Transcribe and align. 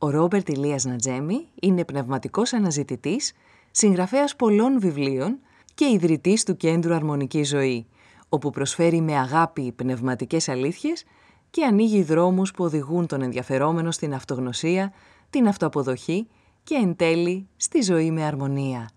Ο 0.00 0.10
Ρόμπερτ 0.10 0.48
Ηλίας 0.48 0.84
Νατζέμι 0.84 1.48
είναι 1.60 1.84
πνευματικός 1.84 2.52
αναζητητής, 2.52 3.32
συγγραφέας 3.70 4.36
πολλών 4.36 4.80
βιβλίων 4.80 5.38
και 5.74 5.84
ιδρυτής 5.84 6.44
του 6.44 6.56
Κέντρου 6.56 6.94
Αρμονική 6.94 7.42
Ζωή, 7.42 7.86
όπου 8.28 8.50
προσφέρει 8.50 9.00
με 9.00 9.16
αγάπη 9.18 9.72
πνευματικές 9.72 10.48
αλήθειες 10.48 11.04
και 11.50 11.64
ανοίγει 11.64 12.02
δρόμους 12.02 12.50
που 12.50 12.64
οδηγούν 12.64 13.06
τον 13.06 13.22
ενδιαφερόμενο 13.22 13.90
στην 13.90 14.14
αυτογνωσία, 14.14 14.92
την 15.30 15.48
αυτοαποδοχή 15.48 16.28
και 16.62 16.74
εν 16.74 16.96
τέλει 16.96 17.48
στη 17.56 17.80
ζωή 17.80 18.10
με 18.10 18.24
αρμονία. 18.24 18.90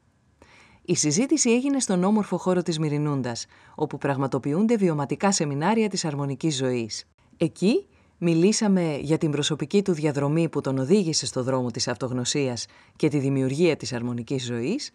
Η 0.82 0.96
συζήτηση 0.96 1.52
έγινε 1.52 1.80
στον 1.80 2.04
όμορφο 2.04 2.38
χώρο 2.38 2.62
της 2.62 2.80
Μυρινούντας, 2.80 3.46
όπου 3.76 3.98
πραγματοποιούνται 3.98 4.76
βιωματικά 4.76 5.32
σεμινάρια 5.32 5.90
της 5.90 6.06
αρμονικής 6.06 6.56
ζωής. 6.56 7.06
Εκεί 7.38 7.86
μιλήσαμε 8.24 8.98
για 9.02 9.18
την 9.18 9.32
προσωπική 9.32 9.82
του 9.82 9.94
διαδρομή 9.94 10.50
που 10.50 10.62
τον 10.62 10.78
οδήγησε 10.78 11.26
στο 11.26 11.44
δρόμο 11.44 11.72
της 11.72 11.88
αυτογνωσίας 11.88 12.66
και 12.96 13.08
τη 13.08 13.18
δημιουργία 13.20 13.76
της 13.76 13.94
αρμονικής 13.94 14.46
ζωής, 14.46 14.92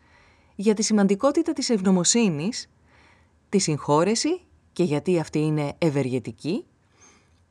για 0.54 0.74
τη 0.74 0.82
σημαντικότητα 0.82 1.52
της 1.52 1.70
ευγνωμοσύνης, 1.70 2.70
τη 3.48 3.58
συγχώρεση 3.58 4.40
και 4.72 4.82
γιατί 4.82 5.18
αυτή 5.18 5.38
είναι 5.38 5.72
ευεργετική, 5.78 6.64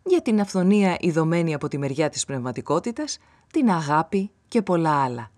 για 0.03 0.21
την 0.21 0.39
αυθονία 0.39 0.97
ειδωμένη 0.99 1.53
από 1.53 1.67
τη 1.67 1.77
μεριά 1.77 2.09
της 2.09 2.25
πνευματικότητας, 2.25 3.17
την 3.51 3.69
αγάπη 3.69 4.31
και 4.47 4.61
πολλά 4.61 5.03
άλλα. 5.03 5.31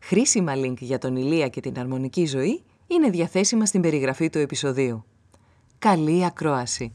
Χρήσιμα 0.00 0.52
link 0.56 0.78
για 0.78 0.98
τον 0.98 1.16
Ηλία 1.16 1.48
και 1.48 1.60
την 1.60 1.78
αρμονική 1.78 2.26
ζωή 2.26 2.62
είναι 2.86 3.10
διαθέσιμα 3.10 3.66
στην 3.66 3.80
περιγραφή 3.80 4.30
του 4.30 4.38
επεισοδίου. 4.38 5.04
Καλή 5.78 6.24
ακρόαση! 6.24 6.92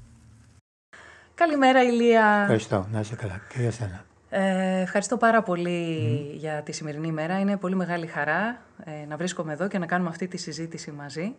Καλημέρα 1.42 1.84
Ηλία! 1.84 2.40
Ευχαριστώ. 2.42 2.88
Να 2.92 3.00
είσαι 3.00 3.16
καλά. 3.16 3.42
Και 3.54 3.60
για 3.60 3.72
σένα. 3.72 4.06
Ε, 4.30 4.82
ευχαριστώ 4.82 5.18
πάρα 5.18 5.44
πολύ 5.44 6.32
για 6.34 6.62
τη 6.62 6.72
σημερινή 6.72 7.12
μέρα. 7.12 7.40
Είναι 7.40 7.58
πολύ 7.58 7.76
μεγάλη 7.76 8.08
χαρά 8.08 8.62
ε, 8.84 9.06
να 9.08 9.18
βρίσκομαι 9.18 9.54
εδώ 9.54 9.68
και 9.68 9.78
να 9.78 9.86
κάνουμε 9.86 10.10
αυτή 10.10 10.28
τη 10.28 10.38
συζήτηση 10.38 10.92
μαζί. 10.92 11.36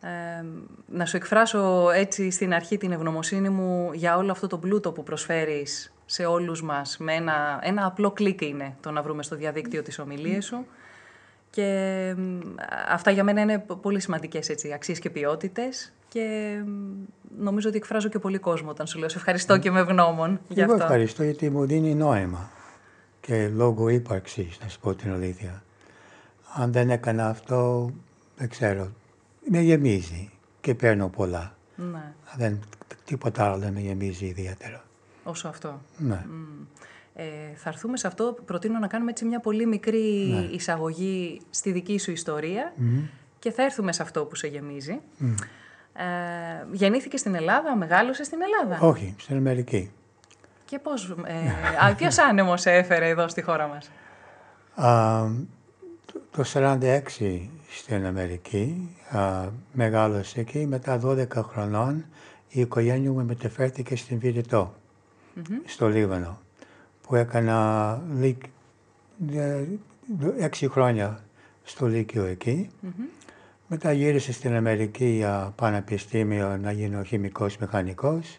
Ε, 0.00 0.44
να 0.86 1.06
σου 1.06 1.16
εκφράσω 1.16 1.90
έτσι 1.94 2.30
στην 2.30 2.54
αρχή 2.54 2.76
την 2.76 2.92
ευγνωμοσύνη 2.92 3.48
μου 3.48 3.90
για 3.92 4.16
όλο 4.16 4.30
αυτό 4.30 4.46
το 4.46 4.58
πλούτο 4.58 4.92
που 4.92 5.02
προσφέρεις 5.02 5.92
σε 6.06 6.24
όλους 6.24 6.62
μας. 6.62 6.96
Με 6.98 7.14
ένα, 7.14 7.58
ένα 7.62 7.86
απλό 7.86 8.10
κλικ 8.10 8.40
είναι 8.40 8.74
το 8.80 8.90
να 8.90 9.02
βρούμε 9.02 9.22
στο 9.22 9.36
διαδίκτυο 9.36 9.82
τις 9.82 9.98
ομιλίες 9.98 10.44
σου. 10.44 10.66
Και 11.50 12.14
αυτά 12.88 13.10
για 13.10 13.24
μένα 13.24 13.40
είναι 13.40 13.58
πολύ 13.58 14.00
σημαντικές 14.00 14.48
έτσι, 14.48 14.72
αξίες 14.72 14.98
και 14.98 15.10
ποιότητες 15.10 15.92
και 16.12 16.58
νομίζω 17.38 17.68
ότι 17.68 17.76
εκφράζω 17.76 18.08
και 18.08 18.18
πολύ 18.18 18.38
κόσμο 18.38 18.70
όταν 18.70 18.86
σου 18.86 18.98
λέω 18.98 19.08
σε 19.08 19.16
ευχαριστώ 19.18 19.58
και 19.58 19.70
με 19.70 19.80
ευγνώμων 19.80 20.40
για 20.48 20.64
Εγώ 20.64 20.74
ευχαριστώ 20.74 21.22
γιατί 21.22 21.50
μου 21.50 21.66
δίνει 21.66 21.94
νόημα 21.94 22.50
και 23.20 23.48
λόγω 23.48 23.88
ύπαρξης, 23.88 24.58
να 24.62 24.68
σου 24.68 24.80
πω 24.80 24.94
την 24.94 25.12
αλήθεια. 25.12 25.62
Αν 26.54 26.72
δεν 26.72 26.90
έκανα 26.90 27.28
αυτό, 27.28 27.90
δεν 28.36 28.48
ξέρω, 28.48 28.92
με 29.48 29.60
γεμίζει 29.60 30.30
και 30.60 30.74
παίρνω 30.74 31.08
πολλά. 31.08 31.56
Ναι. 31.76 32.12
Δεν, 32.36 32.60
τίποτα 33.04 33.44
άλλο 33.44 33.58
δεν 33.58 33.72
με 33.72 33.80
γεμίζει 33.80 34.26
ιδιαίτερα. 34.26 34.84
Όσο 35.24 35.48
αυτό. 35.48 35.80
Ναι. 35.96 36.24
Ε, 37.14 37.24
θα 37.54 37.68
έρθουμε 37.68 37.96
σε 37.96 38.06
αυτό. 38.06 38.36
Προτείνω 38.44 38.78
να 38.78 38.86
κάνουμε 38.86 39.10
έτσι 39.10 39.24
μια 39.24 39.40
πολύ 39.40 39.66
μικρή 39.66 40.28
ναι. 40.28 40.48
εισαγωγή 40.50 41.40
στη 41.50 41.72
δική 41.72 41.98
σου 41.98 42.10
ιστορία 42.10 42.72
και 43.38 43.50
θα 43.50 43.62
έρθουμε 43.62 43.92
σε 43.92 44.02
αυτό 44.02 44.24
που 44.24 44.34
σε 44.34 44.46
γεμίζει. 44.46 45.00
Ε, 45.94 46.04
γεννήθηκε 46.72 47.16
στην 47.16 47.34
Ελλάδα, 47.34 47.76
μεγάλωσε 47.76 48.24
στην 48.24 48.38
Ελλάδα. 48.42 48.86
Όχι, 48.86 49.14
στην 49.18 49.36
Αμερική. 49.36 49.90
Και 50.64 50.78
πώς, 50.78 51.16
ε, 51.88 51.92
ποιος 51.96 52.18
άνεμος 52.18 52.66
έφερε 52.66 53.08
εδώ 53.08 53.28
στη 53.28 53.42
χώρα 53.42 53.66
μας; 53.66 53.90
Α, 54.74 55.24
το 56.30 56.44
1946 56.44 57.50
στην 57.68 58.06
Αμερική, 58.06 58.96
α, 59.10 59.44
μεγάλωσε 59.72 60.40
εκεί, 60.40 60.66
μετά 60.66 61.00
12 61.04 61.42
χρονών 61.42 62.04
η 62.48 62.60
οικογένεια 62.60 63.12
μου 63.12 63.24
μεταφέρθηκε 63.24 63.96
στην 63.96 64.18
Βηρητό, 64.18 64.74
στο 65.64 65.88
Λίβανο, 65.88 66.38
που 67.02 67.14
έκανα 67.14 68.00
ε, 69.34 69.64
έξι 70.38 70.68
χρόνια 70.68 71.24
στο 71.62 71.86
Λύκειο 71.86 72.24
εκεί. 72.24 72.70
Μετά 73.74 73.92
γύρισε 73.92 74.32
στην 74.32 74.54
Αμερική 74.54 75.04
για 75.04 75.52
πανεπιστήμιο 75.56 76.56
να 76.56 76.72
γίνω 76.72 77.02
χημικός 77.02 77.56
μηχανικός. 77.56 78.38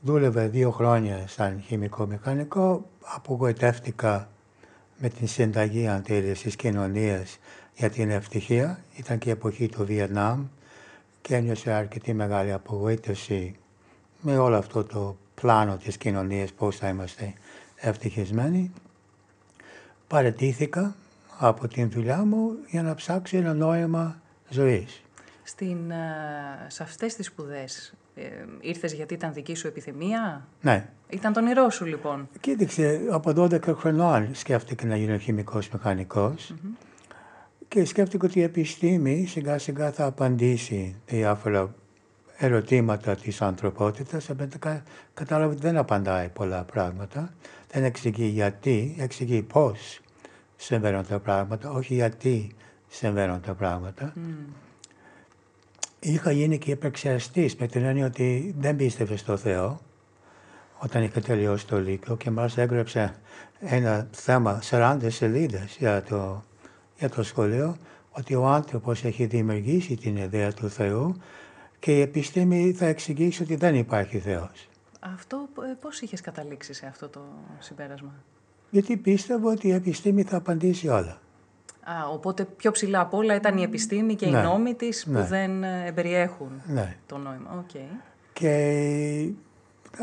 Δούλευε 0.00 0.48
δύο 0.48 0.70
χρόνια 0.70 1.24
σαν 1.28 1.62
χημικό 1.66 2.06
μηχανικό. 2.06 2.90
Απογοητεύτηκα 3.02 4.28
με 4.98 5.08
την 5.08 5.28
συνταγή 5.28 5.86
αν 5.86 6.02
θέλεις 6.02 6.42
της 6.42 6.56
κοινωνίας 6.56 7.38
για 7.74 7.90
την 7.90 8.10
ευτυχία. 8.10 8.84
Ήταν 8.96 9.18
και 9.18 9.28
η 9.28 9.32
εποχή 9.32 9.68
του 9.68 9.84
Βιετνάμ 9.84 10.46
και 11.22 11.34
ένιωσε 11.34 11.72
αρκετή 11.72 12.14
μεγάλη 12.14 12.52
απογοήτευση 12.52 13.54
με 14.20 14.38
όλο 14.38 14.56
αυτό 14.56 14.84
το 14.84 15.16
πλάνο 15.34 15.76
της 15.76 15.96
κοινωνίας, 15.96 16.52
πώς 16.52 16.76
θα 16.76 16.88
είμαστε 16.88 17.32
ευτυχισμένοι. 17.76 18.72
Παρετήθηκα 20.06 20.94
από 21.38 21.68
την 21.68 21.90
δουλειά 21.90 22.24
μου 22.24 22.50
για 22.70 22.82
να 22.82 22.94
ψάξω 22.94 23.36
ένα 23.36 23.54
νόημα 23.54 24.20
ζωής. 24.50 25.02
Στην, 25.42 25.90
ε, 25.90 25.96
σε 26.66 26.82
αυτές 26.82 27.14
τις 27.14 27.26
σπουδές 27.26 27.94
ε, 28.14 28.22
ήρθες 28.60 28.92
γιατί 28.92 29.14
ήταν 29.14 29.32
δική 29.32 29.54
σου 29.54 29.66
επιθυμία; 29.66 30.46
Ναι. 30.60 30.88
Ήταν 31.08 31.32
τον 31.32 31.42
όνειρό 31.44 31.70
σου 31.70 31.84
λοιπόν. 31.84 32.28
Κοίταξε, 32.40 33.00
από 33.10 33.32
12 33.36 33.74
χρονών 33.76 34.34
σκέφτηκα 34.34 34.86
να 34.86 34.96
γίνω 34.96 35.18
χημικός 35.18 35.68
και 37.68 37.84
σκέφτηκα 37.84 38.26
ότι 38.26 38.38
η 38.38 38.42
επιστήμη 38.42 39.26
σιγά 39.26 39.58
σιγά 39.58 39.90
θα 39.90 40.04
απαντήσει 40.04 40.96
διάφορα 41.06 41.74
ερωτήματα 42.36 43.14
της 43.14 43.42
ανθρωπότητας. 43.42 44.30
Κατάλαβα 45.14 45.52
ότι 45.52 45.60
δεν 45.60 45.76
απαντάει 45.76 46.28
πολλά 46.28 46.62
πράγματα. 46.64 47.32
Δεν 47.70 47.84
εξηγεί 47.84 48.24
γιατί, 48.24 48.96
εξηγεί 48.98 49.42
πώς 49.42 50.00
συμβαίνουν 50.56 51.06
τα 51.06 51.18
πράγματα, 51.18 51.70
όχι 51.70 51.94
γιατί 51.94 52.54
συμβαίνουν 52.90 53.40
τα 53.40 53.54
πράγματα. 53.54 54.12
Είχα 56.00 56.30
γίνει 56.30 56.58
και 56.58 56.70
υπερξιαστής 56.70 57.56
με 57.56 57.66
την 57.66 57.84
έννοια 57.84 58.06
ότι 58.06 58.54
δεν 58.58 58.76
πίστευε 58.76 59.16
στο 59.16 59.36
Θεό 59.36 59.80
όταν 60.78 61.02
είχα 61.02 61.20
τελειώσει 61.20 61.66
το 61.66 61.80
Λύκειο 61.80 62.16
και 62.16 62.30
μάλιστα 62.30 62.62
έγραψε 62.62 63.14
ένα 63.60 64.08
θέμα 64.10 64.62
40 64.70 64.98
σελίδες 65.06 65.76
για 65.78 66.02
το, 66.02 66.44
για 66.98 67.08
το 67.08 67.22
σχολείο 67.22 67.76
ότι 68.10 68.34
ο 68.34 68.46
άνθρωπος 68.46 69.04
έχει 69.04 69.26
δημιουργήσει 69.26 69.96
την 69.96 70.16
ιδέα 70.16 70.52
του 70.52 70.68
Θεού 70.70 71.16
και 71.78 71.96
η 71.96 72.00
επιστήμη 72.00 72.72
θα 72.72 72.86
εξηγήσει 72.86 73.42
ότι 73.42 73.56
δεν 73.56 73.74
υπάρχει 73.74 74.18
Θεός. 74.18 74.68
Αυτό 75.00 75.48
ε, 75.70 75.74
πώς 75.80 76.00
είχες 76.00 76.20
καταλήξει 76.20 76.72
σε 76.72 76.86
αυτό 76.86 77.08
το 77.08 77.20
συμπέρασμα; 77.58 78.12
Γιατί 78.70 78.96
πίστευα 78.96 79.50
ότι 79.50 79.68
η 79.68 79.72
επιστήμη 79.72 80.22
θα 80.22 80.36
απαντήσει 80.36 80.88
όλα. 80.88 81.20
Α, 81.90 82.08
οπότε 82.12 82.44
πιο 82.44 82.70
ψηλά 82.70 83.00
από 83.00 83.16
όλα 83.16 83.34
ήταν 83.34 83.58
η 83.58 83.62
επιστήμη 83.62 84.14
και 84.14 84.26
ναι. 84.26 84.38
οι 84.38 84.42
νόμοι 84.42 84.74
της 84.74 85.04
που 85.04 85.10
ναι. 85.10 85.24
δεν 85.24 85.62
ε, 85.62 85.92
περιέχουν 85.94 86.62
ναι. 86.66 86.96
το 87.06 87.18
νόημα. 87.18 87.64
Okay. 87.64 88.00
Και 88.32 89.32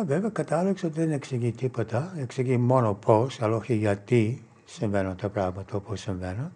βέβαια 0.05 0.29
κατάληξα 0.29 0.87
ότι 0.87 0.99
δεν 0.99 1.11
εξηγεί 1.11 1.51
τίποτα. 1.51 2.13
Εξηγεί 2.17 2.57
μόνο 2.57 2.93
πώς, 2.93 3.41
αλλά 3.41 3.55
όχι 3.55 3.75
γιατί 3.75 4.43
συμβαίνουν 4.65 5.15
τα 5.15 5.29
πράγματα 5.29 5.75
όπως 5.75 5.99
συμβαίνουν. 5.99 6.51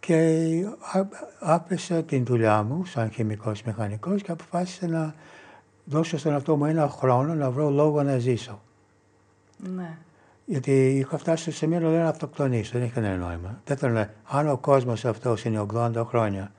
Και 0.00 0.64
άφησα 1.40 2.02
την 2.02 2.24
δουλειά 2.24 2.62
μου 2.62 2.84
σαν 2.84 3.10
χημικός 3.10 3.62
μηχανικός 3.62 4.22
και 4.22 4.30
αποφάσισα 4.30 4.86
να 4.86 5.14
δώσω 5.84 6.18
στον 6.18 6.34
αυτό 6.34 6.56
μου 6.56 6.64
ένα 6.64 6.88
χρόνο 6.88 7.34
να 7.34 7.50
βρω 7.50 7.70
λόγο 7.70 8.02
να 8.02 8.18
ζήσω. 8.18 8.60
Ναι. 9.74 9.98
Γιατί 10.50 10.88
είχα 10.88 11.18
φτάσει 11.18 11.42
στο 11.42 11.50
σημείο 11.52 11.80
να 11.80 11.88
λέω 11.88 12.02
να 12.02 12.08
αυτοκτονήσω, 12.08 12.70
δεν 12.72 12.82
είχε 12.82 12.92
κανένα 12.94 13.16
νόημα. 13.16 13.60
Δεν 13.64 13.76
θέλω 13.76 13.92
να... 13.92 14.10
Αν 14.28 14.48
ο 14.48 14.56
κόσμος 14.56 15.04
αυτός 15.04 15.44
είναι 15.44 15.66
80 15.74 15.92
χρόνια 16.06 16.52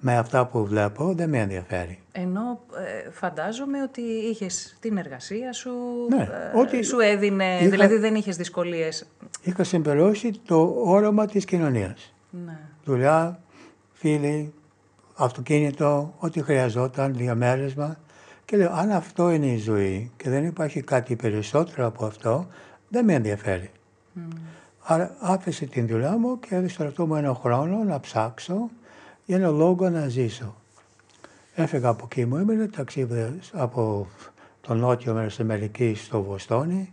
με 0.00 0.16
αυτά 0.16 0.46
που 0.46 0.64
βλέπω, 0.66 1.12
δεν 1.14 1.28
με 1.28 1.38
ενδιαφέρει. 1.38 1.98
Ενώ 2.12 2.60
ε, 3.06 3.10
φαντάζομαι 3.10 3.82
ότι 3.82 4.00
είχες 4.00 4.76
την 4.80 4.96
εργασία 4.96 5.52
σου, 5.52 5.70
Ναι, 6.08 6.22
ε, 6.22 6.58
ότι 6.58 6.82
σου 6.82 6.98
έδινε, 7.00 7.58
είχα- 7.60 7.70
δηλαδή 7.70 7.96
δεν 7.96 8.14
είχες 8.14 8.36
δυσκολίες. 8.36 9.06
Είχα 9.42 9.64
συμπληρώσει 9.64 10.32
το 10.46 10.74
όραμα 10.84 11.26
της 11.26 11.44
κοινωνίας. 11.44 12.14
Ναι. 12.46 12.58
Δουλειά, 12.84 13.40
φίλοι, 13.92 14.52
αυτοκίνητο, 15.16 16.14
ό,τι 16.18 16.42
χρειαζόταν, 16.42 17.14
διαμέρισμα. 17.14 17.96
Και 18.44 18.56
λέω, 18.56 18.72
αν 18.72 18.90
αυτό 18.90 19.30
είναι 19.30 19.46
η 19.46 19.58
ζωή 19.58 20.10
και 20.16 20.30
δεν 20.30 20.44
υπάρχει 20.44 20.80
κάτι 20.82 21.16
περισσότερο 21.16 21.86
από 21.86 22.06
αυτό, 22.06 22.46
δεν 22.90 23.04
με 23.04 23.14
ενδιαφέρει. 23.14 23.70
Άρα 24.82 25.16
άφησε 25.20 25.66
την 25.66 25.86
δουλειά 25.86 26.16
μου 26.16 26.38
και 26.38 26.54
έδωσε 26.54 26.72
στον 26.74 26.86
εαυτό 26.86 27.06
μου 27.06 27.14
ένα 27.14 27.34
χρόνο 27.34 27.84
να 27.84 28.00
ψάξω 28.00 28.70
για 29.24 29.36
ένα 29.36 29.48
λόγο 29.48 29.88
να 29.88 30.08
ζήσω. 30.08 30.54
Έφυγα 31.54 31.88
από 31.88 32.04
εκεί 32.10 32.24
μου, 32.24 32.36
έμεινε 32.36 32.66
ταξίδι 32.66 33.38
από 33.52 34.06
το 34.60 34.74
νότιο 34.74 35.14
μέρος 35.14 35.34
της 35.34 35.40
Αμερικής 35.40 36.04
στο 36.04 36.22
Βοστόνι 36.22 36.92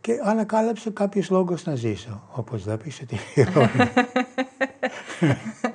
και 0.00 0.20
ανακάλυψα 0.24 0.90
κάποιους 0.90 1.30
λόγους 1.30 1.64
να 1.64 1.74
ζήσω. 1.74 2.22
Όπως 2.32 2.62
βλέπεις, 2.62 3.00
ότι 3.00 3.18
Ε, 5.20 5.34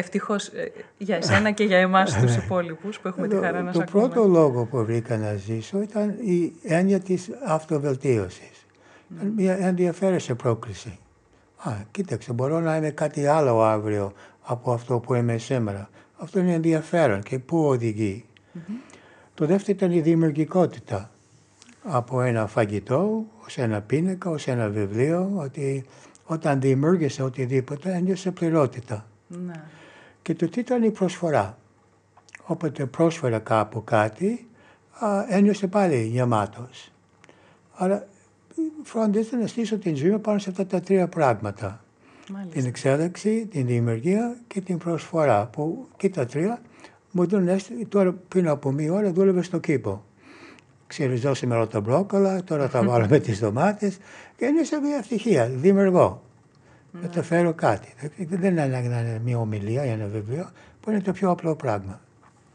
Ευτυχώς 0.00 0.50
για 0.98 1.16
εσένα 1.16 1.50
και 1.50 1.64
για 1.64 1.78
εμάς 1.78 2.14
τους 2.14 2.36
υπόλοιπους 2.36 3.00
που 3.00 3.08
έχουμε 3.08 3.28
τη 3.28 3.36
χαρά 3.36 3.62
να 3.62 3.72
το 3.72 3.78
σε 3.78 3.82
ακούμε. 3.88 4.08
πρώτο 4.08 4.26
λόγο 4.28 4.64
που 4.64 4.84
βρήκα 4.84 5.16
να 5.16 5.34
ζήσω 5.34 5.80
ήταν 5.80 6.10
η 6.10 6.52
έννοια 6.62 7.00
της 7.00 7.30
αυτοβελτίωσης. 7.46 8.66
Ήταν 9.16 9.32
Μια 9.36 9.56
ενδιαφέρουσα 9.58 10.34
πρόκληση. 10.34 10.98
Α, 11.56 11.72
κοίταξε, 11.90 12.32
μπορώ 12.32 12.60
να 12.60 12.76
είμαι 12.76 12.90
κάτι 12.90 13.26
άλλο 13.26 13.62
αύριο 13.62 14.12
από 14.42 14.72
αυτό 14.72 14.98
που 14.98 15.14
είμαι 15.14 15.38
σήμερα. 15.38 15.88
Αυτό 16.16 16.38
είναι 16.38 16.52
ενδιαφέρον 16.52 17.22
και 17.22 17.38
πού 17.38 17.66
οδηγεί. 17.66 18.24
Το 19.34 19.46
δεύτερο 19.46 19.76
ήταν 19.76 19.90
η 19.90 20.00
δημιουργικότητα. 20.00 21.10
Από 21.82 22.22
ένα 22.22 22.46
φαγητό, 22.46 23.24
ως 23.46 23.58
ένα 23.58 23.80
πίνακα, 23.80 24.30
ως 24.30 24.46
ένα 24.46 24.68
βιβλίο, 24.68 25.30
ότι 25.34 25.84
όταν 26.24 26.60
δημιούργησα 26.60 27.24
οτιδήποτε 27.24 27.92
ένιωσα 27.92 28.32
πληρότητα. 28.32 29.06
Ναι. 29.26 29.62
Και 30.30 30.36
το 30.36 30.48
τι 30.48 30.60
ήταν 30.60 30.82
η 30.82 30.90
προσφορά. 30.90 31.58
Όποτε 32.44 32.86
πρόσφερα 32.86 33.38
κάπου 33.38 33.84
κάτι, 33.84 34.48
α, 34.98 35.24
ένιωσε 35.28 35.66
πάλι 35.66 36.02
γεμάτος. 36.02 36.92
Άρα 37.74 38.06
φρόντιζα 38.82 39.36
να 39.36 39.46
στήσω 39.46 39.78
την 39.78 39.96
ζωή 39.96 40.10
μου 40.10 40.20
πάνω 40.20 40.38
σε 40.38 40.50
αυτά 40.50 40.66
τα 40.66 40.80
τρία 40.80 41.08
πράγματα. 41.08 41.84
Μάλιστα. 42.32 42.54
Την 42.54 42.66
εξέλιξη, 42.66 43.46
την 43.46 43.66
δημιουργία 43.66 44.36
και 44.46 44.60
την 44.60 44.78
προσφορά. 44.78 45.46
Που 45.46 45.88
και 45.96 46.08
τα 46.08 46.26
τρία 46.26 46.60
μου 47.10 47.26
δίνουν 47.26 47.48
αίσθηση, 47.48 47.84
τώρα 47.86 48.12
πριν 48.28 48.48
από 48.48 48.72
μία 48.72 48.92
ώρα 48.92 49.12
δούλευε 49.12 49.42
στο 49.42 49.58
κήπο. 49.58 50.04
Ξεριζώσαμε 50.86 51.54
όλα 51.54 51.66
τα 51.66 51.80
μπρόκολα, 51.80 52.44
τώρα 52.44 52.68
θα 52.68 52.82
βάλω 52.88 53.06
με 53.08 53.18
τις 53.18 53.40
ντομάτες 53.40 53.98
και 54.36 54.44
είναι 54.44 54.62
σε 54.62 54.80
μια 54.80 54.96
ευτυχία, 54.96 55.46
δημιουργώ. 55.46 56.22
Μεταφέρω 56.92 57.54
κάτι. 57.54 57.88
Δεν 58.28 58.50
είναι 58.50 58.62
ανάγκη 58.62 58.88
να 58.88 59.00
είναι 59.00 59.20
μια 59.24 59.38
ομιλία 59.38 59.84
ή 59.84 59.88
ένα 59.88 60.06
βιβλίο, 60.06 60.50
που 60.80 60.90
είναι 60.90 61.00
το 61.00 61.12
πιο 61.12 61.30
απλό 61.30 61.56
πράγμα. 61.56 62.00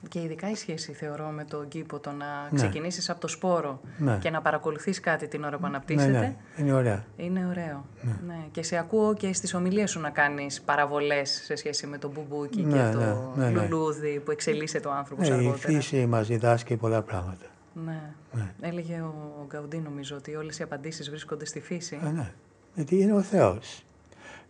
Και 0.10 0.22
ειδικά 0.22 0.50
η 0.50 0.56
σχέση, 0.56 0.92
θεωρώ, 0.94 1.28
με 1.28 1.44
τον 1.44 1.68
κήπο, 1.68 2.00
το 2.00 2.10
να 2.12 2.26
Ναι. 2.50 2.56
ξεκινήσεις 2.56 3.10
από 3.10 3.20
το 3.20 3.28
σπόρο 3.28 3.82
Ναι. 3.98 4.18
και 4.22 4.30
να 4.30 4.42
παρακολουθείς 4.42 5.00
κάτι 5.00 5.28
την 5.28 5.44
ώρα 5.44 5.56
που 5.56 5.62
Ναι, 5.62 5.68
αναπτύσσεται, 5.68 6.12
ναι, 6.20 6.36
είναι 6.58 6.74
ωραία. 6.74 7.04
είναι 7.18 7.46
ωραίο. 7.50 7.86
Ναι. 8.28 8.38
Και 8.52 8.64
σε 8.64 8.78
ακούω 8.78 9.14
και 9.14 9.34
στις 9.34 9.54
ομιλίες 9.54 9.92
σου 9.92 10.00
να 10.00 10.10
κάνεις 10.10 10.62
παραβολές 10.62 11.42
σε 11.44 11.56
σχέση 11.56 11.88
με 11.88 11.98
το 11.98 12.12
μπουμπούκι 12.12 12.62
Ναι, 12.62 12.72
και 12.78 12.98
το 12.98 13.00
ναι, 13.36 13.46
ναι, 13.46 13.50
ναι. 13.50 13.62
λουλούδι 13.62 14.20
που 14.26 14.32
εξελίσσεται 14.32 14.88
ο 14.88 14.92
άνθρωπος 14.92 15.28
Ναι, 15.30 15.36
η 15.36 15.38
αργότερα. 15.38 15.74
φύση 15.80 16.06
μας 16.06 16.28
διδάσκει 16.28 16.76
πολλά 16.76 17.02
πράγματα. 17.02 17.46
Ναι. 17.86 18.02
Ναι. 18.32 18.52
Έλεγε 18.62 19.02
ο 19.02 19.46
Γκαουντί 19.48 19.78
νομίζω 19.78 20.16
ότι 20.16 20.36
όλες 20.36 20.60
οι 20.60 20.64
απαντήσεις 20.64 21.10
βρίσκονται 21.10 21.46
στη 21.46 21.60
φύση. 21.60 22.00
Α, 22.06 22.10
ναι. 22.12 22.32
Γιατί 22.76 23.00
είναι 23.02 23.14
ο 23.14 23.22
Θεός. 23.22 23.85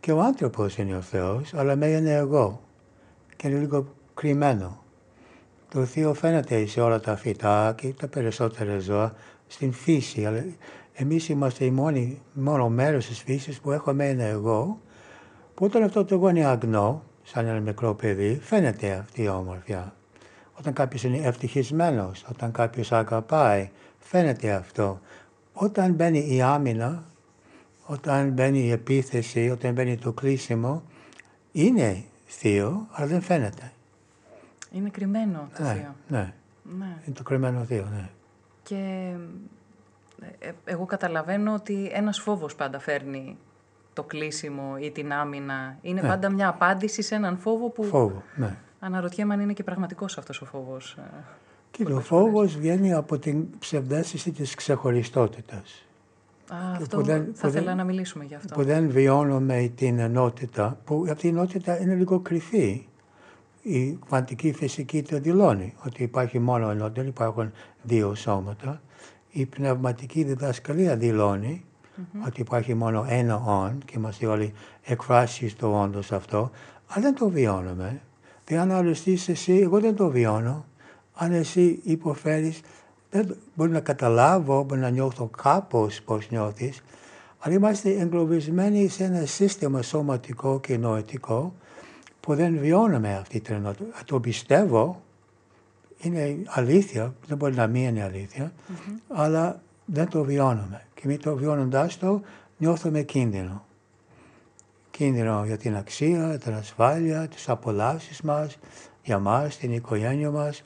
Και 0.05 0.11
ο 0.11 0.21
άνθρωπος 0.21 0.77
είναι 0.77 0.95
ο 0.95 1.01
Θεός, 1.01 1.53
αλλά 1.53 1.75
με 1.75 1.87
είναι 1.87 2.13
εγώ. 2.13 2.61
Και 3.35 3.47
είναι 3.47 3.59
λίγο 3.59 3.87
κρυμμένο. 4.13 4.83
Το 5.69 5.85
Θείο 5.85 6.13
φαίνεται 6.13 6.65
σε 6.65 6.81
όλα 6.81 6.99
τα 6.99 7.15
φυτά 7.15 7.73
και 7.77 7.93
τα 7.93 8.07
περισσότερα 8.07 8.79
ζώα 8.79 9.13
στην 9.47 9.73
φύση. 9.73 10.25
Αλλά 10.25 10.43
εμείς 10.93 11.29
είμαστε 11.29 11.65
οι 11.65 11.71
μόνοι, 11.71 12.21
μόνο 12.33 12.69
μέρος 12.69 13.05
της 13.05 13.21
φύσης 13.21 13.59
που 13.59 13.71
έχουμε 13.71 14.09
ένα 14.09 14.23
εγώ, 14.23 14.79
που 15.53 15.65
όταν 15.65 15.83
αυτό 15.83 16.05
το 16.05 16.15
εγώ 16.15 16.29
είναι 16.29 16.45
αγνό, 16.45 17.03
σαν 17.23 17.45
ένα 17.45 17.59
μικρό 17.59 17.93
παιδί, 17.93 18.39
φαίνεται 18.41 18.91
αυτή 18.91 19.21
η 19.21 19.27
όμορφια. 19.27 19.93
Όταν 20.59 20.73
κάποιος 20.73 21.03
είναι 21.03 21.17
ευτυχισμένος, 21.17 22.25
όταν 22.29 22.51
κάποιος 22.51 22.91
αγαπάει, 22.91 23.69
φαίνεται 23.99 24.51
αυτό. 24.51 24.99
Όταν 25.53 25.93
μπαίνει 25.93 26.35
η 26.35 26.41
άμυνα, 26.41 27.03
όταν 27.85 28.29
μπαίνει 28.29 28.59
η 28.59 28.71
επίθεση, 28.71 29.49
όταν 29.49 29.73
μπαίνει 29.73 29.97
το 29.97 30.11
κλείσιμο, 30.11 30.83
είναι 31.51 32.03
θείο, 32.25 32.87
αλλά 32.91 33.07
δεν 33.07 33.21
φαίνεται. 33.21 33.71
Είναι 34.71 34.89
κρυμμένο 34.89 35.49
το 35.57 35.63
ναι, 35.63 35.73
θείο. 35.73 35.95
ναι, 36.07 36.33
Ναι. 36.79 36.97
είναι 37.05 37.15
το 37.15 37.23
κρυμμένο 37.23 37.63
θείο, 37.63 37.87
ναι. 37.93 38.09
Και 38.63 39.11
ε, 40.39 40.47
ε, 40.47 40.51
εγώ 40.65 40.85
καταλαβαίνω 40.85 41.53
ότι 41.53 41.89
ένας 41.93 42.19
φόβος 42.19 42.55
πάντα 42.55 42.79
φέρνει 42.79 43.37
το 43.93 44.03
κλείσιμο 44.03 44.75
ή 44.79 44.91
την 44.91 45.13
άμυνα. 45.13 45.77
Είναι 45.81 46.01
Ναι. 46.01 46.07
πάντα 46.07 46.29
μια 46.29 46.47
απάντηση 46.47 47.01
σε 47.01 47.15
έναν 47.15 47.37
φόβο 47.37 47.69
που 47.69 47.83
Φόβο, 47.83 48.23
ναι. 48.35 48.55
αναρωτιέμαι 48.79 49.33
αν 49.33 49.39
είναι 49.39 49.53
και 49.53 49.63
πραγματικός 49.63 50.17
αυτός 50.17 50.41
ο 50.41 50.45
φόβος. 50.45 50.97
ε. 50.99 51.01
Και 51.71 51.83
το 51.83 51.89
πολλές 51.89 52.05
φόβος 52.07 52.57
βγαίνει 52.57 52.93
από 52.93 53.17
την 53.19 53.45
ψευδέστηση 53.59 54.31
της 54.31 54.55
ξεχωριστότητας. 54.55 55.85
Α, 56.49 56.55
αυτό 56.75 56.97
που 56.97 57.03
δεν- 57.03 57.31
θα 57.33 57.41
που 57.41 57.47
ήθελα 57.47 57.65
δεν- 57.65 57.77
να 57.77 57.83
μιλήσουμε 57.83 58.23
γι' 58.23 58.35
αυτό. 58.35 58.53
Που 58.55 58.63
δεν 58.63 58.89
βιώνουμε 58.89 59.71
την 59.75 59.99
ενότητα, 59.99 60.79
που 60.85 61.05
αυτή 61.09 61.25
η 61.27 61.29
ενότητα 61.29 61.81
είναι 61.81 61.93
λίγο 61.95 62.19
κρυφή. 62.19 62.85
Η 63.61 63.91
κβαντική 63.91 64.51
φυσική 64.53 65.01
το 65.03 65.19
δηλώνει, 65.19 65.73
ότι 65.85 66.03
υπάρχει 66.03 66.39
μόνο 66.39 66.69
ενότητα, 66.69 67.01
δεν 67.01 67.07
υπάρχουν 67.09 67.51
δύο 67.83 68.15
σώματα. 68.15 68.81
Η 69.31 69.45
πνευματική 69.45 70.23
διδασκαλία 70.23 70.95
δηλώνει 70.95 71.65
ότι 72.25 72.41
υπάρχει 72.41 72.73
μόνο 72.73 73.05
ένα 73.09 73.35
όν 73.35 73.77
και 73.85 73.93
είμαστε 73.97 74.25
όλοι 74.25 74.53
εκφράσεις 74.83 75.55
του 75.55 75.69
όντως 75.83 76.11
αυτό, 76.11 76.51
αλλά 76.87 77.01
δεν 77.03 77.15
το 77.15 77.29
βιώνουμε. 77.29 78.01
Και 78.43 78.57
αν 78.57 78.71
αρεστείς 78.71 79.29
εσύ, 79.29 79.53
εγώ 79.53 79.79
δεν 79.79 79.95
το 79.95 80.09
βιώνω. 80.09 80.65
Αν 81.13 81.31
εσύ 81.31 81.79
υποφέρεις, 81.83 82.61
δεν, 83.15 83.27
το- 83.27 83.35
μπορεί 83.55 83.71
να 83.71 83.79
καταλάβω, 83.79 84.63
μπορεί 84.63 84.79
να 84.81 84.89
νιώθω 84.89 85.29
κάπως 85.43 86.01
πώς 86.01 86.29
νιώθεις, 86.29 86.83
αλλά 87.39 87.53
είμαστε 87.53 87.89
εγκλωβισμένοι 87.89 88.87
σε 88.87 89.03
ένα 89.03 89.25
σύστημα 89.25 89.81
σωματικό 89.81 90.59
και 90.59 90.77
νοητικό 90.77 91.53
που 92.19 92.35
δεν 92.35 92.57
βιώνουμε 92.59 93.15
αυτή 93.15 93.39
την 93.39 93.55
ενότητα. 93.55 93.85
Το 94.05 94.19
πιστεύω, 94.19 95.01
είναι 95.97 96.37
αλήθεια, 96.45 97.13
δεν 97.27 97.37
μπορεί 97.37 97.55
να 97.55 97.67
μην 97.67 97.83
είναι 97.83 98.03
αλήθεια, 98.03 98.51
αλλά 99.07 99.61
δεν 99.85 100.09
το 100.09 100.23
βιώνουμε. 100.23 100.81
Και 100.93 101.01
μη 101.05 101.17
το 101.17 101.35
βιώνοντας 101.35 101.97
το, 101.97 102.21
νιώθουμε 102.57 103.01
κίνδυνο. 103.01 103.65
Κίνδυνο 104.91 105.43
για 105.45 105.57
την 105.57 105.75
αξία, 105.75 106.37
την 106.37 106.53
ασφάλεια, 106.53 107.27
τις 107.27 107.49
απολαύσεις 107.49 108.21
μας, 108.21 108.57
για 109.03 109.19
μας, 109.19 109.57
την 109.57 109.73
οικογένεια 109.73 110.31
μας. 110.31 110.61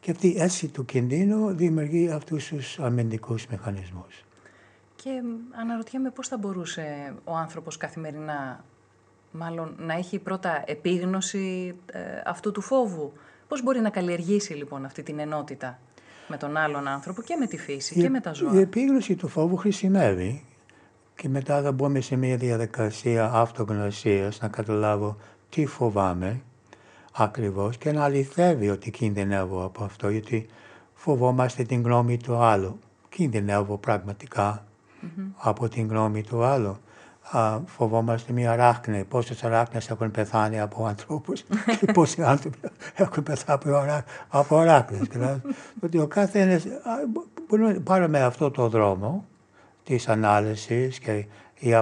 Και 0.00 0.10
αυτή 0.10 0.28
η 0.28 0.34
αίσθηση 0.38 0.68
του 0.68 0.84
κινδύνου 0.84 1.54
δημιουργεί 1.54 2.10
αυτούς 2.10 2.48
τους 2.48 2.78
αμυντικούς 2.78 3.46
μηχανισμούς. 3.46 4.24
Και 4.96 5.10
μ, 5.10 5.60
αναρωτιέμαι 5.60 6.10
πώς 6.10 6.28
θα 6.28 6.38
μπορούσε 6.38 7.14
ο 7.24 7.34
άνθρωπος 7.34 7.76
καθημερινά 7.76 8.64
μάλλον 9.30 9.74
να 9.78 9.94
έχει 9.94 10.18
πρώτα 10.18 10.62
επίγνωση 10.66 11.74
ε, 11.92 12.00
αυτού 12.24 12.52
του 12.52 12.60
φόβου. 12.60 13.12
Πώς 13.48 13.62
μπορεί 13.62 13.80
να 13.80 13.90
καλλιεργήσει 13.90 14.52
λοιπόν 14.52 14.84
αυτή 14.84 15.02
την 15.02 15.18
ενότητα 15.18 15.78
με 16.28 16.36
τον 16.36 16.56
άλλον 16.56 16.88
άνθρωπο 16.88 17.22
και 17.22 17.36
με 17.36 17.46
τη 17.46 17.58
φύση 17.58 18.00
και 18.00 18.08
με 18.08 18.20
τα 18.20 18.32
ζώα; 18.32 18.54
Η 18.54 18.58
επίγνωση 18.58 19.14
του 19.14 19.28
φόβου 19.28 19.56
χρησιμεύει 19.56 20.44
και 21.16 21.28
μετά 21.28 21.62
θα 21.62 21.72
μπούμε 21.72 22.00
σε 22.00 22.16
μια 22.16 22.36
διαδικασία 22.36 23.30
αυτογνωσίας 23.32 24.40
να 24.40 24.48
καταλάβω 24.48 25.16
τι 25.48 25.66
φοβάμαι 25.66 26.40
ακριβώς 27.12 27.76
και 27.76 27.92
να 27.92 28.04
αληθεύει 28.04 28.70
ότι 28.70 28.90
κινδυνεύω 28.90 29.64
από 29.64 29.84
αυτό 29.84 30.08
γιατί 30.08 30.46
φοβόμαστε 30.94 31.62
την 31.62 31.82
γνώμη 31.82 32.16
του 32.16 32.36
άλλου. 32.36 32.78
Κινδυνεύω 33.08 33.78
πραγματικά. 33.78 34.64
από 35.36 35.68
την 35.68 35.88
γνώμη 35.88 36.22
του 36.22 36.44
άλλου. 36.44 36.76
Α, 37.30 37.60
φοβόμαστε 37.66 38.32
μια 38.32 38.56
ράχνη. 38.56 39.04
Πόσες 39.04 39.44
αράχνε 39.44 39.80
έχουν 39.88 40.10
πεθάνει 40.10 40.60
από 40.60 40.86
ανθρώπους 40.86 41.44
και 41.80 41.92
πόσοι 41.92 42.22
άνθρωποι 42.22 42.58
έχουν 42.94 43.22
πεθάνει 43.22 44.02
από 44.28 44.56
αράχνε. 44.56 44.98
δηλαδή, 45.10 45.40
ότι 45.82 45.98
ο 45.98 46.06
καθένας. 46.06 46.64
Μπορούμε 47.48 47.72
να 47.72 47.80
πάρουμε 47.80 48.22
αυτό 48.22 48.50
το 48.50 48.68
δρόμο 48.68 49.24
της 49.84 50.08
ανάλυσης 50.08 50.98
και 50.98 51.26
η 51.58 51.74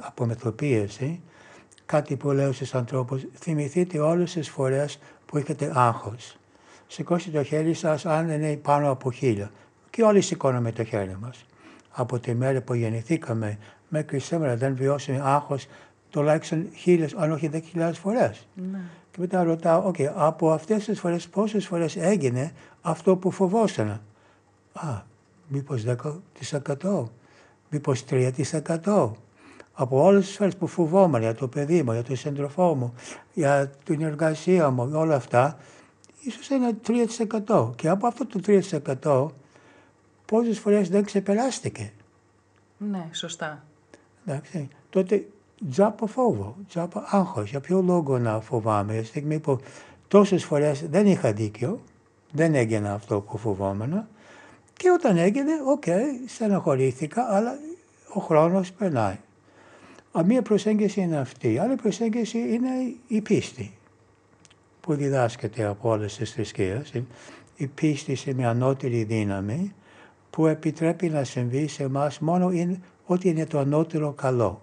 απομεθοποίηση. 0.00 1.20
Κάτι 1.86 2.16
που 2.16 2.30
λέω 2.30 2.52
στους 2.52 2.74
ανθρώπους, 2.74 3.22
θυμηθείτε 3.38 3.98
όλες 3.98 4.32
τις 4.32 4.48
φορές 4.48 4.98
που 5.26 5.36
έχετε 5.36 5.72
άγχος. 5.74 6.36
Σηκώστε 6.86 7.30
το 7.30 7.42
χέρι 7.42 7.74
σας 7.74 8.06
αν 8.06 8.28
είναι 8.28 8.56
πάνω 8.56 8.90
από 8.90 9.12
χίλια. 9.12 9.50
Και 9.90 10.02
όλοι 10.02 10.20
σηκώνουμε 10.20 10.72
το 10.72 10.84
χέρι 10.84 11.16
μας. 11.20 11.46
Από 11.90 12.18
τη 12.18 12.34
μέρα 12.34 12.60
που 12.60 12.74
γεννηθήκαμε 12.74 13.58
μέχρι 13.88 14.18
σήμερα 14.18 14.56
δεν 14.56 14.76
βιώσαμε 14.76 15.20
άγχος 15.22 15.66
τουλάχιστον 16.10 16.68
χίλιες, 16.74 17.14
αν 17.14 17.32
όχι 17.32 17.48
δέκα 17.48 17.66
χιλιάδες 17.66 17.98
φορές. 17.98 18.46
Ναι. 18.54 18.78
Και 19.10 19.20
μετά 19.20 19.42
ρωτάω, 19.42 19.90
okay, 19.90 20.10
από 20.14 20.50
αυτές 20.50 20.84
τις 20.84 21.00
φορές, 21.00 21.28
πόσες 21.28 21.66
φορές 21.66 21.96
έγινε 21.96 22.52
αυτό 22.82 23.16
που 23.16 23.30
φοβόσαν. 23.30 24.00
Α, 24.72 25.02
μήπως 25.48 25.82
10%, 25.82 27.10
μήπως 27.70 28.04
3%. 28.04 29.16
Από 29.74 30.02
όλες 30.02 30.26
τις 30.26 30.36
φορέ 30.36 30.50
που 30.50 30.66
φοβόμουν 30.66 31.20
για 31.20 31.34
το 31.34 31.48
παιδί 31.48 31.82
μου, 31.82 31.92
για 31.92 32.02
τον 32.02 32.16
σύντροφό 32.16 32.74
μου, 32.74 32.94
για 33.32 33.70
την 33.84 34.02
εργασία 34.02 34.70
μου, 34.70 34.90
όλα 34.94 35.14
αυτά, 35.14 35.58
ίσως 36.20 36.50
ένα 36.50 36.70
3%. 37.46 37.70
Και 37.76 37.88
από 37.88 38.06
αυτό 38.06 38.26
το 38.26 38.40
3%, 38.40 39.26
πόσες 40.26 40.58
φορές 40.58 40.88
δεν 40.88 41.04
ξεπεράστηκε. 41.04 41.92
Ναι, 42.78 43.08
σωστά. 43.12 43.64
Εντάξει, 44.26 44.68
τότε 44.90 45.26
τζάμπα 45.70 46.06
φόβο, 46.06 46.56
τζάμπα 46.68 47.04
άγχος. 47.06 47.50
Για 47.50 47.60
ποιο 47.60 47.82
λόγο 47.82 48.18
να 48.18 48.40
φοβάμαι, 48.40 48.96
στη 48.96 49.04
στιγμή 49.04 49.38
που 49.38 49.58
τόσες 50.08 50.44
φορές 50.44 50.88
δεν 50.88 51.06
είχα 51.06 51.32
δίκιο, 51.32 51.80
δεν 52.32 52.54
έγινε 52.54 52.88
αυτό 52.88 53.20
που 53.20 53.38
φοβόμουν 53.38 54.06
και 54.76 54.90
όταν 54.90 55.16
έγινε, 55.16 55.52
OK, 55.66 55.82
okay, 55.86 56.02
στεναχωρήθηκα, 56.26 57.26
αλλά 57.30 57.58
ο 58.14 58.20
χρόνος 58.20 58.72
περνάει. 58.72 59.18
Μία 60.22 60.42
προσέγγιση 60.42 61.00
είναι 61.00 61.16
αυτή. 61.16 61.58
Άλλη 61.58 61.74
προσέγγιση 61.74 62.38
είναι 62.38 62.68
η 63.06 63.20
πίστη 63.20 63.74
που 64.80 64.94
διδάσκεται 64.94 65.64
από 65.64 65.88
όλες 65.88 66.16
τις 66.16 66.32
θρησκείες. 66.32 66.92
Η 67.56 67.66
πίστη 67.66 68.14
σε 68.14 68.34
μια 68.34 68.50
ανώτερη 68.50 69.04
δύναμη 69.04 69.74
που 70.30 70.46
επιτρέπει 70.46 71.08
να 71.08 71.24
συμβεί 71.24 71.66
σε 71.66 71.82
εμάς 71.82 72.18
μόνο 72.18 72.50
είναι 72.50 72.80
ότι 73.06 73.28
είναι 73.28 73.46
το 73.46 73.58
ανώτερο 73.58 74.12
καλό. 74.12 74.60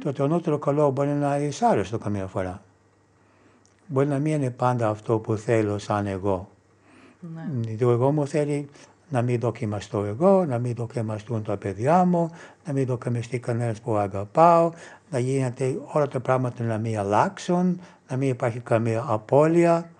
Το, 0.00 0.12
το 0.12 0.24
ανώτερο 0.24 0.58
καλό 0.58 0.90
μπορεί 0.90 1.08
να 1.08 1.36
είναι 1.36 1.46
δυσάρεστο 1.46 1.98
καμία 1.98 2.26
φορά. 2.26 2.62
Μπορεί 3.86 4.06
να 4.06 4.18
μην 4.18 4.32
είναι 4.32 4.50
πάντα 4.50 4.88
αυτό 4.88 5.18
που 5.18 5.36
θέλω 5.36 5.78
σαν 5.78 6.06
εγώ. 6.06 6.48
Ναι. 7.20 7.76
Το 7.76 7.90
εγώ 7.90 8.12
μου 8.12 8.26
θέλει 8.26 8.68
να 9.10 9.22
μην 9.22 9.40
δοκιμαστώ 9.40 10.04
εγώ, 10.04 10.44
να 10.44 10.58
μην 10.58 10.74
δοκιμαστούν 10.74 11.42
τα 11.42 11.56
παιδιά 11.56 12.04
μου, 12.04 12.30
να 12.66 12.72
μην 12.72 12.86
δοκιμαστεί 12.86 13.38
κανένας 13.38 13.80
που 13.80 13.96
αγαπάω, 13.96 14.72
να 15.10 15.18
γίνεται 15.18 15.80
όλα 15.92 16.08
τα 16.08 16.20
πράγματα 16.20 16.64
να 16.64 16.78
μην 16.78 16.98
αλλάξουν, 16.98 17.80
να 18.08 18.16
μην 18.16 18.28
υπάρχει 18.28 18.60
καμία 18.60 19.04
απώλεια. 19.08 19.90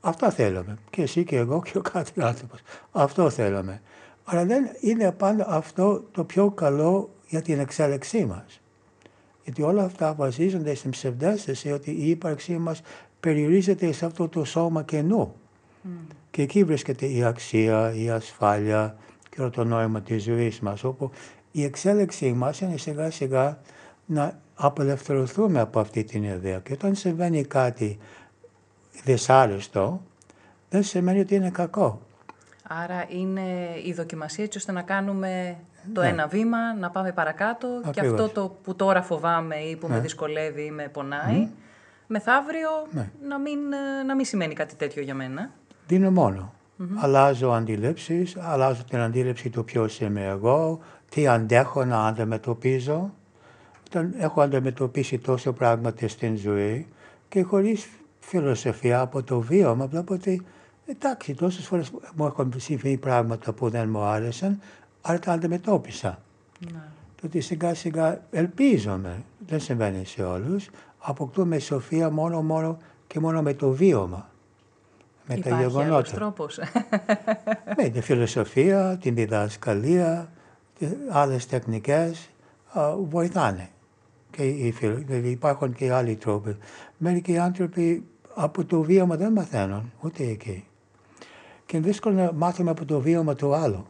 Αυτά 0.00 0.30
θέλουμε. 0.30 0.76
Και 0.90 1.02
εσύ 1.02 1.24
και 1.24 1.36
εγώ 1.36 1.62
και 1.62 1.78
ο 1.78 1.80
κάθε 1.80 2.12
άνθρωπος. 2.16 2.60
Αυτό 2.92 3.30
θέλουμε. 3.30 3.80
Αλλά 4.24 4.44
δεν 4.44 4.68
είναι 4.80 5.12
πάντα 5.12 5.46
αυτό 5.48 6.04
το 6.10 6.24
πιο 6.24 6.50
καλό 6.50 7.10
για 7.28 7.42
την 7.42 7.58
εξέλιξή 7.58 8.24
μας. 8.24 8.60
Γιατί 9.44 9.62
όλα 9.62 9.82
αυτά 9.82 10.14
βασίζονται 10.14 10.74
στην 10.74 10.90
ψευδέστηση 10.90 11.72
ότι 11.72 11.90
η 11.90 12.08
ύπαρξή 12.08 12.58
μας 12.58 12.82
περιορίζεται 13.20 13.92
σε 13.92 14.06
αυτό 14.06 14.28
το 14.28 14.44
σώμα 14.44 14.82
κενού. 14.82 15.34
Mm. 15.84 15.88
Και 16.36 16.42
εκεί 16.42 16.64
βρίσκεται 16.64 17.06
η 17.06 17.24
αξία, 17.24 17.92
η 17.94 18.10
ασφάλεια 18.10 18.96
και 19.30 19.42
το 19.42 19.64
νόημα 19.64 20.00
της 20.00 20.22
ζωής 20.22 20.60
μας, 20.60 20.84
όπου 20.84 21.10
η 21.52 21.64
εξέλιξή 21.64 22.32
μας 22.32 22.60
είναι 22.60 22.76
σιγά 22.76 23.10
σιγά 23.10 23.58
να 24.06 24.38
απελευθερωθούμε 24.54 25.60
από 25.60 25.80
αυτή 25.80 26.04
την 26.04 26.22
ιδέα. 26.22 26.58
Και 26.58 26.72
όταν 26.72 26.94
συμβαίνει 26.94 27.44
κάτι 27.44 27.98
δυσάρεστο, 29.04 30.02
δεν 30.68 30.82
σημαίνει 30.82 31.20
ότι 31.20 31.34
είναι 31.34 31.50
κακό. 31.50 32.00
Άρα 32.62 33.04
είναι 33.08 33.42
η 33.84 33.92
δοκιμασία 33.92 34.44
έτσι 34.44 34.58
ώστε 34.58 34.72
να 34.72 34.82
κάνουμε 34.82 35.56
το 35.92 36.00
ναι. 36.00 36.08
ένα 36.08 36.26
βήμα, 36.26 36.74
να 36.74 36.90
πάμε 36.90 37.12
παρακάτω 37.12 37.68
και 37.90 38.00
αυτό 38.00 38.28
το 38.28 38.56
που 38.62 38.76
τώρα 38.76 39.02
φοβάμαι 39.02 39.56
ή 39.56 39.76
που 39.76 39.88
με 39.88 39.94
ναι. 39.94 40.00
δυσκολεύει 40.00 40.64
ή 40.64 40.70
με 40.70 40.88
πονάει, 40.88 41.48
μεθαύριο 42.06 42.70
ναι. 42.90 43.10
να, 43.28 43.38
μην, 43.38 43.58
να 44.06 44.14
μην 44.14 44.24
σημαίνει 44.24 44.54
κάτι 44.54 44.74
τέτοιο 44.74 45.02
για 45.02 45.14
μένα. 45.14 45.50
Δίνω 45.86 46.10
μόνο. 46.10 46.52
Αλλάζω 46.94 47.50
αντιλήψεις, 47.50 48.36
αλλάζω 48.36 48.84
την 48.90 48.98
αντίληψη 48.98 49.50
του 49.50 49.64
ποιος 49.64 50.00
είμαι 50.00 50.24
εγώ, 50.24 50.78
τι 51.08 51.26
αντέχω 51.26 51.84
να 51.84 52.06
αντιμετωπίζω. 52.06 53.10
Όταν 53.86 54.14
έχω 54.18 54.40
αντιμετωπίσει 54.40 55.18
τόσο 55.18 55.52
πράγματα 55.52 56.08
στην 56.08 56.36
ζωή 56.36 56.86
και 57.28 57.42
χωρίς 57.42 57.88
φιλοσοφία 58.20 59.00
από 59.00 59.22
το 59.22 59.40
βίωμα, 59.40 59.86
βλέπω 59.86 60.14
ότι 60.14 60.46
Εντάξει, 60.86 61.34
τόσες 61.34 61.66
φορές 61.66 61.92
μου 62.14 62.26
έχουν 62.26 62.52
συμβεί 62.56 62.96
πράγματα 62.96 63.52
που 63.52 63.68
δεν 63.68 63.88
μου 63.88 64.00
άρεσαν, 64.00 64.60
αλλά 65.02 65.18
τα 65.18 65.32
αντιμετώπισα. 65.32 66.18
Ναι. 66.72 66.82
Το 67.20 67.26
ότι 67.26 67.40
σιγά 67.40 67.74
σιγά 67.74 68.20
ελπίζομαι, 68.30 69.22
δεν 69.46 69.60
συμβαίνει 69.60 70.04
σε 70.04 70.22
όλους, 70.22 70.70
αποκτούμε 70.98 71.58
σοφία 71.58 72.10
μόνο, 72.10 72.42
μόνο 72.42 72.78
και 73.06 73.20
μόνο 73.20 73.42
με 73.42 73.54
το 73.54 73.70
βίωμα. 73.70 74.30
Με 75.28 75.34
Υπάρχει 75.34 75.50
τα 75.50 75.60
γεγονότα. 75.60 76.10
τρόπος. 76.10 76.58
με 77.76 77.88
τη 77.88 78.00
φιλοσοφία, 78.00 78.98
την 79.00 79.14
διδασκαλία, 79.14 80.30
άλλες 81.10 81.46
τεχνικές 81.46 82.30
βοηθάνε. 83.08 83.68
Και 84.30 84.42
δηλαδή 84.80 85.28
υπάρχουν 85.28 85.74
και 85.74 85.92
άλλοι 85.92 86.16
τρόποι. 86.16 86.56
Μερικοί 86.96 87.38
άνθρωποι 87.38 88.04
από 88.34 88.64
το 88.64 88.82
βίωμα 88.82 89.16
δεν 89.16 89.32
μαθαίνουν, 89.32 89.92
ούτε 90.00 90.24
εκεί 90.24 90.64
και 91.66 91.76
είναι 91.76 91.86
δύσκολο 91.86 92.14
να 92.14 92.32
μάθουμε 92.32 92.70
από 92.70 92.84
το 92.84 93.00
βίωμα 93.00 93.34
του 93.34 93.54
άλλου. 93.54 93.86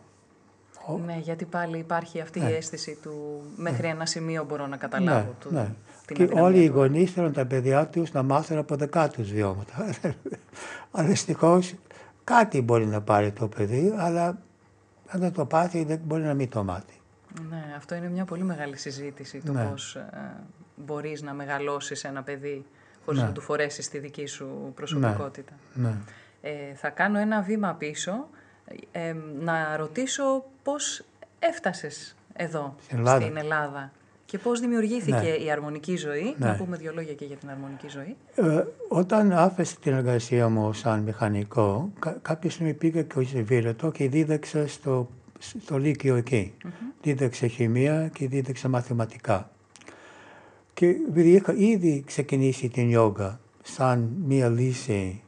Ναι, 1.07 1.19
γιατί 1.23 1.45
πάλι 1.45 1.78
υπάρχει 1.78 2.21
αυτή 2.21 2.40
ναι. 2.40 2.50
η 2.50 2.55
αίσθηση 2.55 2.99
του 3.02 3.43
μέχρι 3.57 3.87
ναι. 3.87 3.93
ένα 3.93 4.07
σημείο 4.07 4.45
μπορώ 4.45 4.66
να 4.66 4.76
καταλάβω. 4.76 5.19
Ναι, 5.19 5.35
του, 5.40 5.49
ναι. 5.52 5.73
Και 6.14 6.28
όλοι 6.32 6.62
οι 6.62 6.66
γονείς 6.66 7.12
θέλουν 7.12 7.32
τα 7.32 7.46
παιδιά 7.46 7.86
τους 7.86 8.12
να 8.12 8.22
μάθουν 8.22 8.58
από 8.58 8.76
δικά 8.76 9.08
τους 9.08 9.32
βιώματα. 9.32 9.94
αλλά 10.92 11.08
δυστυχώς 11.08 11.75
κάτι 12.25 12.60
μπορεί 12.60 12.86
να 12.86 13.00
πάρει 13.00 13.32
το 13.32 13.48
παιδί, 13.48 13.94
αλλά 13.96 14.38
αν 15.06 15.20
δεν 15.20 15.32
το 15.32 15.46
πάθει 15.46 15.84
δεν 15.84 16.00
μπορεί 16.04 16.22
να 16.22 16.34
μην 16.34 16.50
το 16.50 16.64
μάθει. 16.64 17.00
Ναι, 17.48 17.75
αυτό 17.76 17.94
είναι 17.94 18.08
μια 18.08 18.25
πολύ 18.25 18.42
μεγάλη 18.42 18.76
συζήτηση 18.76 19.42
το 19.44 19.52
ναι. 19.52 19.64
πώς 19.64 19.94
ε, 19.94 20.32
μπορείς 20.76 21.22
να 21.22 21.32
μεγαλώσεις 21.32 22.04
ένα 22.04 22.22
παιδί 22.22 22.64
χωρίς 23.04 23.20
ναι. 23.20 23.26
να 23.26 23.32
του 23.32 23.40
φορέσεις 23.40 23.88
τη 23.88 23.98
δική 23.98 24.26
σου 24.26 24.72
προσωπικότητα. 24.75 25.52
Ναι. 25.75 25.94
Ε, 26.40 26.75
θα 26.75 26.88
κάνω 26.88 27.18
ένα 27.18 27.42
βήμα 27.42 27.75
πίσω, 27.75 28.28
ε, 28.92 29.14
να 29.40 29.76
ρωτήσω 29.76 30.44
πώς 30.62 31.04
έφτασες 31.38 32.16
εδώ, 32.32 32.75
στην 32.78 33.36
Ελλάδα. 33.36 33.92
Και 34.26 34.38
πώς 34.38 34.61
δημιουργήθηκε 34.61 35.16
ναι. 35.16 35.45
η 35.45 35.50
αρμονική 35.50 35.97
ζωή. 35.97 36.35
Να 36.38 36.50
ναι. 36.50 36.56
πούμε 36.56 36.76
δύο 36.76 36.92
λόγια 36.95 37.14
και 37.14 37.25
για 37.25 37.37
την 37.37 37.50
αρμονική 37.50 37.88
ζωή. 37.88 38.16
Ε, 38.35 38.64
όταν 38.88 39.33
άφησα 39.33 39.76
την 39.80 39.92
εργασία 39.92 40.49
μου 40.49 40.73
σαν 40.73 41.00
μηχανικό, 41.00 41.92
κα, 41.99 42.18
κάποια 42.23 42.50
στιγμή 42.50 42.75
πήγα 42.75 43.02
και 43.02 43.18
ως 43.18 43.33
Βίρετο 43.42 43.90
και 43.90 44.09
δίδαξα 44.09 44.68
στο, 44.68 45.09
στο 45.38 45.78
Λύκειο 45.78 46.16
εκεί. 46.16 46.54
Mm-hmm. 46.64 46.68
Δίδαξα 47.02 47.47
χημεία 47.47 48.11
και 48.14 48.28
δίδαξα 48.28 48.68
μαθηματικά. 48.68 49.50
Και 50.75 50.87
επειδή 50.87 51.30
είχα 51.30 51.54
ήδη 51.56 52.02
ξεκινήσει 52.06 52.68
την 52.68 52.88
γιόγκα 52.88 53.40
σαν 53.62 54.11
μία 54.26 54.49
λύση 54.49 55.23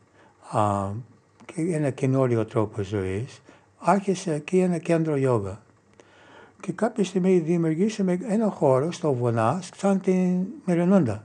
α, 0.50 0.90
και 1.44 1.74
ένα 1.74 1.90
καινούριο 1.90 2.44
τρόπο 2.44 2.82
ζωής, 2.82 3.42
άρχισε 3.78 4.34
εκεί 4.34 4.58
ένα 4.58 4.78
κέντρο 4.78 5.16
γιόγκα. 5.16 5.62
Και 6.60 6.72
κάποια 6.72 7.04
στιγμή 7.04 7.38
δημιουργήσαμε 7.38 8.18
ένα 8.28 8.50
χώρο 8.50 8.92
στο 8.92 9.12
Βονάς, 9.12 9.70
σαν 9.76 10.00
την 10.00 10.46
Μερινούντα. 10.64 11.22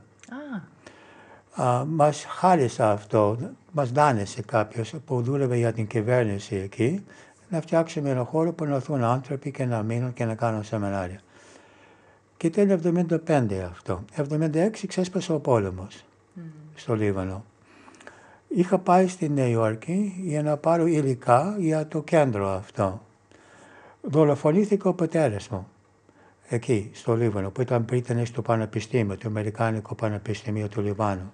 Ah. 1.56 1.86
μας 1.88 2.26
χάρισε 2.26 2.84
αυτό, 2.84 3.38
μας 3.72 3.92
δάνεισε 3.92 4.42
κάποιος 4.42 4.94
που 5.06 5.22
δούλευε 5.22 5.58
για 5.58 5.74
την 5.74 5.88
κυβέρνηση 5.88 6.56
εκεί, 6.56 7.04
να 7.50 7.62
φτιάξουμε 7.62 8.10
ένα 8.10 8.24
χώρο 8.24 8.54
που 8.54 8.66
να 8.66 8.76
έρθουν 8.76 9.04
άνθρωποι 9.04 9.52
και 9.52 9.66
να 9.66 9.84
μείνουν 9.84 10.14
και 10.14 10.26
να 10.26 10.36
κάνουν 10.36 10.64
σεμινάρια. 10.64 11.20
Και 12.38 12.48
ήταν 12.48 12.82
75 13.26 13.70
αυτό. 13.72 14.04
76 14.30 14.70
ξέσπασε 14.88 15.34
ο 15.34 15.40
πόλεμος 15.40 16.04
mm. 16.38 16.42
στο 16.76 16.96
Λίβανο 16.96 17.44
είχα 18.56 18.78
πάει 18.78 19.08
στη 19.08 19.30
Νέα 19.30 19.48
Υόρκη 19.48 20.22
για 20.24 20.44
να 20.44 20.58
πάρω 20.58 20.86
υλικά 20.86 21.56
για 21.60 21.88
το 21.88 22.02
κέντρο 22.02 22.50
αυτό. 22.50 23.02
Δολοφονήθηκε 24.04 24.88
ο 24.88 24.94
πατέρας 24.94 25.50
μου 25.50 25.68
εκεί 26.48 26.90
στο 26.94 27.16
Λίβανο 27.16 27.50
που 27.50 27.62
ήταν 27.62 27.86
πριν 27.86 28.26
στο 28.26 28.42
Πανεπιστήμιο, 28.42 29.18
το 29.18 29.28
Αμερικάνικο 29.28 29.96
Πανεπιστήμιο 29.96 30.68
του 30.68 30.82
Λιβάνου. 30.82 31.34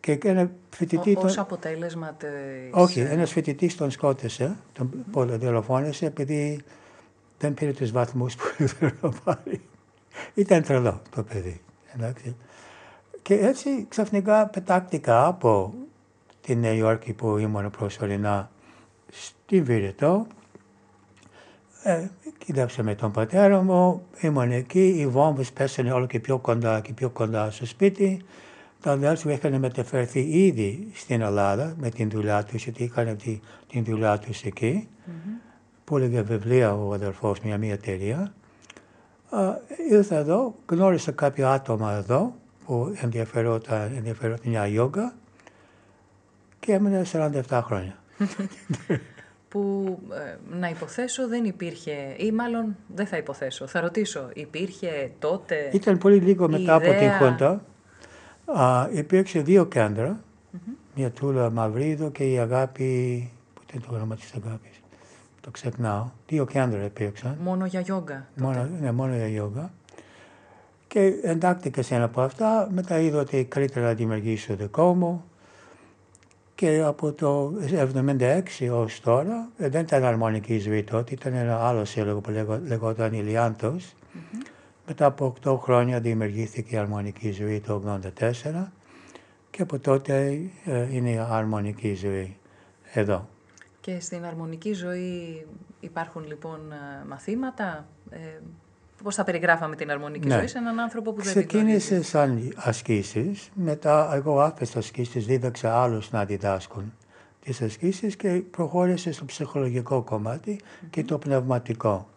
Και 0.00 0.18
ένα 0.22 0.50
φοιτητή. 0.70 1.16
Ω 1.16 1.20
τον... 1.20 1.38
αποτέλεσμα 1.38 2.12
της... 2.12 2.28
Όχι, 2.70 3.00
ένας 3.00 3.32
φοιτητής 3.32 3.76
τον 3.76 3.90
σκότωσε, 3.90 4.56
τον 4.72 5.04
δολοφόνησε 5.12 6.06
επειδή 6.06 6.60
δεν 7.38 7.54
πήρε 7.54 7.72
τους 7.72 7.90
βαθμούς 7.90 8.34
που 8.34 8.44
ήθελε 8.62 8.92
να 9.00 9.10
πάρει. 9.24 9.60
Ήταν 10.34 10.62
τρελό 10.62 11.02
το 11.10 11.22
παιδί. 11.22 11.60
Εντάξει. 11.94 12.36
Και 13.22 13.34
έτσι 13.34 13.86
ξαφνικά 13.88 14.46
πετάχτηκα 14.46 15.26
από 15.26 15.74
τη 16.40 16.56
Νέα 16.56 16.72
Υόρκη 16.72 17.12
που 17.12 17.36
ήμουν 17.36 17.70
προσωρινά 17.70 18.50
στην 19.10 19.64
Βηρετό. 19.64 20.26
Ε, 21.86 22.10
με 22.82 22.94
τον 22.94 23.12
πατέρα 23.12 23.62
μου, 23.62 24.06
ήμουν 24.20 24.50
εκεί, 24.50 24.88
οι 24.88 25.06
βόμβες 25.06 25.52
πέσανε 25.52 25.92
όλο 25.92 26.06
και 26.06 26.20
πιο 26.20 26.38
κοντά 26.38 26.80
και 26.80 26.92
πιο 26.92 27.10
κοντά 27.10 27.50
στο 27.50 27.66
σπίτι. 27.66 28.24
Τα 28.80 28.90
αδέλφια 28.90 29.32
είχαν 29.32 29.58
μεταφερθεί 29.58 30.20
ήδη 30.20 30.90
στην 30.94 31.20
Ελλάδα 31.20 31.74
με 31.78 31.90
την 31.90 32.10
δουλειά 32.10 32.44
τους, 32.44 32.62
γιατί 32.64 32.84
είχαν 32.84 33.16
τη, 33.16 33.40
την 33.68 33.84
δουλειά 33.84 34.18
τους 34.18 34.42
εκεί. 34.42 34.88
Mm-hmm. 34.88 35.40
Που 35.84 35.96
έλεγε 35.96 36.20
βιβλία 36.22 36.74
ο 36.74 36.92
αδελφός 36.92 37.40
μια, 37.40 37.58
μια 37.58 37.72
εταιρεία. 37.72 38.32
ήρθα 39.90 40.16
εδώ, 40.16 40.54
γνώρισα 40.66 41.12
κάποια 41.12 41.52
άτομα 41.52 41.92
εδώ 41.92 42.34
που 42.64 42.96
ενδιαφερόταν, 43.02 43.92
ενδιαφερόταν 43.96 44.50
μια 44.50 44.66
γιόγκα 44.66 45.14
και 46.60 46.72
έμεινα 46.72 47.04
47 47.48 47.60
χρόνια. 47.64 47.96
που 49.56 49.98
ε, 50.12 50.56
να 50.58 50.68
υποθέσω 50.68 51.28
δεν 51.28 51.44
υπήρχε, 51.44 52.14
ή 52.16 52.32
μάλλον 52.32 52.76
δεν 52.94 53.06
θα 53.06 53.16
υποθέσω, 53.16 53.66
θα 53.66 53.80
ρωτήσω, 53.80 54.28
υπήρχε 54.34 55.10
τότε 55.18 55.70
Ήταν 55.72 55.98
πολύ 55.98 56.16
λίγο 56.16 56.48
μετά 56.48 56.74
από 56.74 56.92
την 56.98 57.10
Χόντα. 57.10 57.64
υπήρξε 58.92 59.40
δύο 59.40 59.66
κέντρα, 59.66 60.20
μια 60.94 61.10
τούλα 61.10 61.50
Μαυρίδο 61.50 62.10
και 62.10 62.32
η 62.32 62.38
Αγάπη, 62.38 63.30
που 63.54 63.62
ήταν 63.68 63.84
το 63.88 63.94
όνομα 63.94 64.14
της 64.14 64.32
Αγάπης, 64.44 64.80
το 65.40 65.50
ξεχνάω. 65.50 66.06
Δύο 66.26 66.46
κέντρα 66.46 66.84
υπήρξαν. 66.84 67.36
Μόνο 67.42 67.66
για 67.66 67.80
γιόγκα. 67.80 68.26
Μόνο, 68.36 68.68
ναι, 68.80 68.92
μόνο 68.92 69.14
για 69.14 69.28
γιόγκα. 69.28 69.70
Και 70.88 71.14
εντάχθηκα 71.22 71.82
σε 71.82 71.94
ένα 71.94 72.04
από 72.04 72.20
αυτά, 72.20 72.68
μετά 72.72 73.00
είδα 73.00 73.20
ότι 73.20 73.44
καλύτερα 73.44 73.86
να 73.86 73.94
δημιουργήσω 73.94 74.54
δικό 74.54 74.94
μου. 74.94 75.24
Και 76.56 76.82
από 76.82 77.12
το 77.12 77.52
1976 78.58 78.68
ως 78.70 79.00
τώρα, 79.00 79.48
ε, 79.56 79.68
δεν 79.68 79.82
ήταν 79.82 80.04
αρμονική 80.04 80.58
ζωή 80.58 80.84
τότε, 80.84 81.14
ήταν 81.14 81.34
ένα 81.34 81.68
άλλο 81.68 81.84
σύλλογο 81.84 82.20
που 82.20 82.30
λεγόταν 82.66 83.12
Ηλιάντος. 83.12 83.94
Mm-hmm. 83.94 84.46
Μετά 84.86 85.06
από 85.06 85.34
8 85.44 85.58
χρόνια 85.58 86.00
δημιουργήθηκε 86.00 86.74
η 86.74 86.78
αρμονική 86.78 87.30
ζωή 87.30 87.60
το 87.60 88.00
1984 88.18 88.66
και 89.50 89.62
από 89.62 89.78
τότε 89.78 90.40
ε, 90.64 90.94
είναι 90.94 91.10
η 91.10 91.18
αρμονική 91.18 91.94
ζωή 91.94 92.36
εδώ. 92.92 93.28
Και 93.80 94.00
στην 94.00 94.24
αρμονική 94.24 94.72
ζωή 94.72 95.46
υπάρχουν 95.80 96.26
λοιπόν 96.26 96.72
ε, 96.72 97.04
μαθήματα, 97.08 97.86
ε, 98.10 98.18
Πώς 99.02 99.14
θα 99.14 99.24
περιγράφαμε 99.24 99.76
την 99.76 99.90
αρμονική 99.90 100.28
ναι. 100.28 100.34
ζωή 100.34 100.46
σε 100.46 100.58
έναν 100.58 100.80
άνθρωπο 100.80 101.12
που 101.12 101.22
δεν 101.22 101.32
την 101.32 101.46
Ξεκίνησε 101.46 102.02
σαν 102.02 102.52
ασκήσεις. 102.56 103.50
Μετά, 103.54 104.14
εγώ 104.14 104.40
άφησα 104.40 104.78
ασκήσεις, 104.78 105.26
δίδαξα 105.26 105.82
άλλους 105.82 106.10
να 106.10 106.24
διδάσκουν 106.24 106.92
τις 107.46 107.62
ασκήσεις 107.62 108.16
και 108.16 108.42
προχώρησε 108.50 109.12
στο 109.12 109.24
ψυχολογικό 109.24 110.02
κομμάτι 110.02 110.60
και 110.90 111.04
το 111.04 111.18
πνευματικό. 111.18 112.08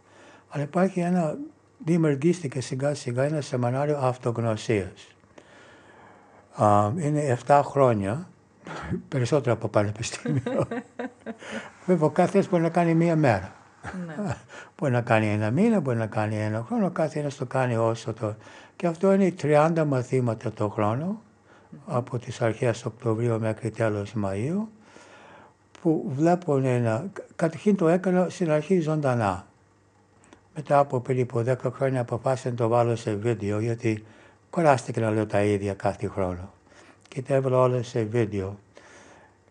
Αλλά 0.49 0.63
υπάρχει 0.63 0.99
ένα, 0.99 1.37
δημιουργήθηκε 1.85 2.61
σιγά 2.61 2.93
σιγά 2.93 3.23
ένα 3.23 3.41
σεμινάριο 3.41 3.97
αυτογνωσίας. 3.97 5.07
είναι 6.99 7.37
7 7.47 7.61
χρόνια, 7.63 8.29
περισσότερο 9.07 9.53
από 9.53 9.67
πανεπιστήμιο. 9.67 10.67
Βέβαια, 11.85 12.07
ο 12.07 12.09
κάθε 12.09 12.43
μπορεί 12.49 12.63
να 12.63 12.69
κάνει 12.69 12.93
μία 12.93 13.15
μέρα. 13.15 13.58
Ναι. 14.05 14.35
μπορεί 14.77 14.91
να 14.91 15.01
κάνει 15.01 15.27
ένα 15.27 15.51
μήνα, 15.51 15.79
μπορεί 15.79 15.97
να 15.97 16.07
κάνει 16.07 16.35
ένα 16.35 16.63
χρόνο, 16.67 16.89
κάθε 16.89 17.19
ένας 17.19 17.35
το 17.35 17.45
κάνει 17.45 17.75
όσο 17.75 18.13
το... 18.13 18.35
Και 18.75 18.87
αυτό 18.87 19.13
είναι 19.13 19.33
30 19.41 19.83
μαθήματα 19.87 20.51
το 20.51 20.69
χρόνο, 20.69 21.21
από 21.85 22.17
τις 22.19 22.41
αρχές 22.41 22.85
Οκτωβρίου 22.85 23.39
μέχρι 23.39 23.69
τέλος 23.69 24.13
Μαΐου, 24.23 24.67
που 25.81 26.11
βλέπουν 26.15 26.65
ένα... 26.65 27.05
Καταρχήν 27.35 27.75
το 27.75 27.87
έκανα 27.87 28.29
στην 28.29 28.51
αρχή 28.51 28.79
ζωντανά. 28.79 29.47
Μετά 30.55 30.79
από 30.79 30.99
περίπου 30.99 31.43
10 31.47 31.55
χρόνια 31.73 32.01
αποφάσισα 32.01 32.49
να 32.49 32.55
το 32.55 32.67
βάλω 32.67 32.95
σε 32.95 33.13
βίντεο, 33.13 33.59
γιατί 33.59 34.03
κουράστηκε 34.49 34.99
να 34.99 35.11
λέω 35.11 35.25
τα 35.25 35.43
ίδια 35.43 35.73
κάθε 35.73 36.07
χρόνο. 36.07 36.53
Και 37.07 37.21
τα 37.21 37.33
έβαλα 37.33 37.57
όλα 37.57 37.83
σε 37.83 38.03
βίντεο. 38.03 38.57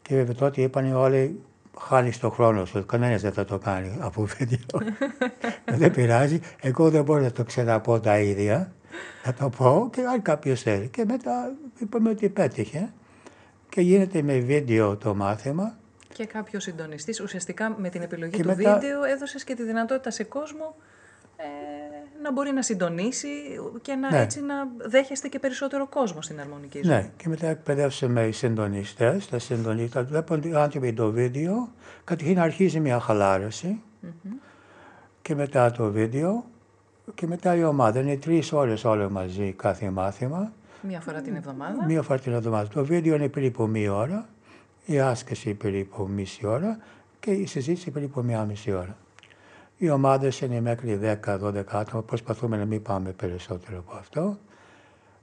Και 0.03 0.15
βέβαια 0.15 0.35
τότε 0.35 0.63
είπαν 0.63 0.95
όλοι 0.95 1.41
χάνεις 1.81 2.19
το 2.19 2.31
χρόνο 2.31 2.65
σου. 2.65 2.87
Κανένας 2.87 3.23
δεν 3.23 3.33
θα 3.33 3.45
το 3.45 3.59
κάνει 3.59 3.99
από 4.01 4.25
βίντεο. 4.25 4.81
δεν 5.81 5.91
πειράζει. 5.91 6.41
Εγώ 6.61 6.91
δεν 6.91 7.05
μπορώ 7.05 7.21
να 7.21 7.33
το 7.33 7.45
ξαναπώ 7.45 8.01
τα 8.01 8.19
ίδια. 8.19 8.73
Θα 9.23 9.35
το 9.35 9.49
πω 9.49 9.91
και 9.93 10.01
αν 10.01 10.23
κάποιος 10.23 10.63
θέλει. 10.63 10.89
Και 10.89 11.05
μετά 11.05 11.53
είπαμε 11.79 12.11
ότι 12.11 12.29
πέτυχε. 12.29 12.93
Και 13.69 13.81
γίνεται 13.81 14.23
με 14.23 14.39
βίντεο 14.39 14.97
το 14.97 15.15
μάθημα. 15.15 15.79
Και 16.13 16.27
κάποιος 16.27 16.63
συντονιστής. 16.63 17.21
Ουσιαστικά 17.21 17.75
με 17.79 17.89
την 17.89 18.03
επιλογή 18.03 18.43
του 18.43 18.55
βίντεο 18.55 19.05
έδωσες 19.05 19.45
και 19.45 19.55
τη 19.55 19.63
δυνατότητα 19.63 20.11
σε 20.11 20.25
κόσμο 20.25 20.77
ε, 21.37 21.45
να 22.23 22.33
μπορεί 22.33 22.53
να 22.53 22.63
συντονίσει 22.63 23.29
και 23.83 23.95
να, 23.95 24.11
ναι. 24.11 24.21
έτσι 24.21 24.41
να 24.43 24.55
δέχεστε 24.89 25.29
και 25.29 25.39
περισσότερο 25.39 25.87
κόσμο 25.87 26.23
στην 26.23 26.41
αρμονική 26.41 26.81
ζωή. 26.85 26.95
Ναι, 26.95 27.11
και 27.17 27.29
μετά 27.29 27.47
εκπαιδεύσαμε 27.47 28.27
οι 28.27 28.33
συντονιστές, 28.33 29.29
τα 29.29 29.39
συντονιστέ, 29.39 30.03
βλέπουν 30.03 30.43
οι 30.43 30.55
άνθρωποι 30.55 30.93
το 30.93 31.11
βίντεο, 31.11 31.69
καταρχήν 32.05 32.41
αρχίζει 32.41 32.81
μια 32.81 33.01
χαλάρωση 33.01 33.83
και 35.23 35.35
μετά 35.35 35.71
το 35.71 35.91
βίντεο 35.91 36.45
και 37.15 37.27
μετά 37.27 37.55
η 37.55 37.65
ομάδα. 37.65 38.01
Είναι 38.01 38.17
τρεις 38.17 38.53
ώρες 38.53 38.85
όλο 38.85 39.11
μαζί 39.11 39.53
κάθε 39.53 39.91
μάθημα. 39.91 40.53
Μία 40.83 41.01
φορά 41.01 41.21
την 41.21 41.37
εβδομάδα. 41.37 41.85
Μία 41.85 42.03
φορά 42.03 42.19
την 42.19 42.33
εβδομάδα. 42.33 42.69
Το 42.69 42.85
βίντεο 42.85 43.15
είναι 43.15 43.29
περίπου 43.29 43.67
μία 43.67 43.95
ώρα, 43.95 44.29
η 44.85 45.01
άσκηση 45.01 45.55
περίπου 45.55 46.09
μισή 46.09 46.47
ώρα 46.47 46.79
και 47.21 47.31
η 47.31 47.47
συζήτηση 47.47 47.91
περίπου 47.91 48.23
μία 48.25 48.45
μισή 48.45 48.73
ώρα. 48.73 48.97
Οι 49.81 49.91
ομάδες 49.91 50.41
είναι 50.41 50.61
μέχρι 50.61 51.01
10-12 51.25 51.63
άτομα. 51.67 52.03
Προσπαθούμε 52.03 52.57
να 52.57 52.65
μην 52.65 52.83
πάμε 52.83 53.11
περισσότερο 53.11 53.79
από 53.79 53.97
αυτό. 53.97 54.39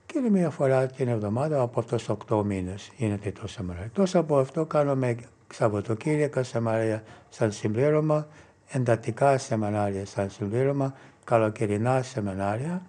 Και 0.06 0.18
είναι 0.18 0.30
μία 0.30 0.50
φορά 0.50 0.86
την 0.86 1.08
εβδομάδα 1.08 1.60
από 1.60 1.80
αυτός 1.80 2.10
8 2.28 2.42
μήνες 2.44 2.92
γίνεται 2.96 3.32
το 3.32 3.48
σεμινάριο. 3.48 3.90
Τόσο 3.92 4.18
από 4.18 4.38
αυτό 4.38 4.64
κάνουμε 4.64 5.16
Σαββατοκύριακα 5.52 6.42
σεμινάρια 6.42 7.02
σαν 7.28 7.52
συμπλήρωμα, 7.52 8.26
εντατικά 8.68 9.38
σεμινάρια 9.38 10.06
σαν 10.06 10.30
συμπλήρωμα, 10.30 10.94
καλοκαιρινά 11.24 12.02
σεμινάρια. 12.02 12.82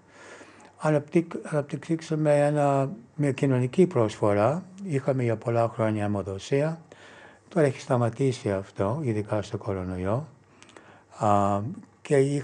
Αναπτύξαμε 1.44 2.46
ένα, 2.46 2.92
μια 3.16 3.32
κοινωνική 3.32 3.88
προσφορά. 3.88 4.64
Είχαμε 4.84 5.24
για 5.24 5.36
πολλά 5.36 5.70
χρόνια 5.74 6.04
αιμοδοσία. 6.04 6.82
Τώρα 7.50 7.66
έχει 7.68 7.80
σταματήσει 7.80 8.52
αυτό, 8.52 9.00
ειδικά 9.02 9.42
στο 9.42 9.58
κορονοϊό 9.58 10.28
και 12.02 12.44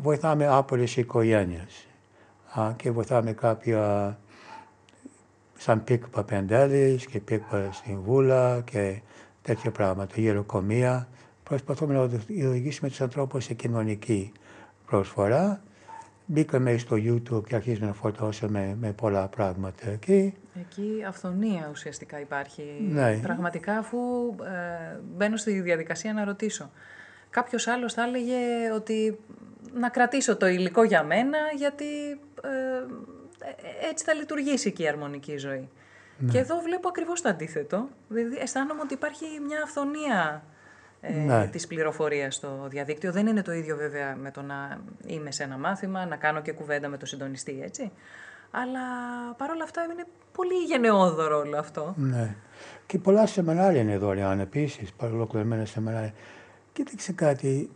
βοηθάμε 0.00 0.46
άπορες 0.46 0.96
οικογένειες 0.96 1.88
και 2.76 2.90
βοηθάμε 2.90 3.32
κάποια 3.32 4.18
σαν 5.58 5.84
πίκ 5.84 6.08
Παπεντέλης 6.08 7.06
και 7.06 7.20
πίκ 7.20 7.42
στην 7.72 8.00
Βούλα 8.00 8.60
και 8.64 9.00
τέτοια 9.42 9.70
πράγματα, 9.70 10.14
γεροκομεία. 10.16 11.08
Προσπαθούμε 11.42 11.94
να 11.94 12.00
οδηγήσουμε 12.48 12.88
τους 12.88 13.00
ανθρώπους 13.00 13.44
σε 13.44 13.54
κοινωνική 13.54 14.32
προσφορά. 14.86 15.62
Μπήκαμε 16.26 16.76
στο 16.76 16.96
YouTube 16.96 17.42
και 17.46 17.54
αρχίζουμε 17.54 17.86
να 17.86 17.92
φορτώσουμε 17.92 18.76
με 18.80 18.92
πολλά 18.92 19.28
πράγματα 19.28 19.90
εκεί. 19.90 20.34
Εκεί 20.60 21.04
αυθονία 21.08 21.68
ουσιαστικά 21.70 22.20
υπάρχει. 22.20 22.62
Ναι. 22.90 23.18
Πραγματικά 23.22 23.78
αφού 23.78 23.98
ε, 24.44 24.98
μπαίνω 25.16 25.36
στη 25.36 25.60
διαδικασία 25.60 26.12
να 26.12 26.24
ρωτήσω. 26.24 26.70
Κάποιος 27.30 27.66
άλλος 27.66 27.92
θα 27.92 28.02
έλεγε 28.02 28.72
ότι 28.74 29.18
να 29.74 29.88
κρατήσω 29.88 30.36
το 30.36 30.46
υλικό 30.46 30.84
για 30.84 31.02
μένα 31.02 31.38
γιατί 31.56 32.10
ε, 32.42 33.88
έτσι 33.90 34.04
θα 34.04 34.14
λειτουργήσει 34.14 34.72
και 34.72 34.82
η 34.82 34.88
αρμονική 34.88 35.36
ζωή. 35.36 35.68
Ναι. 36.18 36.32
Και 36.32 36.38
εδώ 36.38 36.60
βλέπω 36.60 36.88
ακριβώς 36.88 37.20
το 37.20 37.28
αντίθετο. 37.28 37.88
Δηλαδή 38.08 38.36
αισθάνομαι 38.36 38.80
ότι 38.80 38.94
υπάρχει 38.94 39.24
μια 39.46 39.62
αυθονία 39.62 40.42
ε, 41.00 41.12
ναι. 41.12 41.46
της 41.46 41.66
πληροφορίας 41.66 42.34
στο 42.34 42.66
διαδίκτυο. 42.68 43.12
Δεν 43.12 43.26
είναι 43.26 43.42
το 43.42 43.52
ίδιο 43.52 43.76
βέβαια 43.76 44.16
με 44.16 44.30
το 44.30 44.42
να 44.42 44.80
είμαι 45.06 45.30
σε 45.30 45.42
ένα 45.42 45.58
μάθημα, 45.58 46.06
να 46.06 46.16
κάνω 46.16 46.40
και 46.40 46.52
κουβέντα 46.52 46.88
με 46.88 46.96
το 46.96 47.06
συντονιστή, 47.06 47.60
έτσι. 47.62 47.92
Αλλά 48.50 48.80
παρόλα 49.36 49.64
αυτά 49.64 49.82
είναι 49.82 50.04
πολύ 50.32 50.64
γενναιόδωρο 50.66 51.38
όλο 51.38 51.58
αυτό. 51.58 51.94
Ναι. 51.96 52.34
Και 52.86 52.98
πολλά 52.98 53.26
σεμινάρια 53.26 53.80
είναι 53.80 53.98
δωρεάν 53.98 54.40
επίσης, 54.40 54.92
παρολοκληρωμένα 54.92 55.64
σεμινάρια. 55.64 56.12
Κοίταξε 56.84 57.12
κάτι, 57.12 57.70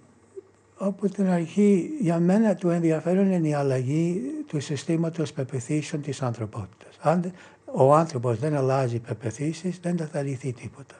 από 0.77 1.09
την 1.09 1.27
αρχή 1.27 1.91
για 2.01 2.19
μένα 2.19 2.55
το 2.55 2.71
ενδιαφέρον 2.71 3.33
είναι 3.33 3.49
η 3.49 3.55
αλλαγή 3.55 4.21
του 4.47 4.61
συστήματος 4.61 5.33
πεπιθήσεων 5.33 6.03
της 6.03 6.23
ανθρωπότητας. 6.23 6.99
Αν 7.01 7.33
ο 7.65 7.95
άνθρωπος 7.95 8.39
δεν 8.39 8.55
αλλάζει 8.57 8.99
πεπιθήσεις 8.99 9.79
δεν 9.83 9.97
θα 9.97 10.23
λυθεί 10.23 10.53
τίποτα. 10.53 10.95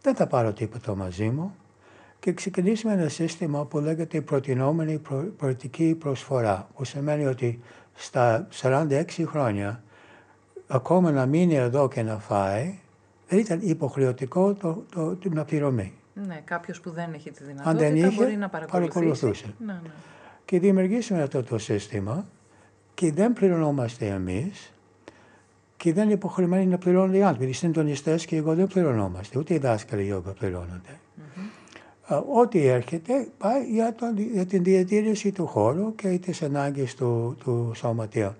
Δεν 0.00 0.14
θα 0.14 0.26
πάρω 0.26 0.52
τίποτα 0.52 0.94
μαζί 0.94 1.28
μου 1.28 1.54
και 2.20 2.32
ξεκινήσουμε 2.32 2.92
ένα 2.92 3.08
σύστημα 3.08 3.64
που 3.64 3.78
λέγεται 3.78 4.20
προτινόμενη 4.20 5.00
πολιτική 5.36 5.94
προσφορά, 5.94 6.68
που 6.74 6.84
σημαίνει 6.84 7.26
ότι 7.26 7.60
στα 7.94 8.48
46 8.62 9.04
χρόνια 9.26 9.82
ακόμα 10.66 11.10
να 11.10 11.26
μείνει 11.26 11.54
εδώ 11.54 11.88
και 11.88 12.02
να 12.02 12.18
φάει, 12.18 12.78
δεν 13.28 13.38
ήταν 13.38 13.60
υποχρεωτικό 13.62 14.54
το, 14.54 14.84
το, 14.90 15.16
το, 15.16 15.28
να 15.28 15.44
πληρωμή. 15.44 15.92
Ναι, 16.14 16.40
κάποιος 16.44 16.80
που 16.80 16.90
δεν 16.90 17.12
έχει 17.12 17.30
τη 17.30 17.44
δυνατότητα 17.44 17.70
Αν 17.70 17.76
δεν 17.76 17.96
είχε, 17.96 18.22
μπορεί 18.22 18.36
να 18.36 18.48
παρακολουθούσε. 18.48 19.54
Ναι, 19.58 19.72
ναι. 19.72 19.90
Και 20.44 20.58
δημιουργήσουμε 20.58 21.22
αυτό 21.22 21.42
το 21.42 21.58
σύστημα 21.58 22.26
και 22.94 23.12
δεν 23.12 23.32
πληρωνόμαστε 23.32 24.06
εμείς 24.06 24.72
και 25.76 25.92
δεν 25.92 26.04
είναι 26.04 26.12
υποχρεωμένοι 26.12 26.66
να 26.66 26.78
πληρώνουν 26.78 27.14
οι 27.14 27.22
άνθρωποι. 27.22 27.48
Οι 27.48 27.52
συντονιστές 27.52 28.24
και 28.26 28.36
εγώ 28.36 28.54
δεν 28.54 28.66
πληρωνόμαστε, 28.66 29.38
ούτε 29.38 29.54
οι 29.54 29.58
δάσκαλοι 29.58 30.04
γιόγκα 30.04 30.30
πληρώνονται. 30.30 30.98
Mm-hmm. 31.18 32.22
Ό,τι 32.34 32.66
έρχεται 32.66 33.28
πάει 33.38 33.64
για, 33.64 33.94
τον, 33.94 34.18
για 34.18 34.46
την 34.46 34.62
διατήρηση 34.62 35.32
του 35.32 35.46
χώρου 35.46 35.94
και 35.94 36.08
τις 36.08 36.42
ανάγκες 36.42 36.94
του, 36.94 37.36
του 37.40 37.72
σωματείου. 37.74 38.34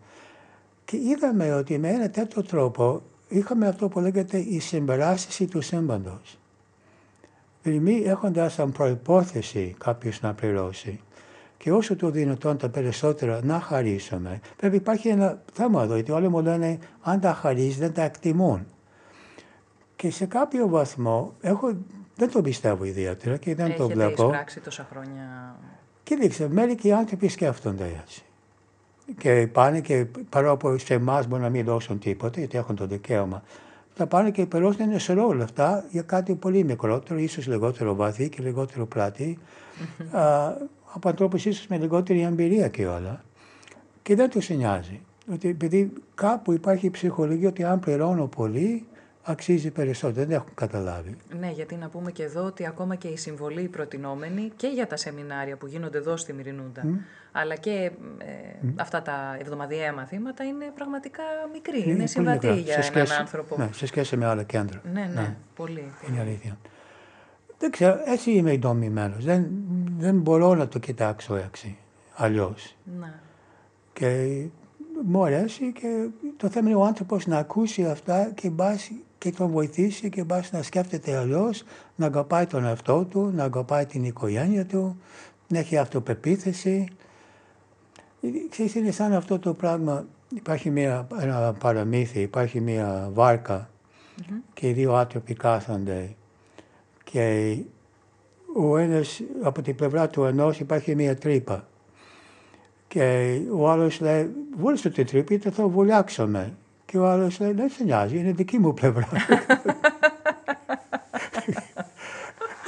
Και 0.84 0.96
είδαμε 0.96 1.54
ότι 1.54 1.78
με 1.78 1.88
ένα 1.88 2.10
τέτοιο 2.10 2.42
τρόπο 2.42 3.02
είχαμε 3.28 3.68
αυτό 3.68 3.88
που 3.88 4.00
λέγεται 4.00 4.38
η 4.38 4.60
συμπεράσπιση 4.60 5.46
του 5.46 5.60
σύμπαντος. 5.60 6.38
Δηλαδή 7.64 8.02
έχοντας 8.04 8.52
σαν 8.52 8.72
προπόθεση 8.72 9.74
κάποιος 9.78 10.20
να 10.20 10.34
πληρώσει 10.34 11.00
και 11.56 11.72
όσο 11.72 11.96
το 11.96 12.10
δυνατόν 12.10 12.56
τα 12.56 12.68
περισσότερα 12.68 13.40
να 13.42 13.60
χαρίσουμε. 13.60 14.40
Βέβαια 14.60 14.78
υπάρχει 14.78 15.08
ένα 15.08 15.42
θέμα 15.52 15.82
εδώ, 15.82 15.94
γιατί 15.94 16.12
όλοι 16.12 16.28
μου 16.28 16.42
λένε 16.42 16.78
αν 17.02 17.20
τα 17.20 17.32
χαρίσει 17.32 17.78
δεν 17.78 17.92
τα 17.92 18.02
εκτιμούν. 18.02 18.66
Και 19.96 20.10
σε 20.10 20.26
κάποιο 20.26 20.68
βαθμό 20.68 21.34
έχω, 21.40 21.76
δεν 22.16 22.30
το 22.30 22.42
πιστεύω 22.42 22.84
ιδιαίτερα 22.84 23.36
και 23.36 23.54
δεν 23.54 23.66
Έχετε 23.66 23.82
το 23.82 23.88
βλέπω. 23.88 24.04
Έχετε 24.04 24.22
εισπράξει 24.22 24.60
τόσα 24.60 24.86
χρόνια. 24.90 25.56
Κοίταξε, 26.02 26.48
μερικοί 26.48 26.92
άνθρωποι 26.92 27.28
σκέφτονται 27.28 28.00
έτσι. 28.02 28.24
Και 29.18 29.48
πάνε 29.52 29.80
και 29.80 30.06
παρόλο 30.28 30.78
σε 30.78 30.94
εμάς 30.94 31.26
μπορεί 31.26 31.42
να 31.42 31.50
μην 31.50 31.64
δώσουν 31.64 31.98
τίποτα, 31.98 32.38
γιατί 32.38 32.58
έχουν 32.58 32.76
το 32.76 32.86
δικαίωμα. 32.86 33.42
Θα 33.96 34.06
πάνε 34.06 34.30
και 34.30 34.46
περάσουν 34.46 34.80
ένα 34.80 34.98
σωρό 34.98 35.32
λεφτά 35.32 35.84
για 35.90 36.02
κάτι 36.02 36.34
πολύ 36.34 36.64
μικρότερο, 36.64 37.20
ίσως 37.20 37.46
λιγότερο 37.46 37.94
βαθύ 37.94 38.28
και 38.28 38.42
λιγότερο 38.42 38.86
πλάτη, 38.86 39.38
από 40.94 41.08
ανθρώπους 41.08 41.44
ίσως 41.44 41.66
με 41.66 41.78
λιγότερη 41.78 42.20
εμπειρία 42.20 42.68
και 42.68 42.86
όλα. 42.86 43.24
Και 44.02 44.14
δεν 44.14 44.30
τους 44.30 44.48
νοιάζει. 44.48 45.00
Ότι 45.32 45.48
επειδή 45.48 45.92
κάπου 46.14 46.52
υπάρχει 46.52 46.86
η 46.86 46.90
ψυχολογία 46.90 47.48
ότι 47.48 47.64
αν 47.64 47.80
πληρώνω 47.80 48.26
πολύ, 48.26 48.86
αξίζει 49.24 49.70
περισσότερο. 49.70 50.26
Δεν 50.26 50.36
έχουν 50.36 50.50
καταλάβει. 50.54 51.16
Ναι, 51.38 51.50
γιατί 51.50 51.74
να 51.74 51.88
πούμε 51.88 52.10
και 52.10 52.22
εδώ 52.22 52.44
ότι 52.44 52.66
ακόμα 52.66 52.94
και 52.94 53.08
η 53.08 53.16
συμβολή 53.16 53.68
προτινόμενη 53.68 54.52
και 54.56 54.66
για 54.66 54.86
τα 54.86 54.96
σεμινάρια 54.96 55.56
που 55.56 55.66
γίνονται 55.66 55.98
εδώ 55.98 56.16
στη 56.16 56.32
Μυρινούντα, 56.32 56.82
αλλά 57.32 57.54
και 57.54 57.90
ε, 58.18 58.68
αυτά 58.76 59.02
τα 59.02 59.36
εβδομαδιαία 59.40 59.92
μαθήματα 59.92 60.44
είναι 60.44 60.72
πραγματικά 60.74 61.22
μικρή. 61.52 61.82
Είναι, 61.82 61.92
είναι 61.92 62.06
συμβατή 62.06 62.60
για 62.60 62.82
σε 62.82 62.92
έναν 62.94 63.20
άνθρωπο. 63.20 63.56
Ναι, 63.58 63.68
σε 63.72 63.86
σχέση 63.86 64.16
με 64.16 64.26
άλλα 64.26 64.42
κέντρα. 64.42 64.80
Ναι, 64.92 65.00
ναι, 65.00 65.20
ναι. 65.20 65.36
πολύ. 65.54 65.92
Είναι 66.08 66.20
αλήθεια. 66.20 66.58
Δεν 67.58 67.70
ξέρω, 67.70 68.00
έτσι 68.04 68.30
είμαι 68.30 68.56
δομημένο. 68.56 69.14
Δεν, 69.18 69.50
δεν 69.98 70.18
μπορώ 70.18 70.54
να 70.54 70.68
το 70.68 70.78
κοιτάξω 70.78 71.36
έτσι 71.36 71.76
αλλιώς. 72.14 72.76
Ναι. 73.00 73.12
Και 73.92 74.44
μου 75.02 75.24
αρέσει 75.24 75.72
και 75.72 76.08
το 76.36 76.48
θέμα 76.48 76.68
είναι 76.68 76.78
ο 76.78 76.84
άνθρωπος 76.84 77.26
να 77.26 77.38
ακούσει 77.38 77.84
αυτά 77.84 78.30
και 78.34 78.50
μπάσει 78.50 79.02
και 79.24 79.30
τον 79.30 79.50
βοηθήσει 79.50 80.08
και 80.08 80.24
μπάσει 80.24 80.50
να 80.54 80.62
σκέφτεται 80.62 81.16
αλλιώς, 81.16 81.62
να 81.96 82.06
αγαπάει 82.06 82.46
τον 82.46 82.64
εαυτό 82.64 83.04
του, 83.04 83.32
να 83.34 83.44
αγαπάει 83.44 83.86
την 83.86 84.04
οικογένεια 84.04 84.66
του, 84.66 85.00
να 85.48 85.58
έχει 85.58 85.76
αυτοπεποίθηση. 85.76 86.88
Ξέρεις, 88.50 88.74
είναι 88.74 88.90
σαν 88.90 89.12
αυτό 89.12 89.38
το 89.38 89.54
πράγμα, 89.54 90.06
υπάρχει 90.34 90.70
μια, 90.70 91.06
ένα 91.20 91.52
παραμύθι, 91.52 92.20
υπάρχει 92.20 92.60
μια 92.60 93.10
βάρκα 93.12 93.68
mm-hmm. 93.68 94.32
και 94.54 94.68
οι 94.68 94.72
δύο 94.72 94.94
άνθρωποι 94.94 95.34
κάθονται 95.34 96.14
και 97.04 97.56
ο 98.56 98.76
ένας, 98.76 99.20
από 99.42 99.62
την 99.62 99.74
πλευρά 99.74 100.08
του 100.08 100.24
ενός 100.24 100.60
υπάρχει 100.60 100.94
μια 100.94 101.16
τρύπα 101.16 101.68
και 102.88 103.38
ο 103.52 103.70
άλλος 103.70 104.00
λέει, 104.00 104.30
βούλησε 104.56 104.90
την 104.90 105.06
τρύπα 105.06 105.34
γιατί 105.34 105.50
θα 105.50 105.66
βουλιάξουμε. 105.66 106.52
Και 106.94 107.00
ο 107.00 107.08
άλλος 107.08 107.40
λέει, 107.40 107.52
δεν 107.52 107.70
σε 107.70 107.84
νοιάζει, 107.84 108.18
είναι 108.18 108.32
δική 108.32 108.58
μου 108.58 108.74
πλευρά. 108.74 109.08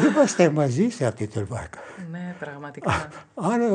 Είμαστε 0.06 0.50
μαζί 0.50 0.88
σε 0.88 1.06
αυτή 1.06 1.26
την 1.26 1.46
βάρκα. 1.48 1.78
Ναι, 2.10 2.34
πραγματικά. 2.38 3.08
Άρα, 3.34 3.66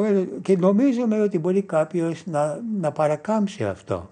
και 0.41 0.57
νομίζουμε 0.57 1.21
ότι 1.21 1.39
μπορεί 1.39 1.61
κάποιος 1.61 2.25
να, 2.25 2.59
να 2.79 2.91
παρακάμψει 2.91 3.65
αυτό. 3.65 4.11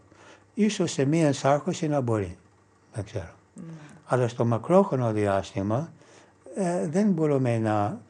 Ίσως 0.53 0.91
σε 0.91 1.05
μία 1.05 1.25
ενσάρχωση 1.25 1.87
να 1.87 2.01
μπορεί. 2.01 2.37
Δεν 2.93 3.03
ξέρω. 3.03 3.33
Ναι. 3.53 3.63
Αλλά 4.05 4.27
στο 4.27 4.45
μακρόχρονο 4.45 5.11
διάστημα 5.11 5.91
ε, 6.55 6.87
δεν 6.87 7.11
μπορούμε 7.11 7.57
να, 7.57 8.01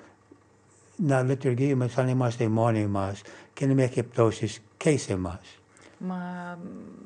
να 0.95 1.21
λειτουργούμε 1.21 1.87
σαν 1.87 2.07
είμαστε 2.07 2.47
μόνοι 2.47 2.87
μας 2.87 3.21
και 3.53 3.65
να 3.65 3.73
μην 3.73 3.83
έχει 3.83 4.03
πτώσεις 4.03 4.61
και 4.77 4.97
σε 4.97 5.13
εμάς. 5.13 5.58
Μα 5.99 6.17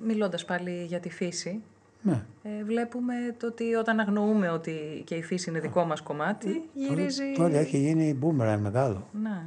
μιλώντας 0.04 0.46
πάλι 0.46 0.84
για 0.84 1.00
τη 1.00 1.10
φύση, 1.10 1.62
ναι. 2.02 2.26
ε, 2.44 2.64
βλέπουμε 2.64 3.14
το 3.40 3.48
ότι 3.48 3.74
όταν 3.74 4.00
αγνοούμε 4.00 4.50
ότι 4.50 5.02
και 5.06 5.16
η 5.16 5.24
φύση 5.24 5.50
είναι 5.50 5.60
δικό 5.60 5.86
μας 5.86 6.02
κομμάτι, 6.02 6.50
ε, 6.50 6.60
γυρίζει... 6.74 7.24
Τώρα, 7.36 7.58
έχει 7.58 7.78
γίνει 7.78 8.14
μπούμεραν 8.14 8.60
μεγάλο. 8.60 9.08
Ναι. 9.22 9.42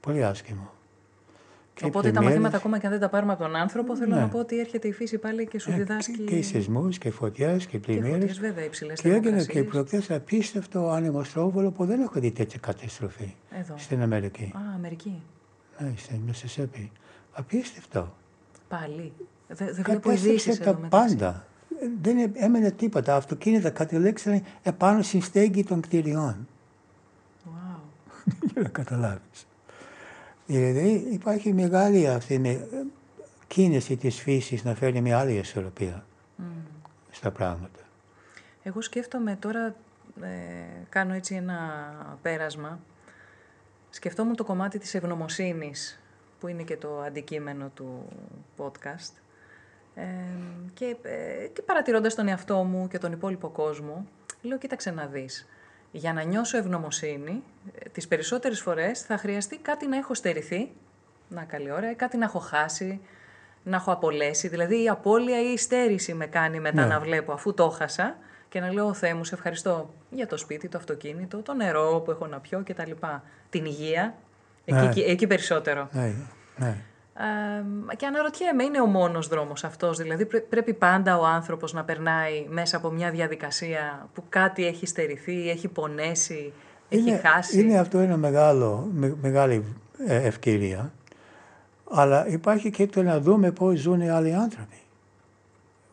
Πολύ 0.00 0.24
άσχημο. 0.24 0.70
Οπότε 1.82 2.10
τα 2.10 2.22
μαθήματα 2.22 2.56
ακόμα 2.56 2.78
και 2.78 2.86
αν 2.86 2.92
δεν 2.92 3.00
τα 3.00 3.08
πάρουμε 3.08 3.32
από 3.32 3.42
τον 3.42 3.56
άνθρωπο, 3.56 3.96
θέλω 3.96 4.14
ναι. 4.14 4.20
να 4.20 4.28
πω 4.28 4.38
ότι 4.38 4.58
έρχεται 4.58 4.88
η 4.88 4.92
φύση 4.92 5.18
πάλι 5.18 5.46
και 5.46 5.58
σου 5.58 5.70
ε, 5.70 5.74
διδάσκει. 5.74 6.18
Και, 6.18 6.36
και 6.36 6.42
σεισμούς 6.42 6.98
και 6.98 7.10
φωτιές 7.10 7.66
και 7.66 7.78
πλημμύρες. 7.78 8.32
Και 8.32 8.40
βέβαια 8.40 8.64
υψηλές 8.64 9.00
Και 9.00 9.12
έγινε 9.12 9.44
και 9.44 9.64
προχθέ 9.64 10.02
απίστευτο 10.08 10.88
άνεμο 10.90 11.22
που 11.74 11.84
δεν 11.84 12.00
έχω 12.00 12.20
δει 12.20 12.30
τέτοια 12.30 12.58
καταστροφή. 12.62 13.34
Εδώ. 13.50 13.74
Στην 13.76 14.02
Αμερική. 14.02 14.52
Α, 14.56 14.74
Αμερική. 14.74 15.22
Ναι, 15.78 15.92
στην 15.96 16.20
Μεσσεσέπη. 16.26 16.90
Απίστευτο. 17.32 18.14
Πάλι. 18.70 19.12
Δεν 19.48 19.74
δε 19.74 19.82
βλέπω 19.82 20.12
ειδήσεις 20.12 20.58
τα 20.58 20.74
πάντα. 20.74 21.46
Δεν 22.00 22.32
έμενε 22.34 22.70
τίποτα. 22.70 23.16
Αυτοκίνητα 23.16 23.70
κατελήξαν 23.70 24.42
επάνω 24.62 25.02
στην 25.02 25.22
στέγη 25.22 25.64
των 25.64 25.80
κτηριών. 25.80 26.48
Wow. 27.44 27.80
Για 28.52 28.62
να 28.62 28.68
καταλάβεις. 28.68 29.46
Δηλαδή 30.46 31.06
υπάρχει 31.10 31.52
μεγάλη 31.52 32.08
αυτή 32.08 32.38
με 32.38 32.68
κίνηση 33.46 33.96
της 33.96 34.20
φύσης 34.20 34.64
να 34.64 34.74
φέρει 34.74 35.00
μια 35.00 35.18
άλλη 35.18 35.32
ισορροπία 35.32 36.04
mm. 36.38 36.42
στα 37.10 37.30
πράγματα. 37.30 37.80
Εγώ 38.62 38.82
σκέφτομαι 38.82 39.36
τώρα, 39.36 39.74
ε, 40.22 40.28
κάνω 40.88 41.14
έτσι 41.14 41.34
ένα 41.34 41.58
πέρασμα, 42.22 42.80
σκεφτόμουν 43.90 44.36
το 44.36 44.44
κομμάτι 44.44 44.78
της 44.78 44.94
ευγνωμοσύνης 44.94 46.00
που 46.40 46.48
είναι 46.48 46.62
και 46.62 46.76
το 46.76 47.00
αντικείμενο 47.00 47.70
του 47.74 48.08
podcast 48.56 49.12
ε, 49.94 50.04
και, 50.74 50.96
ε, 51.02 51.46
και 51.46 51.62
παρατηρώντας 51.62 52.14
τον 52.14 52.28
εαυτό 52.28 52.56
μου 52.56 52.88
και 52.88 52.98
τον 52.98 53.12
υπόλοιπο 53.12 53.48
κόσμο, 53.48 54.06
λέω 54.42 54.58
κοίταξε 54.58 54.90
να 54.90 55.06
δεις 55.06 55.48
για 55.92 56.12
να 56.12 56.22
νιώσω 56.22 56.56
ευγνωμοσύνη, 56.56 57.42
ε, 57.78 57.88
τις 57.88 58.08
περισσότερες 58.08 58.60
φορές 58.60 59.00
θα 59.02 59.16
χρειαστεί 59.16 59.58
κάτι 59.58 59.86
να 59.86 59.96
έχω 59.96 60.14
στερηθεί, 60.14 60.70
να 61.28 61.44
καλή 61.44 61.70
ώρα, 61.70 61.94
κάτι 61.94 62.16
να 62.16 62.24
έχω 62.24 62.38
χάσει, 62.38 63.00
να 63.62 63.76
έχω 63.76 63.92
απολέσει. 63.92 64.48
Δηλαδή 64.48 64.82
η 64.82 64.88
απώλεια 64.88 65.40
ή 65.42 65.52
η 65.52 65.56
στέρηση 65.56 66.14
με 66.14 66.26
κάνει 66.26 66.60
μετά 66.60 66.82
ναι. 66.82 66.88
να 66.88 67.00
βλέπω 67.00 67.32
αφού 67.32 67.54
το 67.54 67.68
χάσα 67.68 68.16
και 68.48 68.60
να 68.60 68.72
λέω 68.72 68.86
«Ο 68.86 68.94
Θεέ 68.94 69.14
μου, 69.14 69.24
σε 69.24 69.34
ευχαριστώ 69.34 69.94
για 70.10 70.26
το 70.26 70.36
σπίτι, 70.36 70.68
το 70.68 70.78
αυτοκίνητο, 70.78 71.42
το 71.42 71.54
νερό 71.54 72.02
που 72.04 72.10
έχω 72.10 72.26
να 72.26 72.40
πιω 72.40 72.62
κτλ. 72.64 72.90
Την 73.50 73.64
υγεία, 73.64 74.04
εκεί, 74.04 74.14
ναι. 74.64 74.92
εκεί, 75.06 75.26
περισσότερο. 75.26 75.88
Ναι, 75.92 76.12
ναι 76.56 76.84
και 77.96 78.06
αναρωτιέμαι, 78.06 78.64
είναι 78.64 78.80
ο 78.80 78.86
μόνος 78.86 79.28
δρόμος 79.28 79.64
αυτός, 79.64 79.98
δηλαδή 79.98 80.26
πρέπει 80.48 80.74
πάντα 80.74 81.18
ο 81.18 81.26
άνθρωπος 81.26 81.72
να 81.72 81.84
περνάει 81.84 82.46
μέσα 82.48 82.76
από 82.76 82.90
μια 82.90 83.10
διαδικασία 83.10 84.08
που 84.14 84.24
κάτι 84.28 84.66
έχει 84.66 84.86
στερηθεί, 84.86 85.50
έχει 85.50 85.68
πονέσει, 85.68 86.52
έχει 86.88 87.20
χάσει; 87.22 87.60
Είναι 87.60 87.78
αυτό 87.78 87.98
ένα 87.98 88.16
μεγάλο, 88.16 88.90
μεγάλη 89.20 89.64
ε, 90.06 90.26
ευκαιρία, 90.26 90.92
αλλά 91.90 92.28
υπάρχει 92.28 92.70
και 92.70 92.86
το 92.86 93.02
να 93.02 93.20
δούμε 93.20 93.50
πώς 93.50 93.78
ζουν 93.78 94.00
οι 94.00 94.10
άλλοι 94.10 94.34
άνθρωποι. 94.34 94.76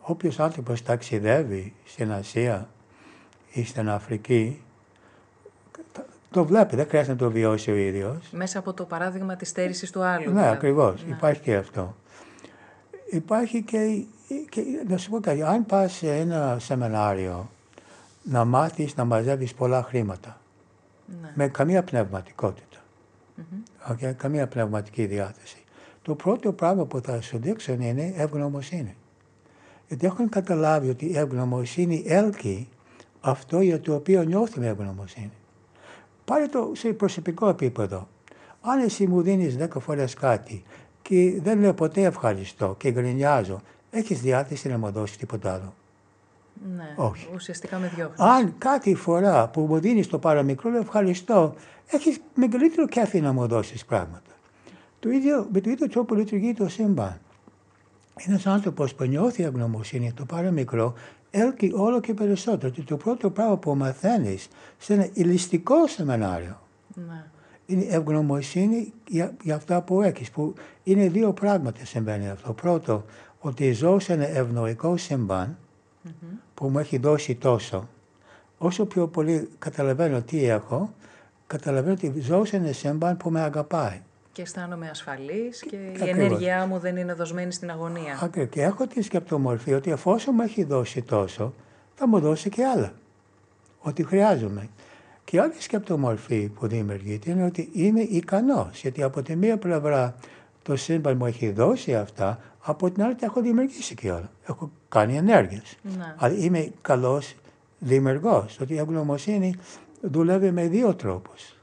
Όποιος 0.02 0.40
άνθρωπος 0.40 0.84
ταξιδεύει 0.84 1.74
στην 1.86 2.12
Ασία 2.12 2.70
ή 3.52 3.66
στην 3.66 3.90
Αφρική, 3.90 4.62
το 6.38 6.46
βλέπει, 6.46 6.76
δεν 6.76 6.88
χρειάζεται 6.88 7.12
να 7.12 7.18
το 7.18 7.32
βιώσει 7.32 7.72
ο 7.72 7.76
ίδιος. 7.76 8.30
Μέσα 8.32 8.60
από 8.60 8.74
το 8.74 8.86
παράδειγμα 8.86 9.36
της 9.36 9.50
στέρησης 9.50 9.92
του 9.92 10.04
άλλου. 10.04 10.24
Ναι, 10.24 10.30
δηλαδή. 10.30 10.56
ακριβώς. 10.56 11.06
Ναι. 11.06 11.16
Υπάρχει 11.16 11.42
και 11.42 11.56
αυτό. 11.56 11.96
Υπάρχει 13.12 13.64
και, 13.64 14.04
και, 14.50 14.62
να 14.88 14.98
σου 14.98 15.10
πω 15.10 15.20
κάτι, 15.20 15.44
αν 15.44 15.66
πας 15.66 15.94
σε 15.94 16.16
ένα 16.16 16.58
σεμινάριο 16.60 17.50
να 18.24 18.46
μάθεις 18.46 18.96
να 18.96 19.06
μαζεύεις 19.06 19.54
πολλά 19.54 19.84
χρήματα, 19.84 20.38
Ναι. 21.22 21.32
με 21.36 21.48
καμία 21.48 21.84
πνευματικότητα, 21.84 22.78
okay, 23.92 24.14
καμία 24.18 24.48
πνευματική 24.48 25.06
διάθεση, 25.06 25.64
το 26.02 26.16
πρώτο 26.16 26.52
πράγμα 26.52 26.86
που 26.86 27.02
θα 27.02 27.22
σου 27.22 27.38
δείξουν 27.38 27.82
είναι 27.82 28.14
ευγνωμοσύνη. 28.16 28.96
Γιατί 29.88 30.06
έχουν 30.06 30.30
καταλάβει 30.30 30.90
ότι 30.90 31.06
η 31.06 31.18
ευγνωμοσύνη 31.18 32.04
έλκει 32.08 32.70
αυτό 33.22 33.62
για 33.62 33.80
το 33.80 33.94
οποίο 33.96 34.24
νιώθουμε 34.24 34.68
ευγνωμοσύνη. 34.68 35.32
Πάρε 36.32 36.48
το 36.48 36.72
σε 36.76 36.94
προσωπικό 36.94 37.50
επίπεδο. 37.50 38.08
Αν 38.62 38.80
εσύ 38.80 39.08
μου 39.08 39.22
δίνεις 39.22 39.58
10 39.60 39.68
φορές 39.80 40.14
κάτι 40.14 40.64
και 41.02 41.40
δεν 41.42 41.60
λέω 41.60 41.74
ποτέ 41.74 42.04
ευχαριστώ 42.04 42.76
και 42.78 42.92
γκρινιάζω, 42.92 43.62
έχεις 43.92 44.22
διάθεση 44.22 44.70
να 44.70 44.78
μου 44.78 44.92
δώσεις 44.92 45.18
τίποτα 45.18 45.54
άλλο. 45.54 45.74
ναι. 46.76 46.94
όχι. 46.96 47.28
Ουσιαστικά 47.34 47.78
με 47.78 47.92
διώχνεις. 47.96 48.20
Αν 48.20 48.54
κάθε 48.58 48.96
φορά 48.96 49.48
που 49.48 49.62
μου 49.62 49.80
δίνεις 49.80 50.08
το 50.08 50.20
παραμικρό 50.20 50.70
λέω 50.70 50.82
ευχαριστώ, 50.82 51.56
έχεις 51.88 52.20
μεγαλύτερο 52.36 52.88
κέφι 52.88 53.22
να 53.22 53.34
μου 53.34 53.48
δώσεις 53.48 53.86
πράγματα. 53.86 54.32
Το 55.00 55.10
ίδιο, 55.10 55.48
με 55.52 55.62
το 55.62 55.70
ίδιο 55.70 55.90
τρόπο 55.90 56.16
λειτουργεί 56.16 56.54
το 56.54 56.68
σύμπαν. 56.70 57.20
Ένας 58.28 58.46
άνθρωπος 58.46 58.96
που 58.96 59.04
νιώθει 59.04 59.44
ευγνωμοσύνη, 59.44 60.14
το 60.14 60.26
παραμικρό, 60.26 60.94
έλκει 61.32 61.72
όλο 61.76 62.00
και 62.00 62.14
περισσότερο. 62.14 62.72
Και 62.74 62.82
το 62.82 62.98
πρώτο 62.98 63.30
πράγμα 63.30 63.58
που 63.58 63.76
μαθαίνεις 63.76 64.48
σε 64.78 64.94
ένα 64.94 65.10
ηλιστικό 65.14 65.88
σεμινάριο 65.88 66.60
Ναι. 66.94 67.24
είναι 67.66 67.84
η 67.84 67.88
ευγνωμοσύνη 67.92 68.94
για, 69.08 69.36
για 69.44 69.56
αυτά 69.56 69.82
που 69.82 70.02
έχεις. 70.02 70.32
Που 70.32 70.54
είναι 70.84 71.10
δύο 71.10 71.34
πράγματα 71.34 71.86
συμβαίνει 71.86 72.30
αυτό. 72.30 72.54
Πρώτο, 72.54 73.06
ότι 73.40 73.72
ζω 73.72 74.00
σε 74.00 74.14
ένα 74.14 74.28
ευνοϊκό 74.28 74.98
σύμπαν 74.98 75.58
που 76.54 76.70
μου 76.70 76.80
έχει 76.80 76.98
δώσει 76.98 77.36
τόσο. 77.36 77.88
Όσο 78.58 78.86
πιο 78.86 79.08
πολύ 79.08 79.50
καταλαβαίνω 79.60 80.22
τι 80.22 80.46
έχω, 80.46 80.94
καταλαβαίνω 81.48 81.94
ότι 81.94 82.20
ζω 82.20 82.46
σε 82.46 82.56
ένα 82.56 82.72
σύμπαν 82.72 83.18
που 83.18 83.30
με 83.30 83.42
αγαπάει. 83.42 84.02
Και 84.38 84.44
αισθάνομαι 84.44 84.90
ασφαλής 84.90 85.60
και 85.70 85.76
η 85.76 85.88
Ακριβώς. 85.88 86.10
ενέργειά 86.10 86.66
μου 86.66 86.80
δεν 86.80 86.98
είναι 86.98 87.14
δοσμένη 87.14 87.52
στην 87.52 87.72
αγωνία. 87.72 88.20
Ακριβώς. 88.22 88.50
Και 88.50 88.62
έχω 88.62 88.88
τη 88.88 89.02
σκεπτομορφή 89.02 89.74
ότι 89.74 89.92
εφόσον 89.92 90.34
μου 90.38 90.42
έχει 90.42 90.64
δώσει 90.64 91.02
τόσο, 91.02 91.54
θα 91.96 92.08
μου 92.08 92.20
δώσει 92.20 92.50
και 92.50 92.66
άλλα. 92.66 92.94
Ό,τι 93.80 94.04
χρειάζομαι. 94.04 94.70
Και 95.24 95.36
η 95.36 95.40
άλλη 95.40 95.54
σκεπτομορφή 95.58 96.48
που 96.48 96.68
δημιουργείται 96.68 97.32
είναι 97.32 97.46
ότι 97.46 97.70
είμαι 97.74 98.00
ικανός. 98.02 98.82
Γιατί 98.82 99.04
από 99.04 99.22
τη 99.22 99.36
μία 99.36 99.58
πλευρά 99.58 100.16
το 100.62 100.76
σύμπαν 100.76 101.18
μου 101.18 101.26
έχει 101.26 101.52
δώσει 101.52 101.96
αυτά, 101.96 102.40
από 102.60 102.92
την 102.92 103.04
άλλη 103.04 103.16
τα 103.16 103.26
έχω 103.26 103.42
δημιουργήσει 103.42 103.96
και 103.96 104.12
όλα. 104.12 104.32
Έχω 104.48 104.72
κάνει 104.90 105.18
ενέργειες. 105.18 105.78
Ναι. 105.98 106.16
Αλλά 106.18 106.38
είμαι 106.38 106.72
καλός 106.82 107.36
δημιουργός. 107.80 108.60
Ότι 108.60 108.74
η 108.74 108.78
ευγνωμοσύνη 108.78 109.56
δουλεύει 110.02 110.52
με 110.52 110.68
δύο 110.68 110.96
τρόπους. 110.96 111.57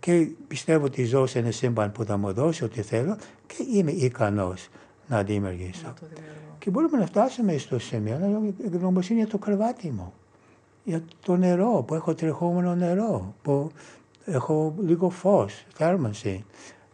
Και 0.00 0.28
πιστεύω 0.48 0.84
ότι 0.84 1.04
ζω 1.04 1.26
σε 1.26 1.38
ένα 1.38 1.50
σύμπαν 1.50 1.92
που 1.92 2.04
θα 2.04 2.16
μου 2.16 2.32
δώσει 2.32 2.64
ό,τι 2.64 2.82
θέλω 2.82 3.16
και 3.46 3.64
είμαι 3.72 3.90
ικανός 3.90 4.68
να 5.06 5.22
δημιουργήσω. 5.22 5.86
Να 5.86 5.92
το 5.92 6.06
δημιουργώ. 6.14 6.56
Και 6.58 6.70
μπορούμε 6.70 6.98
να 6.98 7.06
φτάσουμε 7.06 7.56
στο 7.56 7.78
σημείο 7.78 8.18
να 8.18 8.26
λέω 8.28 8.54
ευγνωμοσύνη 8.64 9.18
για 9.18 9.28
το 9.28 9.38
κρεβάτι 9.38 9.90
μου. 9.90 10.12
Για 10.84 11.02
το 11.20 11.36
νερό, 11.36 11.84
που 11.86 11.94
έχω 11.94 12.14
τρεχόμενο 12.14 12.74
νερό, 12.74 13.34
που 13.42 13.70
έχω 14.24 14.74
λίγο 14.80 15.10
φως, 15.10 15.64
θέρμανση. 15.74 16.44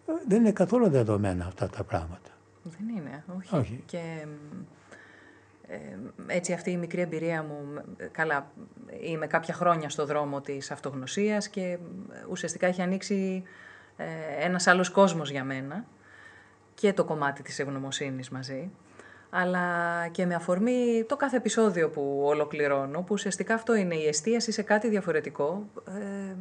Ε, 0.06 0.12
Δεν 0.28 0.40
είναι 0.40 0.52
καθόλου 0.52 0.88
δεδομένα 0.88 1.46
αυτά 1.46 1.68
τα 1.68 1.82
πράγματα. 1.82 2.30
Δεν 2.62 2.96
είναι, 2.96 3.24
όχι. 3.38 3.56
Όχι. 3.56 3.82
Και 3.86 3.96
ε, 3.96 4.26
έτσι 6.26 6.52
αυτή 6.52 6.70
η 6.70 6.76
μικρή 6.76 7.00
εμπειρία 7.00 7.42
μου, 7.42 7.82
ε, 7.96 8.04
καλά, 8.06 8.50
είμαι 9.00 9.26
κάποια 9.26 9.54
χρόνια 9.54 9.88
στο 9.88 10.06
δρόμο 10.06 10.40
της 10.40 10.70
αυτογνωσίας 10.70 11.48
και 11.48 11.60
ε, 11.60 11.78
ουσιαστικά 12.30 12.66
έχει 12.66 12.82
ανοίξει 12.82 13.42
ε, 13.96 14.04
ένας 14.44 14.66
άλλος 14.66 14.90
κόσμος 14.90 15.30
για 15.30 15.44
μένα 15.44 15.84
και 16.74 16.92
το 16.92 17.04
κομμάτι 17.04 17.42
της 17.42 17.58
ευγνωμοσύνης 17.58 18.30
μαζί, 18.30 18.70
αλλά 19.30 19.68
και 20.10 20.26
με 20.26 20.34
αφορμή 20.34 21.04
το 21.08 21.16
κάθε 21.16 21.36
επεισόδιο 21.36 21.88
που 21.90 22.22
ολοκληρώνω, 22.24 22.98
που 22.98 23.08
ουσιαστικά 23.10 23.54
αυτό 23.54 23.74
είναι 23.74 23.94
η 23.94 24.06
εστίαση 24.06 24.52
σε 24.52 24.62
κάτι 24.62 24.88
διαφορετικό. 24.88 25.68
Ε, 25.88 26.34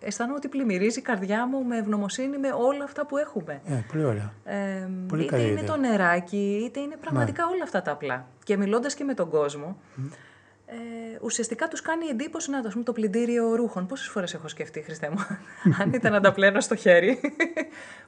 αισθάνομαι 0.00 0.36
ότι 0.36 0.48
πλημμυρίζει 0.48 0.98
η 0.98 1.02
καρδιά 1.02 1.46
μου 1.46 1.64
με 1.64 1.76
ευγνωμοσύνη 1.76 2.38
με 2.38 2.48
όλα 2.52 2.84
αυτά 2.84 3.06
που 3.06 3.16
έχουμε. 3.16 3.60
Ε, 3.66 3.74
πολύ 3.92 4.04
ωραία. 4.04 4.32
Ε, 4.44 4.88
Πολύ 5.08 5.22
είτε 5.22 5.30
καλή 5.30 5.42
είναι 5.50 5.60
ιδέα. 5.60 5.74
το 5.74 5.76
νεράκι, 5.76 6.62
είτε 6.64 6.80
είναι 6.80 6.96
πραγματικά 6.96 7.46
όλα 7.46 7.62
αυτά 7.62 7.82
τα 7.82 7.92
απλά. 7.92 8.26
Και 8.44 8.56
μιλώντας 8.56 8.94
και 8.94 9.04
με 9.04 9.14
τον 9.14 9.28
κόσμο, 9.30 9.76
ε, 10.66 10.74
ουσιαστικά 11.20 11.68
τους 11.68 11.80
κάνει 11.82 12.06
εντύπωση 12.06 12.50
να 12.50 12.60
το, 12.60 12.66
ας 12.66 12.72
πούμε, 12.72 12.84
το 12.84 12.92
πλυντήριο 12.92 13.54
ρούχων. 13.54 13.86
Πόσες 13.86 14.08
φορές 14.08 14.34
έχω 14.34 14.48
σκεφτεί, 14.48 14.80
Χριστέ 14.80 15.10
μου, 15.10 15.18
αν 15.80 15.92
ήταν 15.92 16.12
να 16.12 16.20
τα 16.20 16.32
πλένω 16.32 16.60
στο 16.60 16.74
χέρι. 16.74 17.20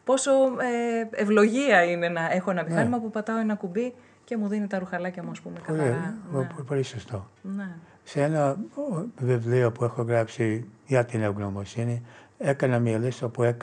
Πόσο 0.05 0.31
ε, 0.59 1.09
ευλογία 1.23 1.85
είναι 1.85 2.09
να 2.09 2.33
έχω 2.33 2.51
ένα 2.51 2.63
μηχάνημα 2.63 2.99
που 3.01 3.11
πατάω 3.11 3.39
ένα 3.39 3.55
κουμπί 3.55 3.95
και 4.25 4.37
μου 4.37 4.49
δίνει 4.49 4.67
τα 4.67 4.79
ρουχαλάκια 4.79 5.23
μου, 5.23 5.31
ας 5.31 5.41
πούμε, 5.41 5.59
Πολύ, 5.67 5.79
καθαρά. 5.79 6.15
ε, 6.59 6.63
πολύ 6.67 6.83
σωστό. 6.83 7.31
Ναι. 7.43 7.69
Σε 8.05 8.23
ένα 8.23 8.51
ο, 8.75 9.05
βιβλίο 9.19 9.73
που 9.73 9.85
έχω 9.85 10.03
γράψει 10.03 10.69
για 10.87 11.05
την 11.05 11.23
ευγνωμοσύνη 11.23 12.03
έκανα 12.39 12.79
μια 12.79 12.99
λίστα 12.99 13.27
από 13.27 13.57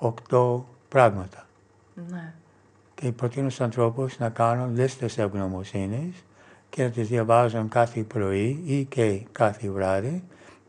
108 0.00 0.62
πράγματα. 0.88 1.46
ναι. 1.94 2.32
Και 3.02 3.12
προτείνω 3.12 3.48
στους 3.48 3.60
ανθρώπους 3.64 4.18
να 4.18 4.28
κάνουν 4.28 4.74
λίστες 4.76 5.18
ευγνωμοσύνης 5.18 6.24
και 6.70 6.82
να 6.82 6.90
τις 6.90 7.08
διαβάζουν 7.08 7.68
κάθε 7.68 8.00
πρωί 8.02 8.62
ή 8.66 8.84
και 8.84 9.20
κάθε 9.32 9.70
βράδυ 9.70 10.22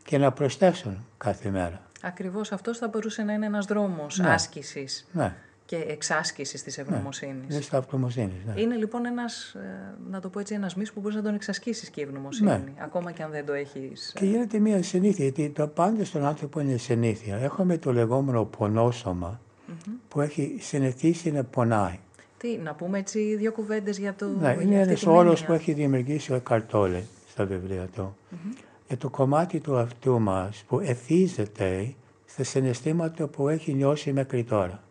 και 0.04 0.18
να 0.18 0.32
προσθέσουν 0.32 1.04
κάθε 1.18 1.50
μέρα. 1.50 1.80
Ακριβώς 2.02 2.52
αυτός 2.52 2.78
θα 2.78 2.88
μπορούσε 2.88 3.22
να 3.22 3.32
είναι 3.32 3.46
ένας 3.46 3.66
δρόμος 3.66 4.18
Ναι. 4.18 4.28
άσκησης 4.30 5.06
Ναι, 5.12 5.34
και 5.64 5.76
εξάσκησης 5.76 6.62
της 6.62 6.78
ευγνωμοσύνης. 6.78 7.56
λίστα 7.56 7.76
ευγνωμοσύνης. 7.76 8.44
Ναι. 8.46 8.60
Είναι 8.60 8.74
λοιπόν 8.76 9.06
ένας, 9.06 9.54
ε, 9.54 9.94
να 10.10 10.20
το 10.20 10.28
πω 10.28 10.40
έτσι, 10.40 10.54
ένας 10.54 10.74
μυς 10.74 10.92
που 10.92 11.00
μπορείς 11.00 11.16
να 11.16 11.22
τον 11.22 11.34
εξασκήσεις 11.34 11.88
και 11.90 12.00
η 12.00 12.04
ευγνωμοσύνη, 12.04 12.50
Ναι. 12.50 12.62
ακόμα 12.78 13.12
και 13.12 13.22
αν 13.22 13.30
δεν 13.30 13.46
το 13.46 13.52
έχεις. 13.52 14.12
Και 14.14 14.24
γίνεται 14.24 14.58
μια 14.58 14.82
συνήθεια, 14.82 15.24
γιατί 15.24 15.50
το 15.50 15.66
πάντα 15.66 16.04
στον 16.04 16.24
άνθρωπο 16.24 16.60
είναι 16.60 16.76
συνήθεια. 16.76 17.36
Έχουμε 17.36 17.78
το 17.78 17.92
λεγόμενο 17.92 18.44
πονόσωμα 18.44 19.40
που 20.08 20.20
έχει 20.20 20.56
συνηθίσει 20.60 21.30
να 21.30 21.44
πονάει. 21.44 21.98
Τι, 22.44 22.58
να 22.58 22.74
πούμε 22.74 22.98
έτσι 22.98 23.36
δύο 23.36 23.52
κουβέντες 23.52 23.98
για 23.98 24.14
το... 24.14 24.26
Ναι, 24.26 24.32
για 24.40 24.52
είναι 24.52 24.76
αυτή 24.76 24.88
ένας 24.88 25.00
την 25.00 25.08
όρος 25.08 25.40
έννοια. 25.40 25.46
που 25.46 25.52
έχει 25.52 25.72
δημιουργήσει 25.72 26.32
ο 26.32 26.40
Καρτόλε 26.40 27.02
στα 27.28 27.44
βιβλία 27.44 27.86
του. 27.94 28.16
Για 28.88 28.96
το 28.96 29.10
κομμάτι 29.10 29.60
του 29.60 29.76
αυτού 29.76 30.20
μας 30.20 30.64
που 30.68 30.80
εθίζεται 30.80 31.94
στα 32.26 32.44
συναισθήματα 32.44 33.26
που 33.26 33.48
έχει 33.48 33.74
νιώσει 33.74 34.12
μέχρι 34.12 34.44
τώρα. 34.44 34.82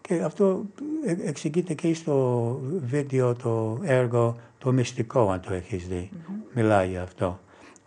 Και 0.00 0.14
αυτό 0.22 0.64
ε- 1.04 1.28
εξηγείται 1.28 1.74
και 1.74 1.94
στο 1.94 2.60
βίντεο, 2.84 3.34
το 3.34 3.78
έργο, 3.82 4.36
το 4.58 4.72
μυστικό, 4.72 5.30
αν 5.30 5.40
το 5.40 5.52
έχεις 5.52 5.88
δει. 5.88 6.10
Μιλάει 6.54 6.88
για 6.88 7.02
αυτό. 7.02 7.40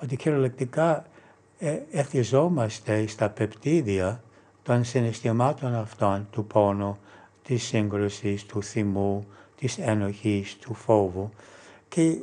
Ότι 0.04 0.16
κυριολεκτικά 0.16 1.06
ε, 1.60 1.80
εθιζόμαστε 1.92 3.08
στα 3.08 3.30
πεπτίδια 3.30 4.24
των 4.64 4.84
συναισθημάτων 4.84 5.76
αυτών, 5.76 6.28
του 6.32 6.46
πόνου, 6.46 6.98
της 7.52 7.64
σύγκρουσης, 7.64 8.46
του 8.46 8.64
θυμού, 8.64 9.28
της 9.56 9.78
ενοχής, 9.78 10.58
του 10.58 10.74
φόβου. 10.74 11.30
Και 11.88 12.18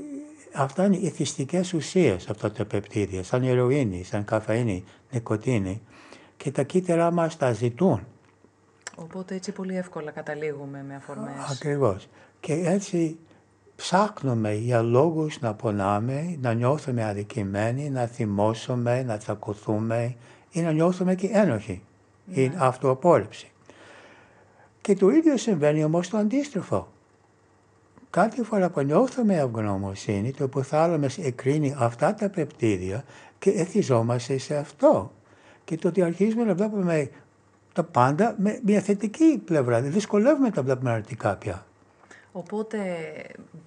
αυτά 0.55 0.85
είναι 0.85 0.97
ηθιστικές 0.97 1.73
ουσίες 1.73 2.29
αυτά 2.29 2.53
τα 2.53 2.65
πεπτίδια, 2.65 3.23
σαν 3.23 3.43
ηρωίνη, 3.43 4.05
σαν 4.05 4.25
καφαΐνη, 4.25 4.83
νικοτίνη. 5.11 5.83
Και 6.37 6.51
τα 6.51 6.63
κύτταρά 6.63 7.11
μας 7.11 7.37
τα 7.37 7.53
ζητούν. 7.53 8.07
Οπότε 8.97 9.35
έτσι 9.35 9.53
πολύ 9.53 9.77
εύκολα 9.77 10.11
καταλήγουμε 10.11 10.85
με 10.89 10.95
αφορμές. 10.95 11.51
Ακριβώς. 11.51 12.09
Και 12.41 12.53
έτσι 12.53 13.19
ψάχνουμε 13.77 14.55
για 14.55 14.83
λόγους 14.83 15.41
να 15.41 15.55
πονάμε, 15.55 16.37
να 16.41 16.53
νιώθουμε 16.53 17.05
αδικημένοι, 17.05 17.91
να 17.91 18.07
θυμώσουμε, 18.07 19.03
να 19.03 19.17
τσακωθούμε 19.17 20.15
ή 20.51 20.61
να 20.61 20.73
νιώθουμε 20.73 21.15
και 21.15 21.31
ένοχοι 21.33 21.83
ή 22.27 22.51
αυτοαπόρριψη. 22.57 23.53
Και 24.89 24.95
το 24.95 25.09
ίδιο 25.09 25.37
συμβαίνει 25.37 25.85
όμως 25.85 26.09
το 26.09 26.17
αντίστροφο. 26.17 26.89
Κάθε 28.11 28.45
φορά 28.45 28.71
που 28.71 28.81
νιώθουμε 28.81 29.37
ευγνωμοσύνη, 29.37 30.33
το 30.33 30.45
υποθάλαμος 30.45 31.19
εκρίνει 31.19 31.75
αυτά 31.79 32.15
τα 32.15 32.29
πεπτίδια 32.29 33.05
και 33.39 33.51
εθιζόμαστε 33.51 34.39
σε 34.39 34.57
αυτό. 34.57 35.13
Και 35.65 35.77
το 35.77 35.89
ότι 35.89 36.03
αρχίζουμε 36.03 36.45
να 36.45 36.55
βλέπουμε 36.55 37.11
τα 37.73 37.85
πάντα 37.85 38.35
με 38.39 38.61
μια 38.65 38.81
θετική 38.81 39.43
πλευρά. 39.45 39.81
Δεν 39.81 39.93
δυσκολεύουμε 39.93 40.51
τα 40.51 40.63
βλέπουμε 40.63 40.91
αρνητικά 40.91 41.37
πια. 41.37 41.67
Οπότε 42.33 42.79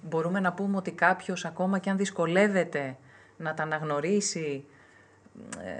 μπορούμε 0.08 0.40
να 0.40 0.52
πούμε 0.52 0.76
ότι 0.76 0.90
κάποιος 0.90 1.44
ακόμα 1.44 1.78
και 1.78 1.90
αν 1.90 1.96
δυσκολεύεται 1.96 2.96
να 3.36 3.54
τα 3.54 3.62
αναγνωρίσει 3.62 4.64
ε, 4.64 4.71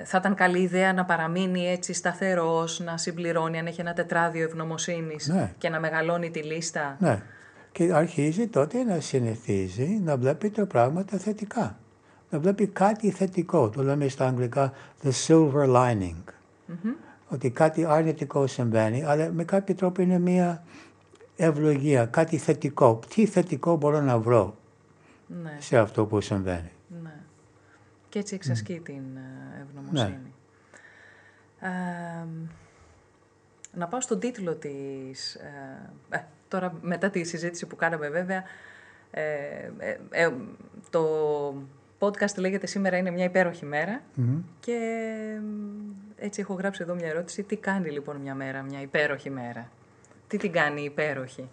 θα 0.05 0.19
ήταν 0.19 0.35
καλή 0.35 0.59
ιδέα 0.59 0.93
να 0.93 1.05
παραμείνει 1.05 1.69
έτσι 1.69 1.93
σταθερός, 1.93 2.81
να 2.81 2.97
συμπληρώνει 2.97 3.59
αν 3.59 3.67
έχει 3.67 3.81
ένα 3.81 3.93
τετράδιο 3.93 4.43
ευγνωμοσύνης 4.45 5.29
Ναι. 5.29 5.53
και 5.59 5.69
να 5.69 5.81
μεγαλώνει 5.81 6.31
τη 6.31 6.43
λίστα. 6.43 6.97
Ναι. 7.01 7.23
Και 7.73 7.93
αρχίζει 7.95 8.47
τότε 8.47 8.83
να 8.85 9.01
συνηθίζει 9.01 10.01
να 10.05 10.17
βλέπει 10.17 10.51
τα 10.51 10.67
πράγματα 10.67 11.19
θετικά. 11.19 11.79
Να 12.31 12.39
βλέπει 12.39 12.67
κάτι 12.67 13.11
θετικό. 13.11 13.69
Το 13.69 13.83
λέμε 13.83 14.09
στα 14.09 14.27
αγγλικά 14.27 14.73
the 15.03 15.11
silver 15.27 15.67
lining. 15.77 16.23
Ότι 17.29 17.51
κάτι 17.51 17.85
αρνητικό 17.85 18.47
συμβαίνει, 18.47 19.05
αλλά 19.05 19.31
με 19.33 19.45
κάποιο 19.45 19.75
τρόπο 19.75 20.03
είναι 20.03 20.19
μια 20.19 20.63
ευλογία, 21.37 22.05
κάτι 22.07 22.37
θετικό. 22.39 23.01
Τι 23.15 23.27
θετικό 23.27 23.77
μπορώ 23.77 24.01
να 24.01 24.19
βρω 24.19 24.57
Ναι, 25.43 25.57
σε 25.59 25.79
αυτό 25.79 26.05
που 26.07 26.21
συμβαίνει. 26.21 26.71
ναι. 27.03 27.15
Και 28.09 28.19
έτσι 28.19 28.35
εξασκεί 28.35 28.81
την 28.85 29.03
ε, 29.97 30.01
ευγνωμοσύνη. 30.01 30.33
Ε, 31.61 32.27
να 33.75 33.87
πάω 33.89 34.01
στον 34.01 34.19
τίτλο 34.21 34.55
της... 34.55 35.35
ε, 35.35 35.91
ε, 36.11 36.19
τώρα 36.49 36.75
μετά 36.81 37.11
τη 37.11 37.25
συζήτηση 37.25 37.67
που 37.67 37.77
κάναμε 37.77 38.09
βέβαια, 38.09 38.43
ε, 39.11 39.23
ε, 39.79 39.97
ε, 40.11 40.31
το 40.91 41.05
podcast 41.99 42.35
λέγεται 42.37 42.67
«Σήμερα 42.67 42.97
είναι 42.97 43.11
μια 43.11 43.25
υπέροχη 43.25 43.65
μέρα» 43.65 44.01
και 44.61 44.73
ε, 46.19 46.25
έτσι 46.25 46.41
έχω 46.41 46.55
γράψει 46.55 46.83
εδώ 46.83 46.95
μια 46.95 47.09
ερώτηση. 47.09 47.43
Τι 47.43 47.57
κάνει 47.57 47.91
λοιπόν 47.91 48.17
μια 48.17 48.35
μέρα, 48.35 48.63
μια 48.63 48.81
υπέροχη 48.81 49.31
μέρα; 49.31 49.69
Τι 50.29 50.37
την 50.37 50.53
κάνει 50.53 50.83
υπέροχη; 50.83 51.49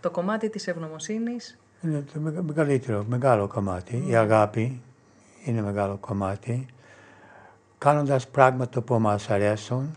Το 0.00 0.10
κομμάτι 0.10 0.50
της 0.50 0.66
ευγνωμοσύνης 0.66 1.58
Είναι 1.82 2.04
το 2.12 2.20
μεγα- 2.20 2.42
μεγαλύτερο, 2.42 3.04
μεγάλο 3.08 3.46
κομμάτι. 3.48 4.04
Η 4.08 4.16
αγάπη 4.16 4.80
είναι 5.44 5.62
μεγάλο 5.62 5.96
κομμάτι. 5.96 6.66
Κάνοντας 7.84 8.28
πράγματα 8.28 8.80
που 8.80 8.98
μας 8.98 9.30
αρέσουν 9.30 9.94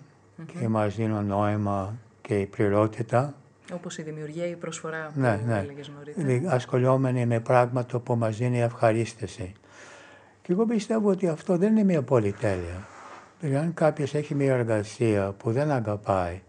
και 0.59 0.67
μας 0.67 0.95
δίνουν 0.95 1.25
νόημα 1.25 1.93
και 2.21 2.47
πληρότητα. 2.51 3.33
όπως 3.73 3.97
η 3.97 4.01
δημιουργία 4.01 4.45
ή 4.45 4.49
η 4.51 4.55
προσφορά 4.55 5.11
Ναι, 5.15 5.37
που 5.37 5.47
ναι. 5.47 5.59
έλεγες 5.59 5.91
νωρίτερα. 5.95 6.27
Δηλαδή, 6.27 6.47
ασχολιόμενοι 6.47 7.25
με 7.25 7.39
πράγματα 7.39 7.99
που 7.99 8.15
μας 8.15 8.37
δίνει 8.37 8.61
ευχαρίστηση. 8.61 9.53
Και 10.41 10.51
εγώ 10.51 10.65
πιστεύω 10.65 11.09
ότι 11.09 11.27
αυτό 11.27 11.57
δεν 11.57 11.71
είναι 11.71 11.83
μια 11.83 12.01
πολυτέλεια. 12.01 12.87
Δηλαδή, 13.39 13.65
αν 13.65 13.73
κάποιος 13.73 14.13
έχει 14.13 14.35
μια 14.35 14.53
εργασία 14.53 15.31
που 15.37 15.51
δεν 15.51 15.71
αγαπάει, 15.71 16.41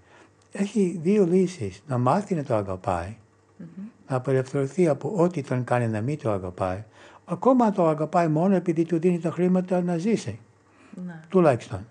έχει 0.53 1.01
δύο 1.03 1.25
λύσεις. 1.25 1.83
Να 1.87 1.99
μάθει 1.99 2.35
να 2.35 2.43
το 2.45 2.55
αγαπάει, 2.55 3.17
να 4.09 4.17
απελευθερωθεί 4.17 4.89
από 4.89 5.13
ό,τι 5.17 5.43
τον 5.43 5.65
κάνει 5.65 5.89
να 5.89 6.01
μην 6.01 6.19
το 6.19 6.31
αγαπάει. 6.31 6.85
Ακόμα 7.25 7.65
αν 7.65 7.73
το 7.73 7.89
αγαπάει 7.89 8.29
μόνο 8.29 8.55
επειδή 8.55 8.85
του 8.85 8.99
δίνει 8.99 9.19
τα 9.19 9.31
χρήματα 9.31 9.83
να 9.83 9.97
ζήσει, 9.97 10.39
Ναι. 11.07 11.21
τουλάχιστον. 11.29 11.87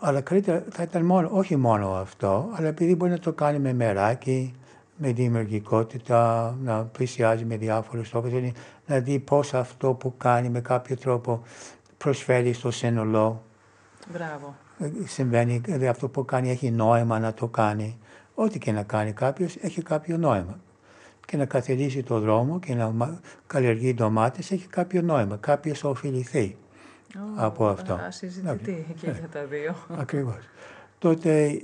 Αλλά 0.00 0.20
καλύτερα 0.20 0.64
θα 0.70 0.82
ήταν 0.82 1.04
μόνο, 1.04 1.28
όχι 1.32 1.56
μόνο 1.56 1.90
αυτό, 1.90 2.48
αλλά 2.52 2.66
επειδή 2.68 2.94
μπορεί 2.94 3.10
να 3.10 3.18
το 3.18 3.32
κάνει 3.32 3.58
με 3.58 3.72
μεράκι, 3.72 4.54
με 4.96 5.12
δημιουργικότητα, 5.12 6.54
να 6.62 6.82
πλησιάζει 6.84 7.44
με 7.44 7.56
διάφορους 7.56 8.10
τρόπους, 8.10 8.30
δηλαδή 8.30 8.52
να 8.86 8.98
δει 8.98 9.18
πώς 9.18 9.54
αυτό 9.54 9.92
που 9.92 10.16
κάνει 10.16 10.48
με 10.48 10.60
κάποιο 10.60 10.96
τρόπο 10.96 11.42
προσφέρει 11.98 12.52
στο 12.52 12.70
σύνολο. 12.70 13.42
Μπράβο. 14.12 14.54
Ε, 14.78 14.90
Συμβαίνει, 15.06 15.58
δηλαδή 15.64 15.86
αυτό 15.86 16.08
που 16.08 16.24
κάνει 16.24 16.50
έχει 16.50 16.70
νόημα 16.70 17.18
να 17.18 17.34
το 17.34 17.46
κάνει. 17.46 17.98
Ό,τι 18.34 18.58
και 18.58 18.72
να 18.72 18.82
κάνει 18.82 19.12
κάποιος 19.12 19.56
έχει 19.56 19.82
κάποιο 19.82 20.16
νόημα. 20.16 20.58
Και 21.26 21.36
να 21.36 21.44
καθαρίσει 21.44 22.02
το 22.02 22.20
δρόμο 22.20 22.58
και 22.58 22.74
να 22.74 22.90
μα- 22.90 23.20
καλλιεργεί 23.46 23.94
ντομάτες 23.94 24.50
έχει 24.50 24.66
κάποιο 24.66 25.02
νόημα. 25.02 25.36
Κάποιος 25.36 25.78
θα 25.78 25.88
οφειληθεί 25.88 26.56
από 27.36 27.68
αυτό. 27.68 27.96
Ναι. 27.96 28.02
Ασυζητητή 28.02 28.86
και 29.00 29.10
για 29.10 29.28
τα 29.32 29.44
δύο. 29.44 29.74
Ακριβώς. 29.98 30.38
Τότε 30.98 31.46
ε, 31.46 31.58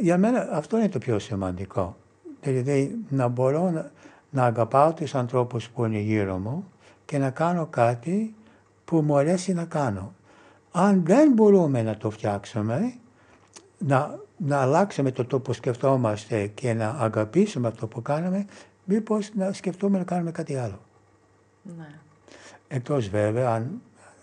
για 0.00 0.18
μένα 0.18 0.48
αυτό 0.52 0.76
είναι 0.76 0.88
το 0.88 0.98
πιο 0.98 1.18
σημαντικό. 1.18 1.96
Δηλαδή 2.40 2.98
να 3.08 3.28
μπορώ 3.28 3.70
να, 3.70 3.90
να 4.30 4.44
αγαπάω 4.44 4.92
τους 4.92 5.14
ανθρώπους 5.14 5.68
που 5.68 5.84
είναι 5.84 5.98
γύρω 5.98 6.38
μου 6.38 6.64
και 7.04 7.18
να 7.18 7.30
κάνω 7.30 7.66
κάτι 7.66 8.34
που 8.84 9.00
μου 9.00 9.16
αρέσει 9.16 9.52
να 9.52 9.64
κάνω. 9.64 10.14
Αν 10.72 11.04
δεν 11.04 11.32
μπορούμε 11.32 11.82
να 11.82 11.96
το 11.96 12.10
φτιάξουμε, 12.10 12.94
να, 13.78 14.18
να 14.36 14.60
αλλάξουμε 14.60 15.10
το 15.10 15.24
τρόπο 15.24 15.52
σκεφτόμαστε 15.52 16.46
και 16.46 16.74
να 16.74 16.88
αγαπήσουμε 16.88 17.68
αυτό 17.68 17.86
που 17.86 18.02
κάνουμε, 18.02 18.46
μήπως 18.84 19.30
να 19.34 19.52
σκεφτούμε 19.52 19.98
να 19.98 20.04
κάνουμε 20.04 20.30
κάτι 20.30 20.56
άλλο. 20.56 20.80
ναι. 21.62 21.88
Εκτός 22.68 23.08
βέβαια 23.08 23.50
αν 23.50 23.80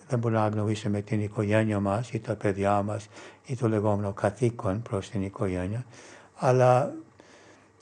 δεν 0.09 0.19
μπορούμε 0.19 0.39
να 0.39 0.45
αγνοήσουμε 0.45 1.01
την 1.01 1.21
οικογένεια 1.21 1.79
μας 1.79 2.11
ή 2.11 2.19
τα 2.19 2.35
παιδιά 2.35 2.81
μας 2.81 3.07
ή 3.45 3.55
το 3.55 3.67
λεγόμενο 3.69 4.11
καθήκον 4.13 4.81
προς 4.81 5.09
την 5.09 5.21
οικογένεια. 5.23 5.85
Αλλά 6.35 6.93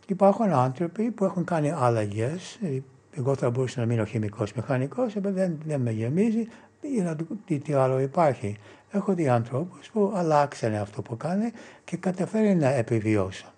υπάρχουν 0.08 0.52
άνθρωποι 0.52 1.12
που 1.12 1.26
έχουν 1.26 1.44
κάνει 1.44 1.72
αλλαγές. 1.72 2.60
Ε, 2.63 2.80
Εγώ 3.18 3.36
θα 3.36 3.50
μπορούσα 3.50 3.80
να 3.80 3.86
μείνω 3.86 4.06
χημικός 4.06 4.54
μηχανικός, 4.54 5.16
αλλά 5.16 5.32
δεν, 5.32 5.58
δεν 5.66 5.82
με 5.82 5.92
γεμίζει 5.92 6.48
ή 6.82 7.02
να 7.02 7.16
του- 7.16 7.40
τι, 7.46 7.58
τι 7.60 7.74
άλλο 7.74 8.00
υπάρχει. 8.00 8.58
Έχω 8.92 9.13
δει 9.13 9.28
ανθρώπους 9.30 9.90
που 9.90 10.12
αλλάξανε 10.16 10.80
αυτό 10.80 11.02
που 11.02 11.18
κάνει 11.18 11.52
και 11.84 11.98
καταφέρει 11.98 12.56
να 12.56 12.68
επιβιώσουν. 12.70 13.50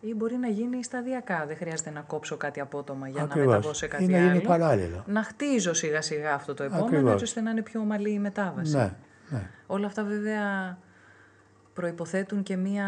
Ή 0.00 0.14
μπορεί 0.14 0.36
να 0.36 0.48
γίνει 0.48 0.84
σταδιακά. 0.84 1.44
Δεν 1.46 1.56
χρειάζεται 1.56 1.90
να 1.90 2.00
κόψω 2.00 2.36
κάτι 2.36 2.60
απότομα 2.60 3.08
για 3.08 3.22
Ακριβώς. 3.22 3.46
να 3.46 3.54
μεταβώ 3.54 3.74
σε 3.74 3.86
κάτι 3.86 4.04
Ή 4.04 4.06
να 4.06 4.18
γίνει 4.18 4.30
άλλο. 4.30 4.40
παράλληλο. 4.40 5.04
Να 5.06 5.22
χτίζω 5.22 5.72
σιγά 5.72 6.02
σιγά 6.02 6.34
αυτό 6.34 6.54
το 6.54 6.62
επόμενο, 6.62 6.86
Ακριβώς. 6.86 7.12
έτσι 7.12 7.24
ώστε 7.24 7.40
να 7.40 7.50
είναι 7.50 7.62
πιο 7.62 7.80
ομαλή 7.80 8.10
η 8.10 8.18
μετάβαση. 8.18 8.76
Ναι, 8.76 8.94
ναι. 9.28 9.50
Όλα 9.66 9.86
αυτά 9.86 10.04
βέβαια 10.04 10.78
προϋποθέτουν 11.74 12.42
και 12.42 12.56
μία 12.56 12.86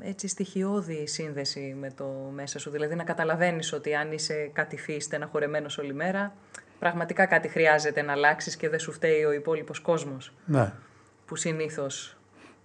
έτσι 0.00 0.28
στοιχειώδη 0.28 1.06
σύνδεση 1.06 1.76
με 1.78 1.90
το 1.90 2.30
μέσα 2.34 2.58
σου. 2.58 2.70
Δηλαδή 2.70 2.94
να 2.94 3.04
καταλαβαίνεις 3.04 3.72
ότι 3.72 3.94
αν 3.94 4.12
είσαι 4.12 4.50
κατηφή 4.52 4.98
στεναχωρεμένος 4.98 5.78
όλη 5.78 5.94
μέρα, 5.94 6.32
πραγματικά 6.78 7.26
κάτι 7.26 7.48
χρειάζεται 7.48 8.02
να 8.02 8.12
αλλάξεις 8.12 8.56
και 8.56 8.68
δεν 8.68 8.78
σου 8.78 8.92
φταίει 8.92 9.24
ο 9.24 9.32
υπόλοιπος 9.32 9.80
κόσμος 9.80 10.32
ναι. 10.44 10.72
που 11.26 11.36
συνήθως... 11.36 12.16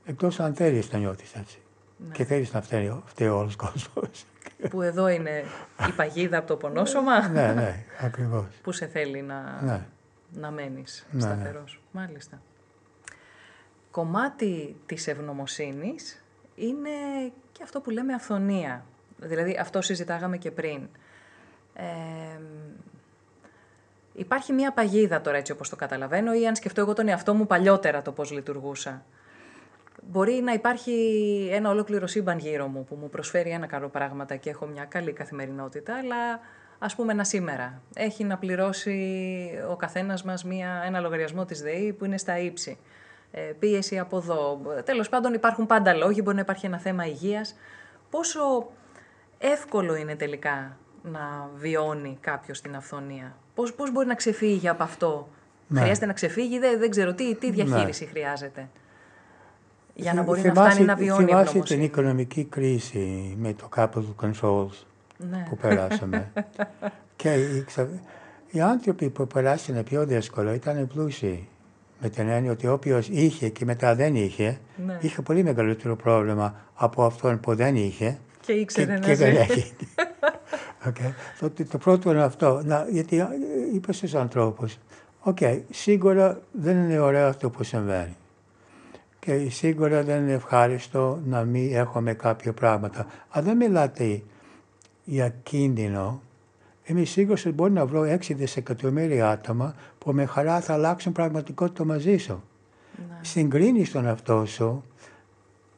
Εκτός 0.06 0.40
αν 0.40 0.56
θέλεις 0.56 0.92
να 0.92 1.00
νιώθεις 1.00 1.34
έτσι. 1.34 1.58
Ναι. 2.08 2.14
Και 2.14 2.24
θέλεις 2.26 2.54
να 2.54 2.62
φταίει, 2.62 3.02
φταίει 3.06 3.28
όλος 3.28 3.54
ο 3.54 3.58
κόσμος. 3.58 4.26
που 4.70 4.82
εδώ 4.82 5.08
είναι 5.08 5.44
η 5.90 5.92
παγίδα 5.92 6.38
από 6.38 6.48
το 6.48 6.56
πονόσωμα, 6.56 7.28
ναι, 7.30 7.54
ναι, 7.54 7.84
ακριβώς. 8.02 8.46
που 8.64 8.72
σε 8.72 8.86
θέλει 8.88 9.22
να, 9.22 9.62
Ναι. 9.62 9.86
να 10.34 10.52
μένεις 10.52 11.06
Ναι, 11.12 11.26
ναι. 11.26 11.34
σταθερός. 11.34 11.82
Μάλιστα. 11.92 12.42
Κομμάτι 13.92 14.76
της 14.86 15.08
ευγνωμοσύνης 15.08 16.24
είναι 16.56 16.90
και 17.52 17.64
αυτό 17.64 17.80
που 17.82 17.90
λέμε 17.90 18.14
αυθονία. 18.14 18.86
Δηλαδή 19.18 19.58
αυτό 19.60 19.82
συζητάγαμε 19.82 20.38
και 20.38 20.52
πριν. 20.52 20.88
Ε, 21.74 21.84
υπάρχει 24.14 24.54
μια 24.54 24.72
παγίδα 24.74 25.22
τώρα 25.22 25.38
έτσι 25.38 25.52
όπως 25.52 25.70
το 25.70 25.76
καταλαβαίνω 25.76 26.34
ή 26.34 26.48
αν 26.48 26.56
σκεφτώ 26.56 26.82
εγώ 26.82 26.94
τον 26.94 27.08
εαυτό 27.08 27.34
μου 27.34 27.48
παλιότερα 27.48 28.02
το 28.02 28.12
πώς 28.12 28.32
λειτουργούσα. 28.32 29.04
Μπορεί 30.10 30.34
να 30.34 30.54
υπάρχει 30.54 30.94
ένα 31.52 31.70
ολόκληρο 31.70 32.08
σύμπαν 32.08 32.38
γύρω 32.38 32.68
μου 32.68 32.84
που 32.84 32.96
μου 32.96 33.10
προσφέρει 33.10 33.50
ένα 33.50 33.66
καλό 33.66 33.90
πράγματα 33.90 34.36
και 34.36 34.50
έχω 34.50 34.66
μια 34.66 34.86
καλή 34.86 35.12
καθημερινότητα, 35.12 35.98
αλλά 35.98 36.40
ας 36.80 36.96
πούμε 36.96 37.12
ένα 37.12 37.24
σήμερα. 37.24 37.82
Έχει 37.96 38.24
να 38.24 38.38
πληρώσει 38.38 39.50
ο 39.72 39.76
καθένας 39.76 40.24
μας 40.24 40.44
μια, 40.44 40.84
ένα 40.86 41.00
λογαριασμό 41.00 41.46
της 41.46 41.62
ΔΕΗ 41.62 41.94
που 41.94 42.06
είναι 42.06 42.18
στα 42.18 42.40
ύψη. 42.40 42.78
Ε, 43.32 43.42
πίεση 43.42 44.00
από 44.00 44.18
εδώ. 44.18 44.62
Τέλος 44.86 45.10
πάντων 45.10 45.34
υπάρχουν 45.34 45.66
πάντα 45.66 45.94
λόγοι, 45.94 46.22
μπορεί 46.24 46.36
να 46.36 46.42
υπάρχει 46.42 46.66
ένα 46.66 46.78
θέμα 46.78 47.06
υγείας. 47.06 47.56
Πόσο 48.10 48.68
εύκολο 49.38 49.96
είναι 49.96 50.16
τελικά 50.16 50.78
να 51.04 51.50
βιώνει 51.56 52.18
κάποιος 52.22 52.62
την 52.62 52.76
αυθονία; 52.76 53.36
Πώς, 53.56 53.74
πώς 53.74 53.92
μπορεί 53.92 54.08
να 54.08 54.16
ξεφύγει 54.16 54.68
από 54.68 54.84
αυτό; 54.84 55.28
Ναι. 55.68 55.80
Χρειάζεται 55.80 56.06
να 56.06 56.14
ξεφύγει, 56.14 56.60
δεν, 56.60 56.80
δεν 56.80 56.90
ξέρω 56.90 57.14
τι, 57.14 57.36
τι 57.36 57.52
διαχείριση 57.52 58.06
χρειάζεται; 58.06 58.70
Για 59.96 60.14
να 60.14 60.18
Θυ- 60.22 60.28
μπορεί 60.30 60.42
να 60.42 60.54
θυμάσαι- 60.54 60.72
φτάνει 60.74 60.88
να 60.88 60.96
βιώνει 60.96 61.26
Θυμάσαι 61.26 61.34
την 61.34 61.46
ευγνωμοσύνη. 61.48 61.84
οικονομική 61.84 62.44
κρίση 62.44 63.36
με 63.40 63.54
το 63.54 63.70
capital 63.76 64.16
controls 64.22 64.84
Ναι. 65.32 65.46
που 65.50 65.58
περάσαμε. 65.58 66.32
και 67.16 67.34
οι, 67.34 67.64
ξα- 67.66 67.88
οι 68.52 68.62
άνθρωποι 68.62 69.10
που 69.10 69.28
περάσανε 69.28 69.84
πιο 69.84 70.06
δύσκολα 70.06 70.54
ήταν 70.54 70.88
πλούσιοι. 70.88 71.48
Με 72.02 72.10
την 72.10 72.30
έννοια 72.30 72.52
ότι 72.52 72.68
όποιος 72.68 73.08
είχε 73.08 73.50
και 73.50 73.66
μετά 73.66 73.96
δεν 73.96 74.16
είχε, 74.16 74.58
Ναι. 74.86 74.98
είχε 75.02 75.22
πολύ 75.22 75.44
μεγαλύτερο 75.44 75.96
πρόβλημα 75.96 76.56
από 76.76 77.04
αυτόν 77.06 77.40
που 77.40 77.56
δεν 77.56 77.76
είχε. 77.76 78.18
Και 78.42 78.52
ήξερε 78.54 78.86
και, 78.94 79.00
να 79.00 79.06
και 79.06 79.16
δεν 79.16 79.34
ζει. 79.34 79.38
έχει. 79.40 79.74
okay. 80.88 81.12
το, 81.40 81.50
το, 81.50 81.66
το 81.66 81.78
πρώτο 81.78 82.12
είναι 82.12 82.24
αυτό. 82.24 82.62
Να, 82.66 82.86
γιατί 82.90 83.20
ε, 83.20 83.26
είπα 83.74 83.94
στους 83.94 84.14
ανθρώπους, 84.16 84.78
οκ, 85.20 85.38
σίγουρα 85.72 86.40
δεν 86.52 86.78
είναι 86.78 87.00
ωραίο 87.00 87.28
αυτό 87.28 87.50
που 87.50 87.64
συμβαίνει. 87.64 88.16
Και 89.26 89.50
σίγουρα 89.50 90.04
δεν 90.04 90.22
είναι 90.22 90.32
ευχάριστο 90.32 91.20
να 91.26 91.44
μην 91.44 91.76
έχουμε 91.76 92.14
κάποια 92.14 92.54
πράγματα. 92.54 93.06
Αν 93.30 93.44
δεν 93.44 93.58
μιλάτε 93.58 94.24
για 95.04 95.30
κίνδυνο, 95.30 96.22
είμαι 96.86 97.04
σίγουρος 97.04 97.46
ότι 97.46 97.56
μπορεί 97.56 97.72
να 97.72 97.86
βρω 97.86 98.02
6 98.02 98.36
δισεκατομμύρια 98.36 99.30
άτομα 99.30 99.76
που 99.98 100.12
με 100.14 100.26
χαρά 100.26 100.62
θα 100.62 100.74
αλλάξουν 100.74 101.12
πραγματικότητα 101.12 101.86
μαζί 101.86 102.18
σου. 102.18 102.44
Ναι. 102.98 103.20
Συγκρίνεις 103.22 103.92
τον 103.92 104.06
εαυτό 104.06 104.46
σου 104.46 104.84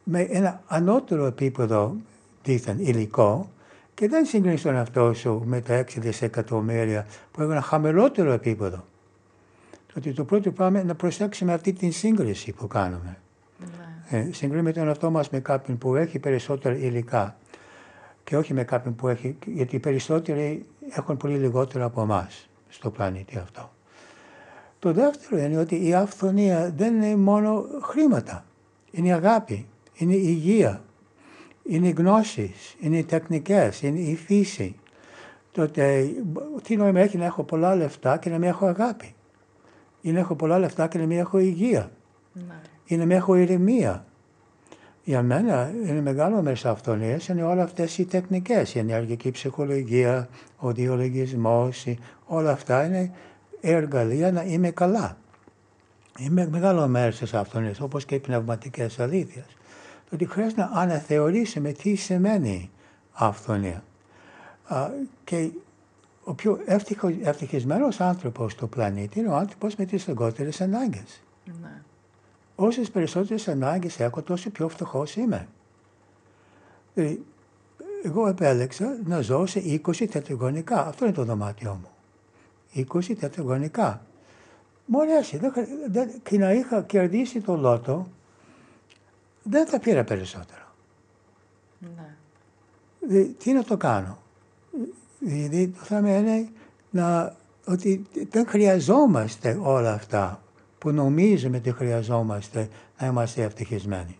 με 0.03 0.21
ένα 0.21 0.63
ανώτερο 0.67 1.25
επίπεδο 1.25 1.95
δίθεν 2.43 2.79
υλικό 2.79 3.49
και 3.93 4.07
δεν 4.07 4.25
συγκρίνεις 4.25 4.61
τον 4.61 4.75
εαυτό 4.75 5.13
σου 5.13 5.41
με 5.45 5.61
τα 5.61 5.83
6 5.83 5.85
δισεκατομμύρια 5.97 7.05
που 7.31 7.41
έχουν 7.41 7.53
ένα 7.53 7.61
χαμηλότερο 7.61 8.31
επίπεδο. 8.31 8.85
Ότι 9.97 10.13
το 10.13 10.23
πρώτο 10.23 10.51
πράγμα 10.51 10.79
είναι 10.79 10.87
να 10.87 10.95
προσέξουμε 10.95 11.53
αυτή 11.53 11.73
την 11.73 11.91
σύγκριση 11.91 12.51
που 12.51 12.67
κάνουμε. 12.67 13.17
Ναι. 14.09 14.17
Ε, 14.17 14.29
συγκρίνουμε 14.31 14.71
τον 14.71 14.87
εαυτό 14.87 15.11
μας 15.11 15.29
με 15.29 15.39
κάποιον 15.39 15.77
που 15.77 15.95
έχει 15.95 16.19
περισσότερα 16.19 16.75
υλικά 16.75 17.35
και 18.23 18.37
όχι 18.37 18.53
με 18.53 18.63
κάποιον 18.63 18.95
που 18.95 19.07
έχει, 19.07 19.37
γιατί 19.45 19.75
οι 19.75 19.79
περισσότεροι 19.79 20.65
έχουν 20.89 21.17
πολύ 21.17 21.37
λιγότερο 21.37 21.85
από 21.85 22.01
εμάς 22.01 22.49
στο 22.69 22.89
πλανήτη 22.89 23.37
αυτό. 23.37 23.71
Το 24.79 24.93
δεύτερο 24.93 25.41
είναι 25.41 25.57
ότι 25.57 25.87
η 25.87 25.93
αυθονία 25.93 26.73
δεν 26.75 26.95
είναι 26.95 27.15
μόνο 27.15 27.65
χρήματα. 27.81 28.45
Είναι 28.91 29.07
η 29.07 29.11
αγάπη, 29.11 29.67
είναι 29.93 30.13
η 30.13 30.23
υγεία, 30.23 30.83
είναι 31.63 31.87
οι 31.87 31.91
γνώσεις, 31.97 32.75
είναι 32.79 32.97
οι 32.97 33.03
τεχνικές, 33.03 33.81
είναι 33.81 33.99
η 33.99 34.15
φύση. 34.15 34.75
Τότε 35.51 36.11
τι 36.63 36.75
νόημα 36.75 36.99
έχει 36.99 37.17
να 37.17 37.25
έχω 37.25 37.43
πολλά 37.43 37.75
λεφτά 37.75 38.17
και 38.17 38.29
να 38.29 38.37
μην 38.37 38.49
έχω 38.49 38.65
αγάπη; 38.65 39.15
Ή 40.01 40.11
να 40.11 40.19
έχω 40.19 40.35
πολλά 40.35 40.59
λεφτά 40.59 40.87
και 40.87 40.97
να 40.97 41.05
μην 41.05 41.17
έχω 41.17 41.37
υγεία; 41.37 41.91
Ναι. 42.33 42.61
Ή 42.85 42.95
να 42.97 43.05
μην 43.05 43.17
έχω 43.17 43.35
ηρεμία. 43.35 44.05
Για 45.03 45.21
μένα 45.21 45.71
είναι 45.85 46.01
μεγάλο 46.01 46.41
μέρο 46.41 46.57
αυτονία 46.63 47.19
είναι 47.29 47.43
όλα 47.43 47.63
αυτές 47.63 47.97
οι 47.97 48.05
τεχνικές. 48.05 48.75
Η 48.75 48.79
ενεργική 48.79 49.31
ψυχολογία, 49.31 50.29
ο 50.57 50.71
διολογισμός, 50.71 51.85
όλα 52.25 52.51
αυτά 52.51 52.85
είναι 52.85 53.11
εργαλεία 53.61 54.31
να 54.31 54.43
είμαι 54.43 54.71
καλά. 54.71 55.17
Είναι 56.19 56.47
μεγάλο 56.47 56.87
μέρος 56.87 57.17
τη 57.17 57.37
αυτονία, 57.37 57.73
όπως 57.79 58.05
και 58.05 58.15
οι 58.15 58.19
πνευματικές 58.19 58.99
αλήθειες. 58.99 59.45
Ότι 60.13 60.25
χρειάζεται 60.25 60.61
να 60.61 60.69
αναθεωρήσουμε 60.73 61.71
τι 61.71 61.95
σημαίνει 61.95 62.69
αυθονία. 63.11 63.83
και 65.23 65.49
ο 66.23 66.33
πιο 66.33 66.59
ευτυχισμένος 67.23 67.99
άνθρωπος 67.99 68.51
στο 68.51 68.67
πλανήτη 68.67 69.19
είναι 69.19 69.29
ο 69.29 69.35
άνθρωπος 69.35 69.75
με 69.75 69.85
τις 69.85 70.07
λιγότερε 70.07 70.49
ανάγκες. 70.59 71.21
Ναι. 71.61 71.81
Όσες 72.55 72.91
περισσότερες 72.91 73.47
ανάγκες 73.47 73.99
έχω, 73.99 74.21
τόσο 74.21 74.49
πιο 74.49 74.69
φτωχός 74.69 75.15
είμαι. 75.15 75.47
Δηλαδή, 76.93 77.25
εγώ 78.03 78.27
επέλεξα 78.27 78.97
να 79.05 79.21
ζω 79.21 79.45
σε 79.45 79.59
20 79.59 80.07
τετραγωνικά. 80.09 80.87
Αυτό 80.87 81.05
είναι 81.05 81.13
το 81.13 81.23
δωμάτιό 81.23 81.79
μου. 81.81 81.89
20 82.93 83.15
τετραγωνικά. 83.19 84.05
Μου 84.85 85.01
αρέσει. 85.01 85.39
και 86.23 86.37
να 86.37 86.53
είχα 86.53 86.81
κερδίσει 86.81 87.41
το 87.41 87.57
λότο, 87.57 88.07
δεν 89.43 89.67
θα 89.67 89.79
πήρα 89.79 90.03
περισσότερο. 90.03 90.63
Ναι. 91.79 92.15
Δηλαδή, 92.99 93.29
τι 93.29 93.53
να 93.53 93.63
το 93.63 93.77
κάνω; 93.77 94.17
Δηλαδή, 95.19 95.67
το 95.67 95.83
θέμα 95.83 96.17
είναι 96.17 96.49
να, 96.89 97.35
ότι 97.65 98.05
δεν 98.29 98.47
χρειαζόμαστε 98.47 99.59
όλα 99.61 99.93
αυτά 99.93 100.39
που 100.85 100.91
νομίζουμε 100.91 101.57
ότι 101.57 101.71
χρειαζόμαστε 101.71 102.67
να 102.99 103.07
είμαστε 103.07 103.43
ευτυχισμένοι. 103.43 104.17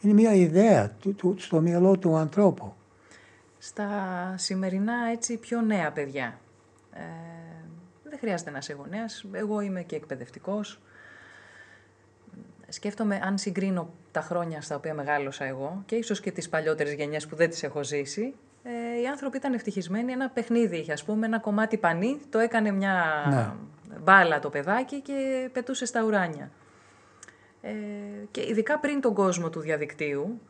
Είναι 0.00 0.12
μια 0.12 0.34
ιδέα 0.34 0.90
του, 0.90 1.14
του, 1.14 1.34
στο 1.38 1.60
μυαλό 1.60 1.98
του 1.98 2.16
ανθρώπου. 2.16 2.74
Στα 3.58 3.88
σημερινά 4.36 4.94
έτσι 5.12 5.36
πιο 5.36 5.60
νέα 5.60 5.92
παιδιά, 5.92 6.38
ε, 6.92 7.00
δεν 8.04 8.18
χρειάζεται 8.18 8.50
να 8.50 8.58
είσαι 8.58 8.72
γονέας, 8.72 9.24
εγώ 9.32 9.60
είμαι 9.60 9.82
και 9.82 9.96
εκπαιδευτικός. 9.96 10.80
Σκέφτομαι 12.68 13.20
αν 13.22 13.38
συγκρίνω 13.38 13.90
τα 14.10 14.20
χρόνια 14.20 14.60
στα 14.60 14.76
οποία 14.76 14.94
μεγάλωσα 14.94 15.44
εγώ 15.44 15.82
και 15.86 15.94
ίσως 15.94 16.20
και 16.20 16.30
τις 16.30 16.48
παλιότερες 16.48 16.92
γενιές 16.92 17.26
που 17.26 17.36
δεν 17.36 17.50
τις 17.50 17.62
έχω 17.62 17.84
ζήσει, 17.84 18.34
ε, 18.62 19.00
οι 19.00 19.06
άνθρωποι 19.06 19.36
ήταν 19.36 19.54
ευτυχισμένοι. 19.54 20.12
Ένα 20.12 20.28
παιχνίδι 20.28 20.76
είχε, 20.76 20.92
ας 20.92 21.04
πούμε, 21.04 21.26
ένα 21.26 21.38
κομμάτι 21.38 21.76
πανί, 21.76 22.20
το 22.30 22.38
έκανε 22.38 22.70
μια 22.70 23.24
ναι 23.28 23.74
μπάλα 24.02 24.38
το 24.38 24.50
παιδάκι 24.50 25.00
και 25.00 25.48
πετούσε 25.52 25.86
στα 25.86 26.02
ουράνια. 26.02 26.50
Ε, 27.60 27.72
και 28.30 28.46
ειδικά 28.48 28.78
πριν 28.78 29.00
τον 29.00 29.14
κόσμο 29.14 29.50
του 29.50 29.60
διαδικτύου, 29.60 30.40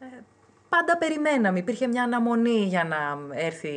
ε, 0.00 0.04
πάντα 0.68 0.98
περιμέναμε. 0.98 1.58
Υπήρχε 1.58 1.86
μια 1.86 2.02
αναμονή 2.02 2.64
για 2.64 2.84
να 2.84 3.18
έρθει 3.38 3.70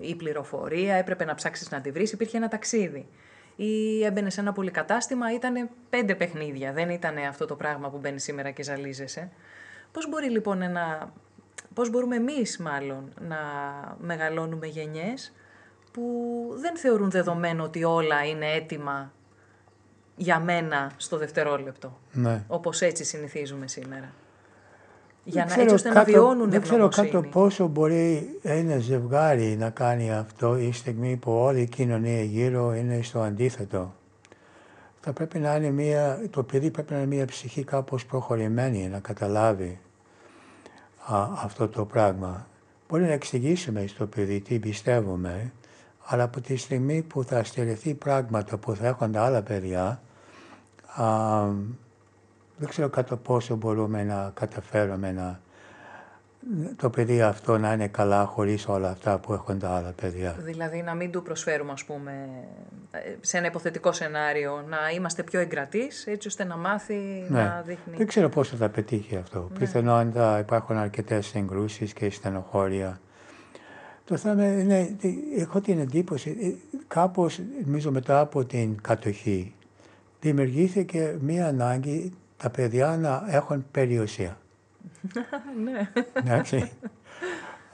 η 0.00 0.14
πληροφορία, 0.14 0.94
έπρεπε 0.94 1.24
να 1.24 1.34
ψάξεις 1.34 1.70
να 1.70 1.80
τη 1.80 1.90
βρεις, 1.90 2.12
υπήρχε 2.12 2.36
ένα 2.36 2.48
ταξίδι. 2.48 3.08
Ή 3.56 4.04
έμπαινε 4.04 4.30
σε 4.30 4.40
ένα 4.40 4.52
πολυκατάστημα, 4.52 5.32
ήταν 5.32 5.70
πέντε 5.90 6.14
παιχνίδια, 6.14 6.72
δεν 6.72 6.90
ήταν 6.90 7.18
αυτό 7.18 7.46
το 7.46 7.54
πράγμα 7.56 7.90
που 7.90 7.98
μπαίνει 7.98 8.20
σήμερα 8.20 8.50
και 8.50 8.62
ζαλίζεσαι. 8.62 9.30
Πώς 9.92 10.08
μπορεί 10.08 10.30
λοιπόν 10.30 10.62
ένα... 10.62 11.12
Πώς 11.74 11.90
μπορούμε 11.90 12.16
εμείς 12.16 12.58
μάλλον 12.58 13.12
να 13.20 13.36
μεγαλώνουμε 14.00 14.66
γενιές 14.66 15.32
που 15.92 16.02
δεν 16.60 16.76
θεωρούν 16.76 17.10
δεδομένο 17.10 17.64
ότι 17.64 17.84
όλα 17.84 18.26
είναι 18.26 18.46
έτοιμα 18.46 19.12
για 20.16 20.40
μένα 20.40 20.92
στο 20.96 21.18
δευτερόλεπτο. 21.18 21.98
Ναι. 22.12 22.44
Όπως 22.46 22.80
έτσι 22.80 23.04
συνηθίζουμε 23.04 23.68
σήμερα. 23.68 24.12
Για 25.24 25.44
να, 25.44 25.62
έτσι 25.62 25.74
ώστε 25.74 25.88
να 25.90 26.04
βιώνουν 26.04 26.50
Δεν 26.50 26.62
ξέρω 26.62 26.88
κάτω 26.88 27.22
πόσο 27.22 27.66
μπορεί 27.66 28.38
ένα 28.42 28.78
ζευγάρι 28.78 29.56
να 29.58 29.70
κάνει 29.70 30.12
αυτό 30.12 30.58
η 30.58 30.72
στιγμή 30.72 31.16
που 31.16 31.32
όλη 31.32 31.60
η 31.60 31.66
κοινωνία 31.66 32.22
γύρω 32.22 32.74
είναι 32.74 33.02
στο 33.02 33.20
αντίθετο. 33.20 33.94
Θα 35.00 35.12
πρέπει 35.12 35.38
να 35.38 35.56
είναι 35.56 35.70
μια, 35.70 36.20
το 36.30 36.42
παιδί 36.42 36.70
πρέπει 36.70 36.92
να 36.92 36.98
είναι 36.98 37.06
μια 37.06 37.24
ψυχή 37.24 37.64
κάπως 37.64 38.06
προχωρημένη 38.06 38.88
να 38.88 38.98
καταλάβει 38.98 39.80
αυτό 41.42 41.68
το 41.68 41.84
πράγμα. 41.84 42.46
Μπορεί 42.88 43.02
να 43.02 43.12
εξηγήσουμε 43.12 43.86
στο 43.86 44.06
παιδί 44.06 44.40
τι 44.40 44.58
πιστεύουμε, 44.58 45.52
αλλά 46.10 46.22
από 46.22 46.40
τη 46.40 46.56
στιγμή 46.56 47.02
που 47.02 47.24
θα 47.24 47.44
στερεθεί 47.44 47.94
πράγματα 47.94 48.56
που 48.56 48.74
θα 48.74 48.86
έχουν 48.86 49.12
τα 49.12 49.22
άλλα 49.22 49.42
παιδιά, 49.42 50.00
α, 50.94 51.04
δεν 52.56 52.68
ξέρω 52.68 52.88
κατά 52.88 53.16
πόσο 53.16 53.56
μπορούμε 53.56 54.04
να 54.04 54.30
καταφέρουμε 54.34 55.12
να 55.12 55.40
το 56.76 56.90
παιδί 56.90 57.22
αυτό 57.22 57.58
να 57.58 57.72
είναι 57.72 57.88
καλά 57.88 58.24
χωρίς 58.24 58.68
όλα 58.68 58.90
αυτά 58.90 59.18
που 59.18 59.32
έχουν 59.32 59.58
τα 59.58 59.70
άλλα 59.70 59.92
παιδιά. 60.00 60.36
Δηλαδή 60.38 60.82
να 60.82 60.94
μην 60.94 61.10
του 61.10 61.22
προσφέρουμε 61.22 61.72
ας 61.72 61.84
πούμε 61.84 62.28
σε 63.20 63.36
ένα 63.36 63.46
υποθετικό 63.46 63.92
σενάριο 63.92 64.64
να 64.68 64.78
είμαστε 64.94 65.22
πιο 65.22 65.40
εγκρατείς 65.40 66.06
έτσι 66.06 66.28
ώστε 66.28 66.44
να 66.44 66.56
μάθει 66.56 67.26
ναι. 67.28 67.42
να 67.42 67.62
δείχνει... 67.66 67.96
Δεν 67.96 68.06
ξέρω 68.06 68.28
πόσο 68.28 68.56
θα 68.56 68.68
πετύχει 68.68 69.16
αυτό. 69.16 69.48
Ναι. 69.52 69.58
Πιθανόν 69.58 70.12
θα 70.12 70.38
υπάρχουν 70.38 70.76
αρκετές 70.76 71.26
συγκρούσεις 71.26 71.92
και 71.92 72.10
στενοχώρια 72.10 73.00
το 74.08 74.16
θέμα 74.16 74.60
είναι, 74.60 74.96
έχω 75.36 75.60
την 75.60 75.78
εντύπωση, 75.78 76.36
ε, 76.40 76.78
κάπως 76.88 77.40
νομίζω 77.64 77.90
μετά 77.90 78.20
από 78.20 78.44
την 78.44 78.80
κατοχή, 78.80 79.54
δημιουργήθηκε 80.20 81.16
μία 81.20 81.46
ανάγκη 81.46 82.12
τα 82.36 82.50
παιδιά 82.50 82.96
να 82.96 83.24
έχουν 83.28 83.64
περιουσία. 83.70 84.38
ναι. 85.64 85.90
Εντάξει. 86.12 86.70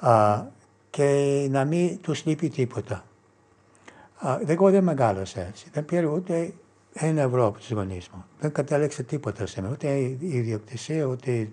Α, 0.00 0.42
και 0.90 1.46
να 1.50 1.64
μην 1.64 2.00
τους 2.00 2.24
λείπει 2.26 2.48
τίποτα. 2.48 3.04
Α, 4.18 4.38
εγώ 4.46 4.70
δεν 4.70 4.84
μεγάλωσα 4.84 5.40
έτσι. 5.40 5.66
Δεν 5.72 5.84
πήρα 5.84 6.06
ούτε 6.06 6.52
ένα 6.92 7.22
ευρώ 7.22 7.46
από 7.46 7.58
τους 7.58 7.70
γονείς 7.70 8.08
μου. 8.08 8.24
Δεν 8.40 8.52
κατέληξε 8.52 9.02
τίποτα 9.02 9.46
σε 9.46 9.60
μένα. 9.60 9.72
Ούτε 9.72 9.88
η 9.88 10.18
ιδιοκτησία, 10.20 11.04
ούτε 11.04 11.50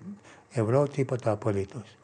ευρώ, 0.50 0.88
τίποτα 0.88 1.30
απολύτως. 1.30 1.96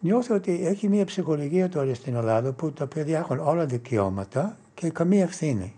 Νιώθω 0.00 0.34
ότι 0.34 0.66
έχει 0.66 0.88
μια 0.88 1.04
ψυχολογία 1.04 1.68
τώρα 1.68 1.94
στην 1.94 2.14
Ελλάδα 2.14 2.52
που 2.52 2.72
τα 2.72 2.86
παιδιά 2.86 3.18
έχουν 3.18 3.38
όλα 3.38 3.66
δικαιώματα 3.66 4.56
και 4.74 4.90
καμία 4.90 5.22
ευθύνη. 5.22 5.74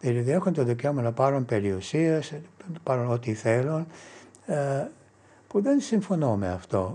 Δηλαδή 0.00 0.30
έχουν 0.30 0.52
το 0.52 0.64
δικαίωμα 0.64 1.02
να 1.02 1.12
πάρουν 1.12 1.44
περιουσία, 1.44 2.22
να 2.72 2.78
πάρουν 2.82 3.10
ό,τι 3.10 3.34
θέλουν, 3.34 3.86
ε, 4.46 4.86
που 5.48 5.60
δεν 5.62 5.80
συμφωνώ 5.80 6.36
με 6.36 6.48
αυτό. 6.48 6.94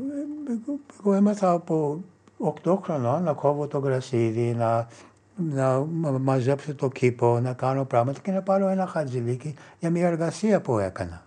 Εγώ 1.00 1.14
έμαθα 1.14 1.52
από 1.52 2.04
8 2.64 2.78
χρονών 2.84 3.24
να 3.24 3.34
κόβω 3.34 3.68
το 3.68 3.78
γρασίδι, 3.78 4.54
να, 4.54 4.88
να 5.36 5.86
μαζέψω 6.20 6.76
το 6.76 6.90
κήπο, 6.90 7.40
να 7.40 7.54
κάνω 7.54 7.86
πράγματα 7.86 8.20
και 8.20 8.32
να 8.32 8.42
πάρω 8.42 8.68
ένα 8.68 8.88
χατζηλίκι 8.88 9.56
για 9.80 9.90
μια 9.90 10.08
εργασία 10.08 10.62
που 10.62 10.78
έκανα. 10.78 11.26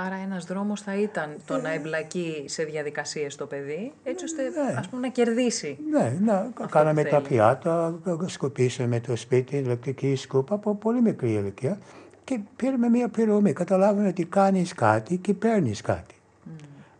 Άρα 0.00 0.14
ένας 0.14 0.44
δρόμος 0.44 0.80
θα 0.80 0.96
ήταν 0.96 1.36
το 1.46 1.60
να 1.60 1.72
εμπλακεί 1.72 2.44
σε 2.46 2.64
διαδικασίες 2.64 3.36
το 3.36 3.46
παιδί, 3.46 3.92
έτσι 4.04 4.24
ώστε 4.24 4.42
ναι. 4.42 4.74
ας 4.78 4.88
πούμε, 4.88 5.00
να 5.00 5.08
κερδίσει. 5.08 5.78
Ναι, 5.90 6.18
να 6.20 6.50
κάναμε 6.70 7.04
τα 7.04 7.20
πιάτα, 7.20 7.98
σκουπίσαμε 8.26 9.00
το 9.00 9.16
σπίτι, 9.16 9.56
ηλεκτρική 9.56 10.14
σκούπα 10.14 10.54
από 10.54 10.74
πολύ 10.74 11.00
μικρή 11.00 11.32
ηλικία 11.32 11.78
και 12.24 12.40
πήραμε 12.56 12.88
μια 12.88 13.08
πληρωμή. 13.08 13.52
Καταλάβαμε 13.52 14.08
ότι 14.08 14.24
κάνεις 14.24 14.74
κάτι 14.74 15.16
και 15.16 15.34
παίρνεις 15.34 15.80
κάτι 15.80 16.14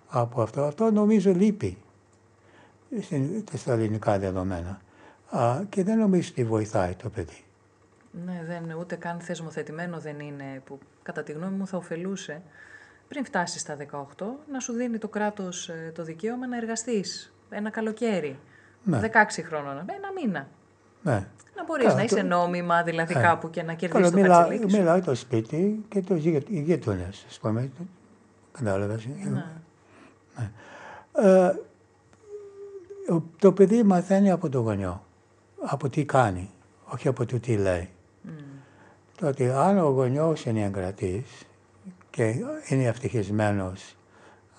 από 0.08 0.42
αυτό. 0.42 0.62
Αυτό 0.62 0.90
νομίζω 0.90 1.32
λείπει 1.32 1.78
στα 3.54 3.72
ελληνικά 3.72 4.18
δεδομένα. 4.18 4.80
Α, 5.30 5.60
και 5.68 5.84
δεν 5.84 5.98
νομίζω 5.98 6.28
ότι 6.32 6.44
βοηθάει 6.44 6.94
το 6.94 7.08
παιδί. 7.08 7.42
Ναι, 8.24 8.42
δεν, 8.46 8.76
ούτε 8.78 8.96
καν 8.96 9.20
θεσμοθετημένο 9.20 9.98
δεν 9.98 10.20
είναι 10.20 10.62
που 10.64 10.78
κατά 11.02 11.22
τη 11.22 11.32
γνώμη 11.32 11.56
μου 11.56 11.66
θα 11.66 11.76
ωφελούσε 11.76 12.42
πριν 13.08 13.24
φτάσεις 13.24 13.60
στα 13.60 13.76
18 13.76 14.24
να 14.52 14.60
σου 14.60 14.72
δίνει 14.72 14.98
το 14.98 15.08
κράτος 15.08 15.68
ε, 15.68 15.92
το 15.94 16.02
δικαίωμα 16.04 16.46
να 16.46 16.56
εργαστείς 16.56 17.32
ένα 17.50 17.70
καλοκαίρι, 17.70 18.38
Ναι. 18.84 19.00
16 19.00 19.42
χρόνων, 19.42 19.72
ένα 19.76 20.12
μήνα. 20.24 20.48
Ναι. 21.02 21.26
Να 21.56 21.64
μπορείς 21.64 21.84
Καλά, 21.84 21.96
να 21.96 22.02
είσαι 22.02 22.14
το- 22.16 22.22
νόμιμα 22.26 22.82
δηλαδή 22.82 23.14
Ναι. 23.14 23.20
κάπου 23.20 23.50
και 23.50 23.62
να 23.62 23.74
κερδίσεις 23.74 24.02
Καλά, 24.10 24.10
το 24.10 24.20
μιλά, 24.22 24.34
χατσιλίκι 24.34 24.70
σου. 24.70 24.76
μιλάει 24.78 25.00
το 25.00 25.14
σπίτι 25.14 25.84
και 25.88 26.00
το 26.02 26.14
γείτο- 26.14 26.46
οι 26.52 26.60
γείτονες, 26.60 27.24
ας 27.28 27.38
πούμε. 27.38 27.70
Κατάλαβες; 28.52 29.06
Ναι. 29.06 29.44
Ε, 31.12 31.52
ο- 33.12 33.22
το 33.38 33.52
παιδί 33.52 33.82
μαθαίνει 33.82 34.30
από 34.30 34.48
το 34.48 34.58
γονιό, 34.60 35.04
από 35.60 35.88
τι 35.88 36.04
κάνει, 36.04 36.50
όχι 36.84 37.08
από 37.08 37.26
το 37.26 37.40
τι 37.40 37.56
λέει. 37.56 37.88
Το 39.16 39.26
ότι 39.26 39.48
αν 39.48 39.78
ο 39.78 39.88
γονιός 39.88 40.44
είναι 40.44 40.62
εγκρατής 40.64 41.42
και 42.10 42.34
είναι 42.68 42.84
ευτυχισμένος 42.84 43.96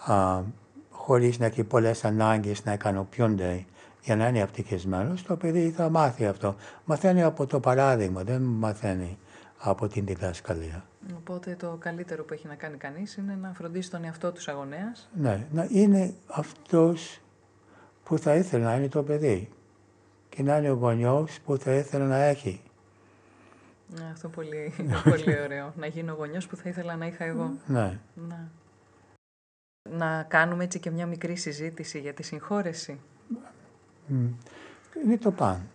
α, 0.06 0.42
χωρίς 0.90 1.40
να 1.40 1.46
έχει 1.46 1.64
πολλές 1.64 2.06
ανάγκες 2.06 2.66
να 2.66 2.74
ικανοποιούνται 2.74 3.66
για 4.04 4.16
να 4.16 4.28
είναι 4.28 4.40
ευτυχισμένος, 4.40 5.24
το 5.24 5.36
παιδί 5.36 5.72
θα 5.72 5.90
μάθει 5.90 6.26
αυτό. 6.26 6.56
Μαθαίνει 6.86 7.24
από 7.24 7.46
το 7.46 7.60
παράδειγμα, 7.60 8.24
δεν 8.24 8.42
μαθαίνει 8.42 9.18
από 9.58 9.88
την 9.88 10.06
διδασκαλία. 10.06 10.86
Οπότε 11.18 11.56
το 11.60 11.78
καλύτερο 11.80 12.24
που 12.24 12.34
έχει 12.34 12.48
να 12.48 12.56
κάνει 12.56 12.78
κανείς 12.78 13.16
είναι 13.16 13.38
να 13.42 13.54
φροντίσει 13.54 13.90
τον 13.90 14.04
εαυτό 14.04 14.32
τους 14.32 14.48
αγωνέας. 14.48 15.10
Ναι, 15.14 15.48
να 15.52 15.68
είναι 15.70 16.14
αυτός 16.28 17.22
που 18.04 18.18
θα 18.18 18.36
ήθελε 18.36 18.64
να 18.64 18.76
είναι 18.76 18.88
το 18.88 19.04
παιδί 19.04 19.50
και 20.30 20.44
να 20.44 20.58
είναι 20.58 20.70
ο 20.70 20.74
γονιός 20.74 21.40
που 21.46 21.58
θα 21.58 21.74
ήθελε 21.74 22.06
να 22.06 22.18
έχει. 22.18 22.62
Ναι, 23.98 24.10
αυτό 24.12 24.30
πολύ, 24.30 24.74
πολύ 25.10 25.40
ωραίο. 25.44 25.74
να 25.78 25.86
γίνω 25.88 26.14
γονιός 26.14 26.48
που 26.48 26.56
θα 26.56 26.70
ήθελα 26.70 26.96
να 26.96 27.06
είχα 27.06 27.24
εγώ. 27.24 27.58
Ναι. 27.66 28.00
Να. 28.14 28.50
να 29.90 30.24
κάνουμε 30.24 30.64
έτσι 30.64 30.80
και 30.80 30.90
μια 30.92 31.06
μικρή 31.06 31.36
συζήτηση 31.36 32.00
για 32.00 32.14
τη 32.14 32.24
συγχώρεση. 32.24 33.00
Μ. 34.08 34.28
Είναι 35.04 35.18
το 35.18 35.32
παν. 35.32 35.68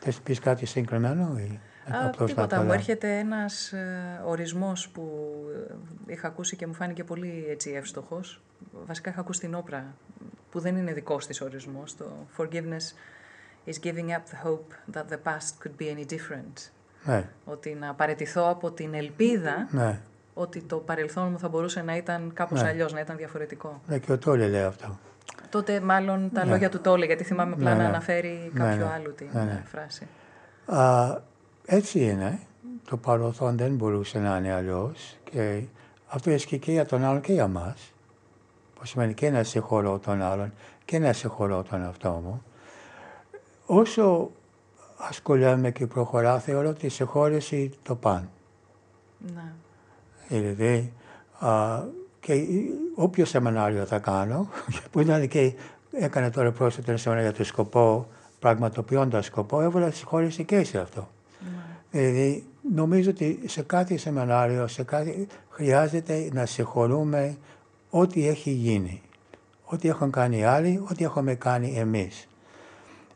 Θες 0.00 0.16
να 0.16 0.22
πεις 0.22 0.38
κάτι 0.38 0.66
συγκεκριμένο 0.66 1.38
ή 1.38 1.60
Α, 1.92 2.06
απλώς 2.06 2.28
τίποτα, 2.28 2.46
τα 2.46 2.56
μου 2.56 2.62
πολλά. 2.62 2.74
έρχεται 2.74 3.18
ένας 3.18 3.72
ε, 3.72 4.22
ορισμός 4.24 4.88
που 4.88 5.34
ε, 6.06 6.12
είχα 6.12 6.26
ακούσει 6.28 6.56
και 6.56 6.66
μου 6.66 6.74
φάνηκε 6.74 7.04
πολύ 7.04 7.46
έτσι 7.48 7.70
εύστοχος. 7.70 8.42
Βασικά 8.86 9.10
είχα 9.10 9.20
ακούσει 9.20 9.40
την 9.40 9.54
όπρα, 9.54 9.94
που 10.50 10.60
δεν 10.60 10.76
είναι 10.76 10.92
δικός 10.92 11.26
της 11.26 11.40
ορισμός. 11.40 11.96
Το 11.96 12.26
forgiveness 12.36 12.94
is 13.66 13.74
giving 13.82 14.08
up 14.08 14.22
the 14.30 14.46
hope 14.46 14.94
that 14.94 15.04
the 15.08 15.18
past 15.24 15.64
could 15.64 15.76
be 15.78 15.96
any 15.96 16.04
different. 16.14 16.70
Ναι, 17.04 17.28
Ότι 17.44 17.74
να 17.80 17.94
παραιτηθώ 17.94 18.48
από 18.48 18.70
την 18.70 18.94
ελπίδα 18.94 19.68
ναι. 19.70 20.00
ότι 20.34 20.60
το 20.62 20.76
παρελθόν 20.76 21.28
μου 21.30 21.38
θα 21.38 21.48
μπορούσε 21.48 21.82
να 21.82 21.96
ήταν 21.96 22.30
κάπως 22.34 22.62
Ναι. 22.62 22.68
αλλιώς, 22.68 22.92
να 22.92 23.00
ήταν 23.00 23.16
διαφορετικό. 23.16 23.80
Ναι, 23.86 23.98
και 23.98 24.12
ο 24.12 24.18
Τόλι 24.18 24.48
λέει 24.48 24.62
αυτό. 24.62 24.98
Τότε 25.50 25.80
μάλλον 25.80 26.30
τα 26.32 26.44
Ναι. 26.44 26.50
λόγια 26.50 26.68
του 26.70 26.80
Τόλε, 26.80 27.06
γιατί 27.06 27.24
θυμάμαι 27.24 27.52
απλά 27.52 27.70
Ναι, 27.70 27.76
να 27.76 27.82
ναι. 27.82 27.88
αναφέρει 27.88 28.50
Ναι, 28.52 28.60
κάποιο 28.64 28.86
ναι. 28.86 28.92
άλλο 28.94 29.10
την 29.10 29.28
Ναι, 29.32 29.42
ναι. 29.42 29.62
ε, 29.64 29.68
φράση. 29.68 30.06
Α, 30.66 31.18
έτσι 31.66 32.00
είναι. 32.00 32.38
Το 32.88 32.96
παρελθόν 32.96 33.56
δεν 33.56 33.74
μπορούσε 33.74 34.18
να 34.18 34.36
είναι 34.36 34.52
αλλιώς. 34.52 35.16
Και 35.30 35.62
αυτό 36.08 36.30
ισχύει 36.30 36.58
και 36.58 36.72
για 36.72 36.86
τον 36.86 37.04
άλλον 37.04 37.20
και 37.20 37.32
για 37.32 37.46
μας. 37.48 37.92
Που 38.74 38.86
σημαίνει 38.86 39.14
και 39.14 39.30
να 39.30 39.42
συγχωρώ 39.42 39.98
τον 39.98 40.22
άλλον 40.22 40.52
και 40.84 40.98
να 40.98 41.12
συγχωρώ 41.12 41.62
τον 41.62 41.82
εαυτό 41.82 42.10
μου. 42.10 42.42
Όσο 43.66 44.30
ασχολιάμαι 45.08 45.70
και 45.70 45.86
προχωράω, 45.86 46.38
θεωρώ 46.38 46.68
ότι 46.68 46.86
η 46.86 46.88
συγχώρεση 46.88 47.70
το 47.82 47.94
παν. 47.94 48.30
Ναι. 49.34 49.52
Δηλαδή, 50.28 50.92
α, 51.38 51.80
και 52.20 52.46
όποιο 52.94 53.24
σεμινάριο 53.24 53.84
θα 53.84 53.98
κάνω, 53.98 54.48
που 54.90 55.00
ήταν 55.00 55.28
και 55.28 55.52
έκανε 55.92 56.30
τώρα 56.30 56.52
πρόσθετα 56.52 56.90
ένα 56.90 56.98
σεμινάριο 56.98 57.30
για 57.30 57.38
το 57.38 57.44
σκοπό, 57.44 58.06
πραγματοποιώντας 58.38 59.26
σκοπό, 59.26 59.60
έβαλα 59.60 59.90
συγχώρεση 59.90 60.44
και 60.44 60.64
σε 60.64 60.78
αυτό. 60.78 61.08
Δηλαδή, 61.90 62.44
νομίζω 62.74 63.10
ότι 63.10 63.40
σε 63.46 63.62
κάθε 63.62 63.96
σεμινάριο, 63.96 64.66
σε 64.66 64.82
κάθε, 64.82 65.26
χρειάζεται 65.48 66.28
να 66.32 66.46
συγχωρούμε 66.46 67.36
ό,τι 67.90 68.28
έχει 68.28 68.50
γίνει. 68.50 69.02
Ό,τι 69.64 69.88
έχουν 69.88 70.10
κάνει 70.10 70.38
οι 70.38 70.44
άλλοι, 70.44 70.82
ό,τι 70.90 71.04
έχουμε 71.04 71.34
κάνει 71.34 71.76
εμείς. 71.76 72.28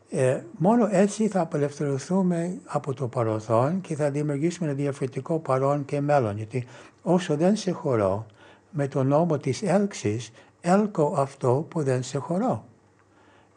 Ε, 0.09 0.41
μόνο 0.57 0.87
έτσι 0.91 1.27
θα 1.27 1.41
απελευθερωθούμε 1.41 2.59
από 2.65 2.93
το 2.93 3.07
παρελθόν 3.07 3.81
και 3.81 3.95
θα 3.95 4.09
δημιουργήσουμε 4.09 4.67
ένα 4.69 4.77
διαφορετικό 4.77 5.39
παρόν 5.39 5.85
και 5.85 6.01
μέλλον. 6.01 6.35
Γιατί 6.37 6.65
όσο 7.03 7.35
δεν 7.37 7.55
συγχωρώ, 7.55 8.25
με 8.71 8.87
τον 8.87 9.07
νόμο 9.07 9.37
της 9.37 9.61
έλξης, 9.61 10.31
έλκω 10.61 11.13
αυτό 11.17 11.65
που 11.69 11.83
δεν 11.83 12.03
συγχωρώ. 12.03 12.63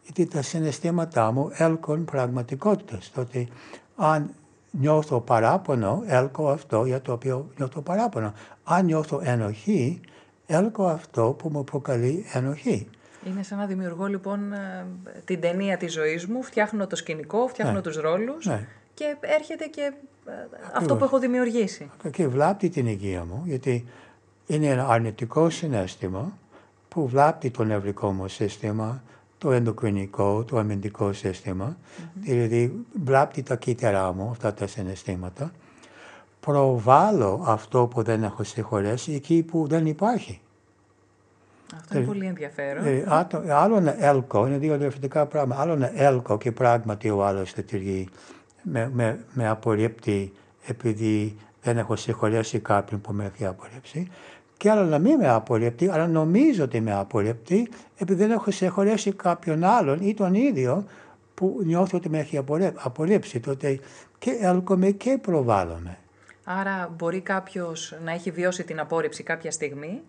Γιατί 0.03 0.25
τα 0.25 0.41
συναισθήματά 0.41 1.31
μου 1.31 1.49
έλκουν 1.53 2.05
πραγματικότητας. 2.05 3.11
Τότε 3.11 3.47
αν 3.95 4.33
νιώθω 4.71 5.19
παράπονο, 5.19 6.03
έλκω 6.05 6.49
αυτό 6.49 6.85
για 6.85 7.01
το 7.01 7.11
οποίο 7.11 7.47
νιώθω 7.57 7.81
παράπονο. 7.81 8.33
Αν 8.63 8.85
νιώθω 8.85 9.19
ενοχή, 9.23 9.99
έλκω 10.45 10.85
αυτό 10.85 11.35
που 11.37 11.49
μου 11.49 11.63
προκαλεί 11.63 12.25
ενοχή. 12.33 12.87
Είναι 13.25 13.43
σαν 13.43 13.57
να 13.57 13.65
δημιουργώ 13.65 14.05
λοιπόν 14.05 14.53
ε, 14.53 14.85
την 15.25 15.41
ταινία 15.41 15.77
της 15.77 15.93
ζωής 15.93 16.25
μου, 16.27 16.43
φτιάχνω 16.43 16.87
το 16.87 16.95
σκηνικό, 16.95 17.47
φτιάχνω 17.47 17.73
Ναι. 17.73 17.81
τους 17.81 17.95
ρόλους 17.95 18.45
Ναι. 18.45 18.67
και 18.93 19.15
έρχεται 19.19 19.65
και 19.65 19.81
ε, 20.25 20.31
αυτό 20.73 20.95
που 20.95 21.03
έχω 21.03 21.19
δημιουργήσει. 21.19 21.89
και 22.11 22.27
βλάπτει 22.27 22.69
την 22.69 22.85
υγεία 22.87 23.25
μου, 23.25 23.43
γιατί 23.45 23.85
είναι 24.47 24.67
ένα 24.67 24.87
αρνητικό 24.87 25.49
συνέστημα 25.49 26.37
που 26.87 27.07
βλάπτει 27.07 27.51
το 27.51 27.63
νευρικό 27.63 28.11
μου 28.11 28.27
σύστημα, 28.27 29.03
το 29.37 29.51
ενδοκρινικό, 29.51 30.43
το 30.43 30.57
αμυντικό 30.57 31.13
σύστημα, 31.13 31.77
δηλαδή 32.13 32.85
βλάπτει 33.03 33.43
τα 33.43 33.55
κύτταρά 33.55 34.13
μου, 34.13 34.29
αυτά 34.29 34.53
τα 34.53 34.67
συναισθήματα. 34.67 35.51
Προβάλλω 36.39 37.43
αυτό 37.45 37.87
που 37.87 38.01
δεν 38.03 38.23
έχω 38.23 38.43
συγχωρέσει 38.43 39.13
εκεί 39.13 39.43
που 39.43 39.67
δεν 39.67 39.85
υπάρχει. 39.85 40.41
Αυτό 41.75 41.97
είναι 41.97 42.05
πολύ 42.07 42.25
ενδιαφέρον. 42.25 42.83
Δηλαδή, 42.83 43.05
άτο- 43.07 43.43
άλλο 43.49 43.79
να 43.79 43.95
έλκω, 43.99 44.47
είναι 44.47 44.57
δύο 44.57 44.77
διαφορετικά 44.77 45.25
πράγματα. 45.25 45.61
Άλλο 45.61 45.75
να 45.75 45.91
έλκω 45.95 46.37
και 46.37 46.51
πράγματι 46.51 47.09
ο 47.09 47.25
άλλος 47.25 47.55
λειτουργεί 47.55 48.09
με, 48.63 48.89
με, 48.93 49.19
με 49.33 49.47
απορρίπτει 49.47 50.33
επειδή 50.65 51.35
δεν 51.61 51.77
έχω 51.77 51.95
συγχωρέσει 51.95 52.59
κάποιον 52.59 53.01
που 53.01 53.13
με 53.13 53.31
έχει 53.33 53.45
απορρίψει. 53.45 54.07
Και 54.57 54.69
άλλο 54.71 54.83
να 54.85 54.99
μην 54.99 55.17
με 55.19 55.27
απορρίπτει, 55.29 55.89
αλλά 55.89 56.07
νομίζω 56.07 56.63
ότι 56.63 56.81
με 56.81 56.93
απορρίπτει 56.93 57.69
επειδή 57.97 58.19
δεν 58.23 58.31
έχω 58.31 58.51
συγχωρέσει 58.51 59.11
κάποιον 59.11 59.63
άλλον 59.63 59.99
ή 60.01 60.13
τον 60.13 60.33
ίδιο 60.33 60.85
που 61.33 61.59
νιώθω 61.63 61.97
ότι 61.97 62.09
με 62.09 62.19
έχει 62.19 62.37
απορρέ- 62.37 62.73
απορρίψει. 62.77 63.39
Τότε 63.39 63.79
και 64.19 64.37
έλκομαι 64.41 64.89
και 64.91 65.17
προβάλλομαι. 65.21 65.97
Άρα 66.43 66.93
μπορεί 66.97 67.21
κάποιος 67.21 67.95
να 68.03 68.11
έχει 68.11 68.31
βιώσει 68.31 68.63
την 68.63 68.79
απόρριψη 68.79 69.23
κάποια 69.23 69.51
στιγμή 69.51 70.01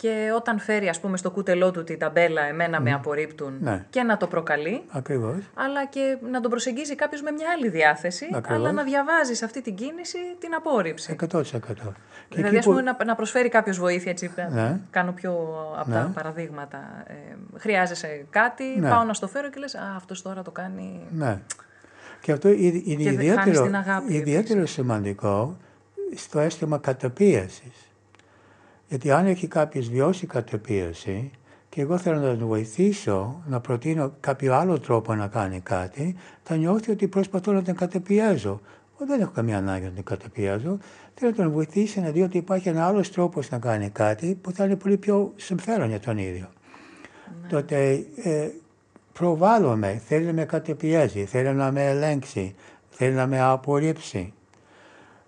και 0.00 0.30
όταν 0.36 0.58
φέρει 0.58 0.88
ας 0.88 1.00
πούμε 1.00 1.16
στο 1.16 1.30
κούτελό 1.30 1.70
του 1.70 1.84
την 1.84 1.98
ταμπέλα 1.98 2.42
«εμένα 2.42 2.80
με 2.80 2.92
απορρίπτουν» 2.92 3.54
Ναι. 3.60 3.84
και 3.90 4.02
να 4.02 4.16
το 4.16 4.26
προκαλεί, 4.26 4.82
Ακριβώς. 4.88 5.36
αλλά 5.54 5.86
και 5.86 6.18
να 6.30 6.40
τον 6.40 6.50
προσεγγίζει 6.50 6.94
κάποιος 6.94 7.22
με 7.22 7.30
μια 7.30 7.46
άλλη 7.56 7.68
διάθεση, 7.68 8.26
Ακριβώς. 8.32 8.60
αλλά 8.62 8.72
να 8.72 8.82
διαβάζει 8.82 9.34
σε 9.34 9.44
αυτή 9.44 9.62
την 9.62 9.74
κίνηση 9.74 10.18
την 10.38 10.54
απόρριψη. 10.54 11.16
100%. 11.20 11.22
Και 12.28 12.34
Δηλαδή, 12.34 12.48
εκεί 12.48 12.56
ας 12.58 12.64
πούμε, 12.64 12.78
που- 12.82 12.96
να, 12.98 13.04
να 13.04 13.14
προσφέρει 13.14 13.48
κάποιος 13.48 13.78
βοήθεια, 13.78 14.10
έτσι, 14.10 14.30
Ναι. 14.50 14.80
κάνω 14.90 15.12
πιο 15.12 15.48
απλά 15.78 16.02
Ναι. 16.02 16.08
παραδείγματα. 16.14 16.78
Ε, 17.06 17.12
χρειάζεσαι 17.58 18.26
κάτι, 18.30 18.64
Ναι. 18.78 18.88
πάω 18.88 19.04
να 19.04 19.14
στο 19.14 19.28
φέρω 19.28 19.50
και 19.50 19.58
λες, 19.60 19.74
α, 19.74 19.80
αυτός 19.96 20.22
τώρα 20.22 20.42
το 20.42 20.50
κάνει... 20.50 21.00
Ναι. 21.10 21.38
Και 22.20 22.32
αυτό 22.32 22.48
είναι 22.48 22.82
είναι 22.84 23.02
Και 23.02 23.10
δε- 23.10 23.10
χάνεις 23.10 23.16
ιδιαίτερο, 23.22 23.64
την 23.64 23.76
αγάπη 23.76 24.14
ιδιαίτερο 24.14 24.66
σημαντικό 24.66 25.56
στο 26.16 26.38
αίσθημα 26.40 26.78
καταπίεσης. 26.78 27.87
Γιατί 28.88 29.10
αν 29.10 29.26
έχει 29.26 29.46
κάποιος 29.46 29.88
βιώσει 29.88 30.26
καταπίεση 30.26 31.30
και 31.68 31.80
εγώ 31.80 31.98
θέλω 31.98 32.20
να 32.20 32.36
τον 32.36 32.46
βοηθήσω, 32.46 33.42
να 33.46 33.60
προτείνω 33.60 34.12
κάποιο 34.20 34.54
άλλο 34.54 34.80
τρόπο 34.80 35.14
να 35.14 35.26
κάνει 35.26 35.60
κάτι, 35.60 36.16
θα 36.42 36.56
νιώθει 36.56 36.90
ότι 36.90 37.08
προσπαθώ 37.08 37.52
να 37.52 37.62
τον 37.62 37.74
καταπιέζω. 37.74 38.60
Εγώ 38.96 39.06
δεν 39.10 39.20
έχω 39.20 39.30
καμία 39.30 39.56
ανάγκη 39.56 39.84
να 39.84 39.90
τον 39.90 40.04
καταπιέζω. 40.04 40.78
Θέλω 41.14 41.30
να 41.30 41.36
τον 41.36 41.50
βοηθήσει 41.50 42.00
να 42.00 42.10
δει 42.10 42.22
ότι 42.22 42.38
υπάρχει 42.38 42.68
ένα 42.68 42.86
άλλος 42.86 43.10
τρόπος 43.10 43.50
να 43.50 43.58
κάνει 43.58 43.90
κάτι 43.90 44.38
που 44.42 44.52
θα 44.52 44.64
είναι 44.64 44.76
πολύ 44.76 44.96
πιο 44.96 45.32
συμφέρον 45.36 45.88
για 45.88 46.00
τον 46.00 46.18
ίδιο. 46.18 46.48
Τότε 47.48 48.06
ε, 48.22 48.48
προβάλλομαι, 49.12 50.02
θέλει 50.06 50.24
να 50.24 50.32
με 50.32 50.44
κατεπιέζει, 50.44 51.24
θέλει 51.24 51.54
να 51.54 51.72
με 51.72 51.88
ελέγξει, 51.88 52.54
θέλει 52.90 53.14
να 53.14 53.26
με 53.26 53.40
απορρίψει. 53.40 54.32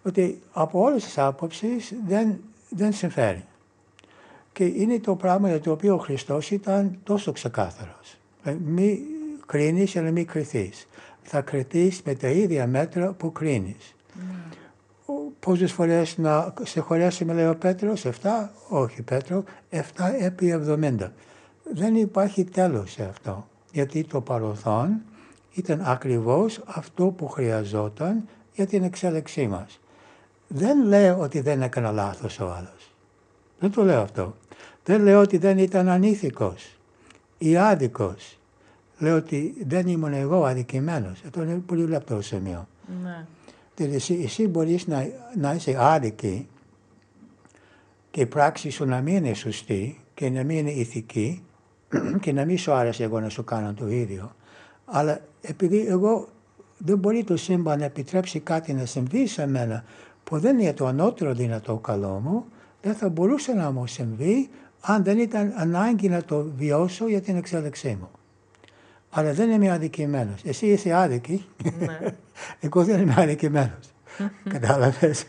Ότι 0.02 0.40
από 0.52 0.80
όλες 0.80 1.04
τις 1.04 1.18
άποψεις 1.18 1.94
δεν, 2.06 2.38
δεν 2.68 2.92
συμφέρει. 2.92 3.44
Και 4.52 4.64
είναι 4.64 4.98
το 4.98 5.14
πράγμα 5.14 5.48
για 5.48 5.60
το 5.60 5.70
οποίο 5.70 5.94
ο 5.94 5.98
Χριστός 5.98 6.50
ήταν 6.50 6.98
τόσο 7.02 7.32
ξεκάθαρος. 7.32 8.16
Ε, 8.44 8.56
Μη 8.64 9.00
κρίνεις 9.46 9.96
αλλά 9.96 10.10
μη 10.10 10.24
κριθείς. 10.24 10.88
Θα 11.22 11.40
κριθείς 11.40 12.02
με 12.04 12.14
τα 12.14 12.28
ίδια 12.28 12.66
μέτρα 12.66 13.12
που 13.12 13.32
κρίνεις. 13.32 13.94
Ναι. 14.14 14.50
Πόσες 15.40 15.72
φορές 15.72 16.18
να 16.18 16.54
σε 16.62 16.80
χωρέσουμε, 16.80 17.32
λέει 17.32 17.46
ο 17.46 17.56
Πέτρος, 17.56 18.04
7, 18.04 18.10
όχι 18.68 19.02
Πέτρο, 19.02 19.44
7 19.70 19.80
επί 20.18 20.52
70. 20.52 21.12
Δεν 21.74 21.96
υπάρχει 21.96 22.44
τέλος 22.44 22.90
σε 22.90 23.02
αυτό. 23.02 23.46
Γιατί 23.72 24.04
το 24.04 24.20
παρελθόν 24.20 25.02
ήταν 25.54 25.82
ακριβώς 25.84 26.60
αυτό 26.66 27.06
που 27.06 27.28
χρειαζόταν 27.28 28.28
για 28.54 28.66
την 28.66 28.82
εξέλιξή 28.82 29.46
μας. 29.46 29.80
Δεν 30.48 30.86
λέω 30.86 31.18
ότι 31.18 31.40
δεν 31.40 31.62
έκανα 31.62 31.90
λάθος 31.90 32.38
ο 32.40 32.44
άλλος. 32.44 32.89
Δεν 33.60 33.70
το 33.70 33.84
λέω 33.84 34.00
αυτό. 34.00 34.36
Δεν 34.84 35.02
λέω 35.02 35.20
ότι 35.20 35.38
δεν 35.38 35.58
ήταν 35.58 35.88
ανήθικος 35.88 36.78
ή 37.38 37.56
άδικος. 37.56 38.38
Λέω 38.98 39.16
ότι 39.16 39.54
δεν 39.66 39.86
ήμουν 39.86 40.12
εγώ 40.12 40.44
αδικημένος. 40.44 41.22
Αυτό 41.24 41.42
είναι 41.42 41.62
πολύ 41.66 41.86
λεπτό 41.86 42.20
σημείο. 42.20 42.68
Ναι. 43.02 43.26
Δηλαδή 43.74 43.96
εσύ, 43.96 44.20
εσύ 44.24 44.48
μπορείς 44.48 44.86
να, 44.86 45.06
να 45.36 45.54
είσαι 45.54 45.76
άδικη 45.78 46.48
και 48.10 48.20
η 48.20 48.26
πράξη 48.26 48.70
σου 48.70 48.84
να 48.84 49.00
μην 49.00 49.16
είναι 49.16 49.34
σωστή 49.34 50.00
και 50.14 50.30
να 50.30 50.44
μην 50.44 50.56
είναι 50.56 50.70
ηθική 50.70 51.42
και 52.22 52.32
να 52.32 52.44
μην 52.44 52.58
σου 52.58 52.72
άρεσε 52.72 53.04
εγώ 53.04 53.20
να 53.20 53.28
σου 53.28 53.44
κάνω 53.44 53.74
το 53.74 53.88
ίδιο. 53.88 54.34
Αλλά 54.84 55.20
επειδή 55.40 55.86
εγώ 55.86 56.28
δεν 56.78 56.98
μπορεί 56.98 57.24
το 57.24 57.36
σύμπαν 57.36 57.78
να 57.78 57.84
επιτρέψει 57.84 58.40
κάτι 58.40 58.72
να 58.72 58.84
συμβεί 58.84 59.26
σε 59.26 59.46
μένα 59.46 59.84
που 60.24 60.38
δεν 60.38 60.58
είναι 60.58 60.72
το 60.72 60.86
ανώτερο 60.86 61.34
δυνατό 61.34 61.76
καλό 61.76 62.20
μου, 62.24 62.44
δεν 62.82 62.94
θα 62.94 63.08
μπορούσε 63.08 63.52
να 63.52 63.70
μου 63.70 63.86
συμβεί 63.86 64.50
αν 64.80 65.04
δεν 65.04 65.18
ήταν 65.18 65.52
ανάγκη 65.56 66.08
να 66.08 66.22
το 66.22 66.50
βιώσω 66.56 67.08
για 67.08 67.20
την 67.20 67.36
εξέλιξή 67.36 67.96
μου. 68.00 68.10
Αλλά 69.10 69.32
δεν 69.32 69.50
είμαι 69.50 69.70
αδικημένος. 69.70 70.42
Εσύ 70.44 70.66
είσαι 70.66 70.92
άδικη. 70.92 71.44
Ναι. 71.78 71.98
Εγώ 72.60 72.84
δεν 72.84 73.00
είμαι 73.00 73.14
αδικημένος. 73.16 73.92
Κατάλαβες. 74.52 75.24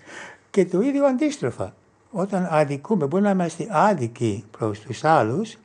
Και 0.50 0.66
το 0.66 0.82
ίδιο 0.82 1.06
αντίστροφα. 1.06 1.76
Όταν 2.12 2.48
αδικούμε, 2.50 3.06
μπορεί 3.06 3.24
να 3.24 3.30
είμαστε 3.30 3.68
άδικοι 3.70 4.44
προς 4.52 4.80
τους 4.80 5.04
άλλους, 5.04 5.58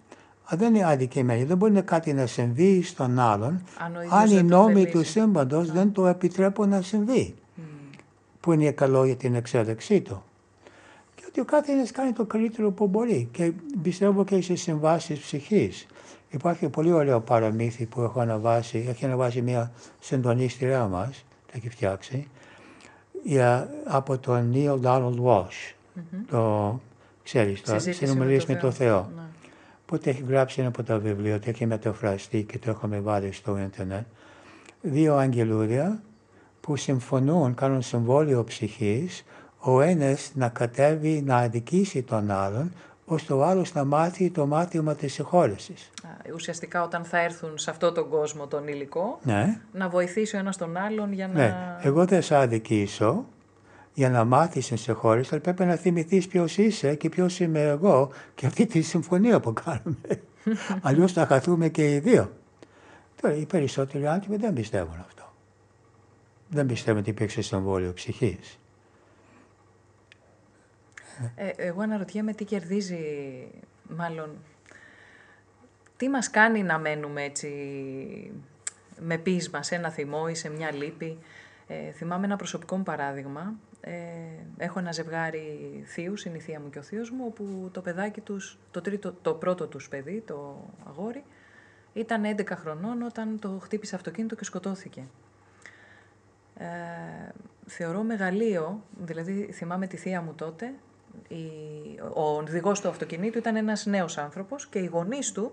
αλλά 0.44 0.60
δεν 0.60 0.74
είναι 0.74 0.86
αδικημένοι. 0.86 1.44
Δεν 1.44 1.56
μπορεί 1.56 1.82
κάτι 1.82 2.12
να 2.12 2.26
συμβεί 2.26 2.82
στον 2.82 3.18
άλλον, 3.18 3.62
αν, 4.10 4.30
οι 4.30 4.42
νόμοι 4.42 4.86
του 4.86 5.04
σύμπαντος 5.04 5.66
ναι. 5.66 5.72
δεν 5.72 5.92
το 5.92 6.06
επιτρέπουν 6.06 6.68
να 6.68 6.82
συμβεί. 6.82 7.34
Που 8.40 8.52
είναι 8.52 8.70
καλό 8.70 9.04
για 9.04 9.16
την 9.16 9.34
εξέλιξή 9.34 10.00
του. 10.00 10.22
Και 11.36 11.42
ότι 11.42 11.54
ο 11.54 11.58
κάθε 11.58 11.72
ένα 11.72 11.86
κάνει 11.92 12.12
το 12.12 12.24
καλύτερο 12.24 12.70
που 12.70 12.86
μπορεί. 12.86 13.28
Και 13.32 13.52
πιστεύω 13.82 14.24
και 14.24 14.40
σε 14.40 14.54
συμβάσεις 14.54 15.18
ψυχής. 15.18 15.86
Υπάρχει 16.30 16.68
πολύ 16.68 16.92
ωραίο 16.92 17.20
παραμύθι 17.20 17.86
που 17.86 18.00
έχω 18.00 18.20
αναβάσει, 18.20 18.86
έχει 18.88 19.04
αναβάσει 19.04 19.42
μια 19.42 19.72
συντονίστριά 19.98 20.86
μας, 20.86 21.24
το 21.46 21.52
έχει 21.56 21.68
φτιάξει, 21.68 22.28
για, 23.22 23.70
από 23.84 24.18
τον 24.18 24.52
Neil 24.54 24.80
Donald 24.80 25.20
Walsh. 25.24 25.44
Mm-hmm. 25.44 26.00
Το 26.30 26.80
ξέρεις, 27.22 27.62
το 27.62 27.78
συνομιλίες 27.78 28.46
με, 28.46 28.54
το 28.54 28.70
Θεό. 28.70 29.10
Ναι. 29.16 29.22
Που 29.86 29.98
το 29.98 30.10
έχει 30.10 30.24
γράψει 30.28 30.60
ένα 30.60 30.68
από 30.68 30.82
τα 30.82 30.98
βιβλία, 30.98 31.38
το 31.38 31.48
έχει 31.48 31.66
μεταφραστεί 31.66 32.42
και 32.42 32.58
το 32.58 32.70
έχουμε 32.70 33.00
βάλει 33.00 33.32
στο 33.32 33.58
ίντερνετ. 33.58 34.06
Δύο 34.82 35.14
αγγελούδια 35.16 36.02
που 36.60 36.76
συμφωνούν, 36.76 37.54
κάνουν 37.54 37.82
συμβόλαιο 37.82 38.44
ψυχής, 38.44 39.24
ο 39.68 39.80
ένας 39.80 40.30
να 40.34 40.48
κατέβει 40.48 41.22
να 41.22 41.36
αδικήσει 41.36 42.02
τον 42.02 42.30
άλλον, 42.30 42.72
ώστε 43.04 43.32
ο 43.32 43.44
άλλος 43.44 43.74
να 43.74 43.84
μάθει 43.84 44.30
το 44.30 44.46
μάθημα 44.46 44.94
της 44.94 45.12
συγχώρεσης. 45.12 45.90
Ουσιαστικά 46.34 46.82
όταν 46.82 47.04
θα 47.04 47.18
έρθουν 47.18 47.58
σε 47.58 47.70
αυτόν 47.70 47.94
τον 47.94 48.08
κόσμο 48.08 48.46
τον 48.46 48.68
υλικό, 48.68 49.18
ναι. 49.22 49.60
να 49.72 49.88
βοηθήσει 49.88 50.36
ο 50.36 50.38
ένας 50.38 50.56
τον 50.56 50.76
άλλον 50.76 51.12
για 51.12 51.28
να... 51.28 51.34
Ναι. 51.34 51.76
Εγώ 51.82 52.04
δεν 52.04 52.22
σε 52.22 52.36
αδικήσω 52.36 53.24
για 53.94 54.10
να 54.10 54.24
μάθεις 54.24 54.66
την 54.66 54.76
συγχώρεση, 54.76 55.28
αλλά 55.32 55.42
πρέπει 55.42 55.64
να 55.64 55.74
θυμηθείς 55.74 56.26
ποιος 56.26 56.56
είσαι 56.56 56.94
και 56.94 57.08
ποιος 57.08 57.40
είμαι 57.40 57.62
εγώ 57.62 58.10
και 58.34 58.46
αυτή 58.46 58.66
τη 58.66 58.80
συμφωνία 58.80 59.40
που 59.40 59.52
κάνουμε. 59.52 60.22
Αλλιώς 60.88 61.12
θα 61.12 61.26
χαθούμε 61.26 61.68
και 61.68 61.92
οι 61.92 61.98
δύο. 61.98 62.32
Τώρα 63.20 63.34
οι 63.34 63.46
περισσότεροι 63.46 64.06
άνθρωποι 64.06 64.36
δεν 64.36 64.52
πιστεύουν 64.52 65.04
αυτό. 65.06 65.32
Δεν 66.48 66.66
πιστεύουν 66.66 67.00
ότι 67.00 67.10
υπήρξε 67.10 67.42
συμβόλαιο 67.42 67.92
ψυχής. 67.92 68.58
Ε, 71.36 71.50
εγώ 71.56 71.80
αναρωτιέμαι 71.80 72.32
τι 72.32 72.44
κερδίζει, 72.44 72.98
μάλλον, 73.88 74.36
τι 75.96 76.08
μας 76.08 76.30
κάνει 76.30 76.62
να 76.62 76.78
μένουμε 76.78 77.22
έτσι 77.22 77.48
με 79.00 79.18
πείσμα 79.18 79.62
σε 79.62 79.74
ένα 79.74 79.90
θυμό 79.90 80.26
ή 80.30 80.34
σε 80.34 80.48
μια 80.48 80.72
λύπη. 80.72 81.18
Ε, 81.66 81.90
θυμάμαι 81.90 82.26
ένα 82.26 82.36
προσωπικό 82.36 82.76
μου 82.76 82.82
παράδειγμα. 82.82 83.54
Ε, 83.80 83.92
έχω 84.56 84.78
ένα 84.78 84.92
ζευγάρι 84.92 85.82
θείους, 85.86 86.24
είναι 86.24 86.36
η 86.36 86.40
θεία 86.40 86.60
μου 86.60 86.70
και 86.70 86.78
ο 86.78 86.82
θείος 86.82 87.10
μου, 87.10 87.24
όπου 87.26 87.70
το 87.72 87.80
παιδάκι 87.80 88.20
τους, 88.20 88.58
το, 88.70 88.80
τρίτο, 88.80 89.12
το 89.22 89.34
πρώτο 89.34 89.66
τους 89.66 89.88
παιδί, 89.88 90.22
το 90.26 90.68
αγόρι, 90.88 91.24
ήταν 91.92 92.22
11 92.36 92.42
χρονών 92.50 93.02
όταν 93.02 93.38
το 93.38 93.58
χτύπησε 93.62 93.94
αυτοκίνητο 93.94 94.34
και 94.34 94.44
σκοτώθηκε. 94.44 95.04
Ε, 96.58 96.66
θεωρώ 97.66 98.02
μεγαλείο, 98.02 98.82
δηλαδή 98.98 99.48
θυμάμαι 99.52 99.86
τη 99.86 99.96
θεία 99.96 100.22
μου 100.22 100.34
τότε, 100.34 100.74
ο 102.14 102.36
οδηγός 102.36 102.80
του 102.80 102.88
αυτοκινήτου 102.88 103.38
ήταν 103.38 103.56
ένας 103.56 103.86
νέος 103.86 104.18
άνθρωπος 104.18 104.66
και 104.66 104.78
οι 104.78 104.86
γονείς 104.86 105.32
του 105.32 105.52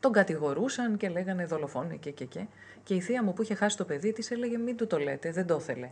τον 0.00 0.12
κατηγορούσαν 0.12 0.96
και 0.96 1.08
λέγανε 1.08 1.46
δολοφόνη 1.46 1.98
και 1.98 2.10
και 2.10 2.24
και. 2.24 2.46
Και 2.82 2.94
η 2.94 3.00
θεία 3.00 3.22
μου 3.22 3.32
που 3.32 3.42
είχε 3.42 3.54
χάσει 3.54 3.76
το 3.76 3.84
παιδί 3.84 4.12
της 4.12 4.30
έλεγε 4.30 4.58
μην 4.58 4.76
του 4.76 4.86
το 4.86 4.98
λέτε, 4.98 5.32
δεν 5.32 5.46
το 5.46 5.56
ήθελε. 5.60 5.90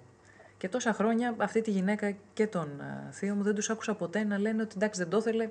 Και 0.58 0.68
τόσα 0.68 0.92
χρόνια 0.92 1.34
αυτή 1.38 1.60
τη 1.60 1.70
γυναίκα 1.70 2.14
και 2.32 2.46
τον 2.46 2.68
θείο 3.10 3.34
μου 3.34 3.42
δεν 3.42 3.54
τους 3.54 3.70
άκουσα 3.70 3.94
ποτέ 3.94 4.24
να 4.24 4.38
λένε 4.38 4.62
ότι 4.62 4.72
εντάξει 4.76 5.00
δεν 5.00 5.10
το 5.10 5.16
ήθελε 5.16 5.48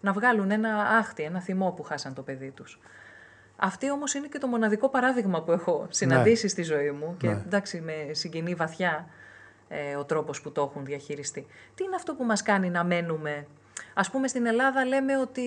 να 0.00 0.12
βγάλουν 0.12 0.50
ένα 0.50 0.88
άχτη, 0.88 1.22
ένα 1.22 1.40
θυμό 1.40 1.70
που 1.70 1.82
χάσαν 1.82 2.14
το 2.14 2.22
παιδί 2.22 2.50
τους. 2.50 2.80
Αυτή 3.56 3.90
όμως 3.90 4.14
είναι 4.14 4.26
και 4.26 4.38
το 4.38 4.46
μοναδικό 4.46 4.88
παράδειγμα 4.88 5.42
που 5.42 5.52
έχω 5.52 5.86
συναντήσει 5.90 6.44
ναι. 6.44 6.50
στη 6.50 6.62
ζωή 6.62 6.90
μου 6.90 7.16
και 7.18 7.26
ναι. 7.26 7.42
εντάξει 7.46 7.80
με 7.80 8.08
συγκινεί 8.12 8.54
βαθιά 8.54 9.08
ε, 9.68 9.96
ο 9.96 10.04
τρόπος 10.04 10.40
που 10.40 10.52
το 10.52 10.62
έχουν 10.70 10.84
διαχειριστεί. 10.84 11.46
Τι 11.74 11.84
είναι 11.84 11.96
αυτό 11.96 12.14
που 12.14 12.24
μας 12.24 12.42
κάνει 12.42 12.70
να 12.70 12.84
μένουμε... 12.84 13.46
Ας 13.94 14.10
πούμε 14.10 14.28
στην 14.28 14.46
Ελλάδα 14.46 14.84
λέμε 14.84 15.18
ότι 15.18 15.42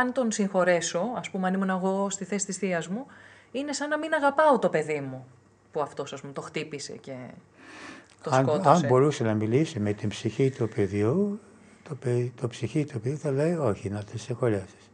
αν 0.00 0.12
τον 0.12 0.32
συγχωρέσω, 0.32 1.12
ας 1.16 1.30
πούμε 1.30 1.46
αν 1.46 1.54
ήμουν 1.54 1.70
εγώ 1.70 2.10
στη 2.10 2.24
θέση 2.24 2.46
της 2.46 2.56
θείας 2.56 2.88
μου, 2.88 3.06
είναι 3.52 3.72
σαν 3.72 3.88
να 3.88 3.98
μην 3.98 4.14
αγαπάω 4.14 4.58
το 4.58 4.68
παιδί 4.68 5.00
μου 5.00 5.26
που 5.72 5.80
αυτός 5.80 6.12
ας 6.12 6.20
πούμε 6.20 6.32
το 6.32 6.40
χτύπησε 6.40 6.92
και 6.92 7.16
το 8.22 8.30
αν, 8.30 8.44
σκότωσε. 8.44 8.68
Αν 8.68 8.86
μπορούσε 8.86 9.24
να 9.24 9.34
μιλήσει 9.34 9.80
με 9.80 9.92
την 9.92 10.08
ψυχή 10.08 10.50
του 10.50 10.68
παιδιού, 10.68 11.40
το, 11.88 11.96
το 12.40 12.48
ψυχή 12.48 12.84
του 12.84 13.00
παιδιού 13.00 13.18
θα 13.18 13.30
λέει 13.30 13.54
όχι, 13.54 13.90
να 13.90 14.04
τη 14.04 14.18
συγχωρέσεις. 14.18 14.90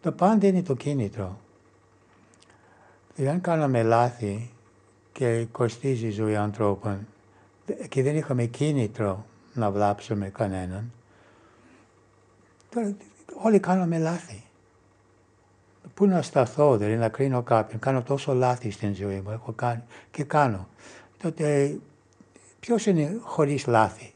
Το 0.00 0.12
πάντα 0.12 0.46
είναι 0.46 0.62
το 0.62 0.74
κίνητρο. 0.74 1.38
Δηλαδή 3.14 3.34
αν 3.34 3.40
κάναμε 3.40 3.82
λάθη 3.82 4.50
και 5.12 5.46
κοστίζει 5.52 6.06
η 6.06 6.10
ζωή 6.10 6.36
ανθρώπων, 6.36 7.06
και 7.88 8.02
δεν 8.02 8.16
είχαμε 8.16 8.44
κίνητρο 8.44 9.26
να 9.54 9.70
βλάψουμε 9.70 10.28
κανέναν. 10.28 10.92
Τώρα 12.70 12.96
όλοι 13.42 13.60
κάναμε 13.60 13.98
λάθη. 13.98 14.42
Πού 15.94 16.06
να 16.06 16.22
σταθώ, 16.22 16.76
δηλαδή 16.76 16.96
να 16.96 17.08
κρίνω 17.08 17.42
κάποιον. 17.42 17.80
Κάνω 17.80 18.02
τόσο 18.02 18.34
λάθη 18.34 18.70
στην 18.70 18.94
ζωή 18.94 19.20
μου, 19.24 19.30
έχω 19.30 19.52
κάνει 19.52 19.82
και 20.10 20.24
κάνω. 20.24 20.68
Τότε 21.22 21.76
ποιος 22.60 22.86
είναι 22.86 23.18
χωρίς 23.20 23.66
λάθη; 23.66 24.12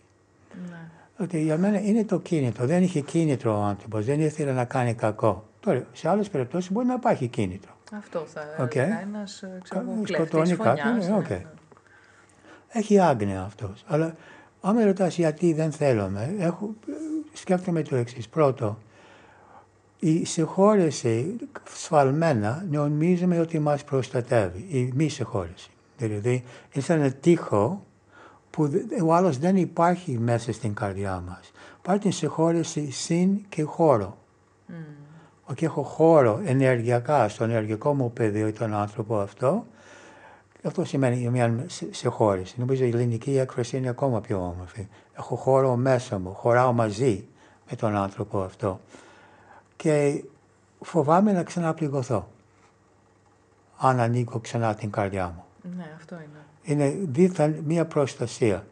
Ναι. 0.70 0.76
Ότι 1.18 1.42
για 1.42 1.58
μένα 1.58 1.80
είναι 1.80 2.04
το 2.04 2.20
κίνητρο. 2.20 2.66
Δεν 2.66 2.82
είχε 2.82 3.00
κίνητρο 3.00 3.58
ο 3.58 3.62
άνθρωπος, 3.62 4.04
δεν 4.04 4.20
ήθελε 4.20 4.52
να 4.52 4.64
κάνει 4.64 4.94
κακό. 4.94 5.44
Τώρα, 5.60 5.86
σε 5.92 6.08
άλλες 6.08 6.28
περιπτώσεις 6.28 6.72
μπορεί 6.72 6.86
να 6.86 6.94
υπάρχει 6.94 7.26
κίνητρο. 7.26 7.72
Αυτό 7.92 8.20
θα 8.26 8.42
okay. 8.58 8.76
ένας 8.76 9.44
κλέφτης. 9.68 10.14
Σκοτώνει 10.16 10.56
κάποιον. 10.56 10.98
Okay. 11.00 11.28
Ναι, 11.28 11.36
ναι 11.36 11.46
έχει 12.72 12.98
άγνοια 12.98 13.42
αυτός. 13.42 13.84
Αλλά 13.86 14.14
άμα 14.60 14.84
ρωτάς 14.84 15.16
γιατί 15.16 15.52
δεν 15.52 15.72
θέλουμε, 15.72 16.34
έχω, 16.38 16.74
σκέφτομαι 17.32 17.82
το 17.82 17.96
εξής. 17.96 18.28
Πρώτο, 18.28 18.78
η 19.98 20.24
συγχώρεση 20.24 21.36
σφαλμένα 21.74 22.66
νομίζουμε 22.70 23.40
ότι 23.40 23.58
μας 23.58 23.84
προστατεύει, 23.84 24.66
η 24.68 24.92
μη 24.94 25.08
συγχώρεση. 25.08 25.70
Δηλαδή, 25.96 26.44
είναι 26.72 26.84
σαν 26.84 27.00
ένα 27.00 27.10
τείχο 27.10 27.86
που 28.50 28.70
ο 29.04 29.14
άλλος 29.14 29.38
δεν 29.38 29.56
υπάρχει 29.56 30.18
μέσα 30.18 30.52
στην 30.52 30.74
καρδιά 30.74 31.22
μας. 31.26 31.52
Υπάρχει 31.78 32.10
συγχώρεση 32.10 32.90
συν 32.90 33.44
και 33.48 33.62
χώρο. 33.62 34.16
Mm. 34.68 35.54
Και 35.54 35.64
έχω 35.64 35.82
χώρο 35.82 36.40
ενεργειακά 36.44 37.28
στο 37.28 37.44
ενεργειακό 37.44 37.94
μου 37.94 38.12
πεδίο 38.12 38.46
ή 38.46 38.52
τον 38.52 38.74
άνθρωπο 38.74 39.18
αυτό 39.18 39.66
αυτό 40.62 40.84
σημαίνει 40.84 41.30
μια 41.30 41.66
συγχώρηση. 41.90 42.54
Νομίζω 42.58 42.84
η 42.84 42.88
ελληνική 42.88 43.38
έκφραση 43.38 43.76
είναι 43.76 43.88
ακόμα 43.88 44.20
πιο 44.20 44.36
όμορφη. 44.36 44.86
Έχω 45.16 45.36
χώρο 45.36 45.76
μέσα 45.76 46.18
μου, 46.18 46.34
χωράω 46.34 46.72
μαζί 46.72 47.24
με 47.70 47.76
τον 47.76 47.96
άνθρωπο 47.96 48.40
αυτό. 48.40 48.80
Και 49.76 50.24
φοβάμαι 50.80 51.32
να 51.32 51.42
ξαναπληγωθώ. 51.42 52.28
Αν 53.78 54.00
ανοίγω 54.00 54.38
ξανά 54.38 54.74
την 54.74 54.90
καρδιά 54.90 55.26
μου. 55.26 55.44
Ναι, 55.76 55.92
αυτό 55.96 56.14
είναι. 56.14 56.38
Είναι 56.62 56.98
δίθεν 57.08 57.62
μια 57.66 57.86
προστασία. 57.86 58.66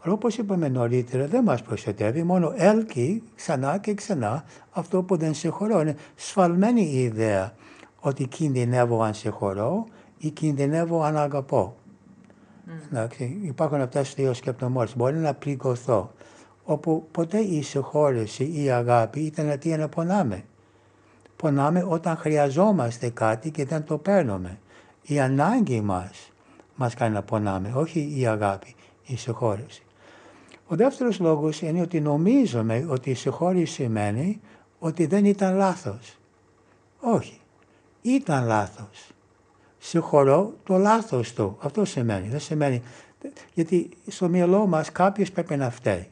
Αλλά 0.00 0.12
όπως 0.12 0.38
είπαμε 0.38 0.68
νωρίτερα 0.68 1.26
δεν 1.26 1.42
μας 1.42 1.62
προστατεύει, 1.62 2.22
μόνο 2.22 2.52
έλκει 2.56 3.22
ξανά 3.34 3.78
και 3.78 3.94
ξανά 3.94 4.44
αυτό 4.70 5.02
που 5.02 5.16
δεν 5.16 5.34
συγχωρώ. 5.34 5.80
Είναι 5.80 5.96
σφαλμένη 6.14 6.82
η 6.82 7.02
ιδέα 7.02 7.54
ότι 8.00 8.26
κινδυνεύω 8.26 9.02
αν 9.02 9.14
συγχωρώ 9.14 9.86
ή 10.26 10.30
κινδυνεύω 10.30 11.02
αν 11.02 11.16
αγαπώ. 11.16 11.76
Mm. 12.92 13.08
υπάρχουν 13.42 13.80
αυτά 13.80 14.02
δύο 14.02 14.34
σκεπτομόρφες. 14.34 14.96
Μπορεί 14.96 15.16
να 15.16 15.34
πληγωθώ, 15.34 16.12
όπου 16.64 17.06
ποτέ 17.10 17.38
η 17.38 17.62
συγχώρεση 17.62 18.44
ή 18.44 18.64
η 18.64 18.70
αγάπη 18.70 19.20
ήταν 19.20 19.48
αιτία 19.48 19.76
να 19.76 19.88
πονάμε. 19.88 20.44
Πονάμε 21.36 21.84
όταν 21.88 22.16
χρειαζόμαστε 22.16 23.10
κάτι 23.10 23.50
και 23.50 23.64
δεν 23.64 23.84
το 23.84 23.98
παίρνουμε. 23.98 24.58
Η 25.02 25.20
ανάγκη 25.20 25.80
μας 25.80 26.30
μας 26.76 26.94
κάνει 26.94 27.14
να 27.14 27.22
πονάμε, 27.22 27.72
όχι 27.74 28.14
η 28.16 28.26
αγάπη, 28.26 28.74
η 29.06 29.16
συγχώρεση. 29.16 29.82
Ο 30.66 30.76
δεύτερος 30.76 31.20
λόγος 31.20 31.62
είναι 31.62 31.80
ότι 31.80 32.00
νομίζουμε 32.00 32.86
ότι 32.88 33.10
η 33.10 33.14
συγχώρεση 33.14 33.72
σημαίνει 33.72 34.40
ότι 34.78 35.06
δεν 35.06 35.24
ήταν 35.24 35.56
λάθος. 35.56 36.18
Όχι, 37.00 37.40
ήταν 38.02 38.46
λάθος. 38.46 39.10
Συγχωρώ 39.86 40.52
το 40.64 40.76
λάθος 40.76 41.32
του. 41.32 41.56
Αυτό 41.60 41.84
σημαίνει. 41.84 42.28
Δεν 42.28 42.40
σημαίνει. 42.40 42.82
Γιατί 43.54 43.88
στο 44.06 44.28
μυαλό 44.28 44.66
μας 44.66 44.92
κάποιος 44.92 45.30
πρέπει 45.30 45.56
να 45.56 45.70
φταίει. 45.70 46.08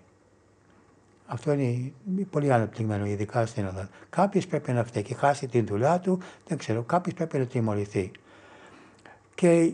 Αυτό 1.27 1.53
είναι 1.53 1.93
πολύ 2.31 2.53
αναπτυγμένο, 2.53 3.07
ειδικά 3.07 3.47
στην 3.47 3.65
Ελλάδα. 3.65 3.89
Κάποιος 4.11 4.47
πρέπει 4.47 4.73
να 4.73 4.85
φταίει 4.85 5.03
και 5.03 5.15
χάσει 5.15 5.47
την 5.47 5.67
δουλειά 5.67 6.01
του, 6.01 6.19
δεν 6.47 6.59
ξέρω, 6.59 6.83
κάποιος 6.83 7.15
πρέπει 7.15 7.39
να 7.39 7.47
τιμωρηθεί. 7.47 8.11
Και 9.35 9.73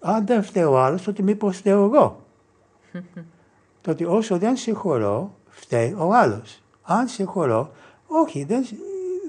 αν 0.00 0.26
δεν 0.26 0.42
φταίω 0.42 0.72
ο 0.72 0.78
άλλος, 0.78 1.02
τότε 1.02 1.22
μήπως 1.22 1.56
φταίω 1.56 1.84
εγώ; 1.84 2.26
τότε 3.80 4.06
όσο 4.06 4.38
δεν 4.38 4.56
συγχωρώ, 4.56 5.34
φταίει 5.48 5.94
ο 5.98 6.14
άλλος. 6.14 6.62
Αν 6.82 7.08
συγχωρώ, 7.08 7.72
όχι, 8.06 8.44
δεν, 8.44 8.66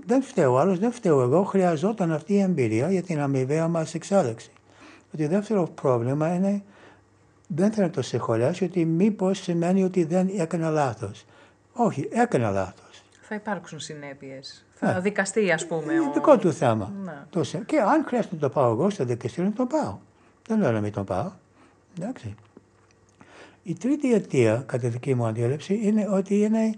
δεν 0.05 0.21
φταίω 0.21 0.53
ο 0.53 0.59
άλλος, 0.59 0.79
δεν 0.79 0.91
φταίω 0.91 1.21
εγώ, 1.21 1.43
χρειαζόταν 1.43 2.11
αυτή 2.11 2.33
η 2.33 2.39
εμπειρία 2.39 2.91
για 2.91 3.03
την 3.03 3.19
αμοιβαία 3.19 3.67
μας 3.67 3.93
εξέλιξη. 3.93 4.51
Το 5.17 5.27
δεύτερο 5.27 5.67
πρόβλημα 5.81 6.35
είναι 6.35 6.63
δεν 7.47 7.71
θα 7.71 7.89
το 7.89 8.01
συγχωρέσει 8.01 8.63
ότι 8.63 8.85
μήπως 8.85 9.39
σημαίνει 9.39 9.83
ότι 9.83 10.03
δεν 10.03 10.29
έκανα 10.37 10.69
λάθος. 10.69 11.25
Όχι, 11.73 12.09
έκανα 12.11 12.49
λάθος. 12.49 13.03
Θα 13.21 13.35
υπάρξουν 13.35 13.79
συνέπειες. 13.79 14.65
Θα 14.73 14.93
ναι. 14.93 14.99
δικαστεί, 14.99 15.51
ας 15.51 15.67
πούμε. 15.67 15.93
Είναι 15.93 16.07
ο... 16.09 16.11
δικό 16.13 16.37
του 16.37 16.53
θέμα. 16.53 16.93
Ναι. 17.03 17.41
Και 17.65 17.79
αν 17.79 18.03
χρειάζεται 18.07 18.35
να 18.35 18.41
το 18.41 18.49
πάω 18.49 18.71
εγώ 18.71 18.89
στο 18.89 19.05
δικαστήριο, 19.05 19.49
να 19.49 19.55
το 19.55 19.65
πάω. 19.65 19.97
Δεν 20.47 20.59
λέω 20.59 20.71
να 20.71 20.81
μην 20.81 20.91
το 20.91 21.03
πάω. 21.03 21.31
Εντάξει. 21.99 22.35
Η 23.63 23.73
τρίτη 23.73 24.13
αιτία, 24.13 24.63
κατά 24.65 24.89
δική 24.89 25.15
μου 25.15 25.25
αντίληψη, 25.25 25.79
είναι 25.83 26.07
ότι 26.09 26.41
είναι 26.41 26.73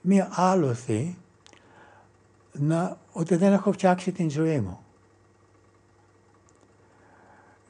μια 0.00 0.28
άλοθη 0.32 1.16
να, 2.58 2.98
ότι 3.12 3.36
δεν 3.36 3.52
έχω 3.52 3.72
φτιάξει 3.72 4.12
την 4.12 4.30
ζωή 4.30 4.60
μου. 4.60 4.78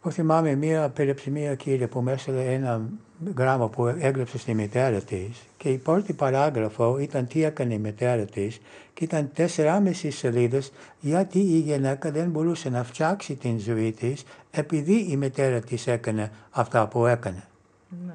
Εγώ 0.00 0.12
θυμάμαι 0.12 0.54
μία 0.54 0.88
περίπτωση, 0.88 1.30
μία 1.30 1.54
κύριε 1.54 1.86
που 1.86 2.00
μέσα 2.00 2.32
ένα 2.32 2.88
γράμμα 3.36 3.68
που 3.68 3.86
έγραψε 3.86 4.38
στη 4.38 4.54
μητέρα 4.54 5.00
της 5.00 5.42
και 5.56 5.68
η 5.68 5.78
πρώτη 5.78 6.12
παράγραφο 6.12 6.98
ήταν 6.98 7.26
τι 7.26 7.44
έκανε 7.44 7.74
η 7.74 7.78
μητέρα 7.78 8.24
της 8.24 8.60
και 8.94 9.04
ήταν 9.04 9.30
τέσσεράμιση 9.34 10.10
σελίδες 10.10 10.72
γιατί 11.00 11.38
η 11.38 11.58
γυναίκα 11.58 12.10
δεν 12.10 12.30
μπορούσε 12.30 12.68
να 12.68 12.84
φτιάξει 12.84 13.34
την 13.34 13.58
ζωή 13.58 13.92
της 13.92 14.24
επειδή 14.50 15.06
η 15.10 15.16
μητέρα 15.16 15.60
της 15.60 15.86
έκανε 15.86 16.30
αυτά 16.50 16.88
που 16.88 17.06
έκανε. 17.06 17.44
Ναι. 18.06 18.14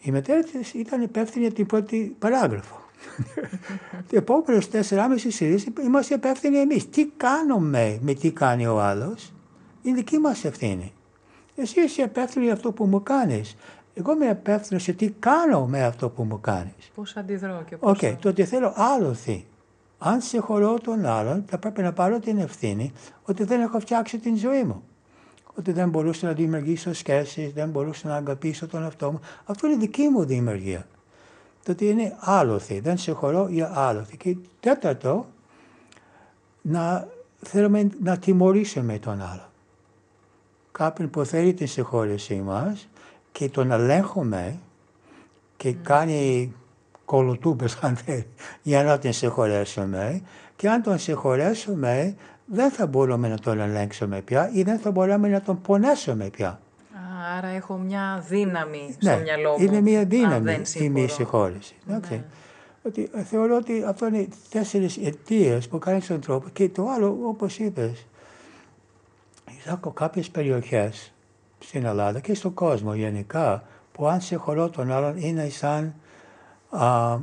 Η 0.00 0.10
μητέρα 0.10 0.42
της 0.42 0.74
ήταν 0.74 1.02
υπεύθυνη 1.02 1.44
για 1.44 1.54
την 1.54 1.66
πρώτη 1.66 2.16
παράγραφο. 2.18 2.79
Τι 4.08 4.16
επόμενες 4.16 4.68
τέσσεράμιση 4.68 5.30
σελίδε 5.30 5.72
είμαστε 5.84 6.14
υπεύθυνοι 6.14 6.58
εμείς. 6.58 6.88
Τι 6.88 7.06
κάνουμε 7.06 7.98
με 8.02 8.14
τι 8.14 8.30
κάνει 8.30 8.66
ο 8.66 8.80
άλλος 8.80 9.32
είναι 9.82 9.96
δική 9.96 10.18
μας 10.18 10.44
ευθύνη. 10.44 10.92
Εσύ 11.54 11.80
είσαι 11.80 12.02
υπεύθυνος 12.02 12.44
για 12.44 12.54
αυτό 12.54 12.72
που 12.72 12.84
μου 12.84 13.02
κάνεις. 13.02 13.56
Εγώ 13.94 14.12
είμαι 14.12 14.26
υπεύθυνος 14.26 14.80
σε 14.80 14.92
τι 14.92 15.10
κάνω 15.10 15.66
με 15.66 15.84
αυτό 15.84 16.08
που 16.08 16.22
μου 16.22 16.40
κάνεις. 16.40 16.90
Πώς 16.94 17.16
αντιδρώ 17.16 17.64
και 17.68 17.76
πώς. 17.76 17.90
OK, 17.90 17.98
okay, 18.00 18.16
το 18.20 18.28
ότι 18.28 18.44
θέλω 18.44 18.72
άλλοθι. 18.76 19.46
Αν 19.98 20.20
συγχωρώ 20.20 20.78
τον 20.78 21.06
άλλον, 21.06 21.44
θα 21.48 21.58
πρέπει 21.58 21.82
να 21.82 21.92
πάρω 21.92 22.18
την 22.18 22.38
ευθύνη 22.38 22.92
ότι 23.22 23.44
δεν 23.44 23.60
έχω 23.60 23.80
φτιάξει 23.80 24.18
την 24.18 24.36
ζωή 24.36 24.62
μου. 24.62 24.82
Ότι 25.54 25.72
δεν 25.72 25.88
μπορούσα 25.88 26.26
να 26.26 26.32
δημιουργήσω 26.32 26.94
σχέσεις, 26.94 27.52
δεν 27.52 27.68
μπορούσα 27.68 28.08
να 28.08 28.14
αγαπήσω 28.16 28.66
τον 28.66 28.82
εαυτό 28.82 29.10
μου. 29.10 29.20
Αυτό 29.44 29.66
είναι 29.66 29.76
δική 29.76 30.08
μου 30.08 30.24
δημιουργία. 30.24 30.86
Το 31.70 31.84
ότι 31.84 31.88
είναι 31.88 32.16
άλλοθι. 32.18 32.80
Δεν 32.80 32.98
συγχωρώ 32.98 33.48
για 33.48 33.72
άλλοθι. 33.74 34.16
Και 34.16 34.36
τέταρτο, 34.60 35.26
να 36.62 37.06
θέλουμε 37.42 37.90
να 38.02 38.18
τιμωρήσουμε 38.18 38.98
τον 38.98 39.22
άλλον 39.22 39.48
κάποιον 40.72 41.10
που 41.10 41.24
θέλει 41.24 41.54
την 41.54 41.66
συγχώρεσή 41.68 42.34
μας 42.34 42.88
και 43.32 43.48
τον 43.48 43.70
ελέγχουμε 43.70 44.58
και 45.56 45.72
κάνει 45.72 46.52
κολοτούπες 47.04 47.78
αν 47.80 47.96
θέλει 47.96 48.26
για 48.62 48.82
να 48.82 48.98
την 48.98 49.12
συγχωρέσουμε 49.12 50.22
και 50.56 50.68
αν 50.68 50.82
τον 50.82 50.98
συγχωρέσουμε 50.98 52.14
δεν 52.46 52.70
θα 52.70 52.86
μπορούμε 52.86 53.28
να 53.28 53.38
τον 53.38 53.60
ελέγξουμε 53.60 54.20
πια 54.20 54.50
ή 54.52 54.62
δεν 54.62 54.78
θα 54.78 54.90
μπορούμε 54.90 55.28
να 55.28 55.40
τον 55.40 55.60
πονέσουμε 55.60 56.24
πια. 56.24 56.60
Άρα 57.38 57.48
έχω 57.48 57.74
μια 57.76 58.24
δύναμη 58.28 58.96
στο 59.00 59.10
ναι, 59.10 59.20
μυαλό 59.20 59.50
μου. 59.50 59.64
Είναι 59.64 59.80
μια 59.80 60.04
δύναμη 60.04 60.62
η 60.74 60.88
μη 60.88 61.08
συγχώρεση. 61.08 61.74
Ναι. 61.84 62.24
Ότι, 62.82 63.10
θεωρώ 63.24 63.56
ότι 63.56 63.84
αυτό 63.86 64.06
είναι 64.06 64.28
τέσσερις 64.50 64.96
αιτίες 64.96 65.68
που 65.68 65.78
κάνεις 65.78 66.06
τον 66.06 66.20
τρόπο 66.20 66.48
και 66.52 66.68
το 66.68 66.88
άλλο 66.88 67.18
όπως 67.22 67.58
είπες 67.58 68.06
έχω 69.64 69.90
κάποιες 69.90 70.30
περιοχές 70.30 71.12
στην 71.58 71.84
Ελλάδα 71.84 72.20
και 72.20 72.34
στον 72.34 72.54
κόσμο 72.54 72.94
γενικά 72.94 73.62
που 73.92 74.08
αν 74.08 74.20
συγχωρώ 74.20 74.70
τον 74.70 74.92
άλλον 74.92 75.16
είναι 75.16 75.48
σαν 75.48 75.94
α, 76.70 77.18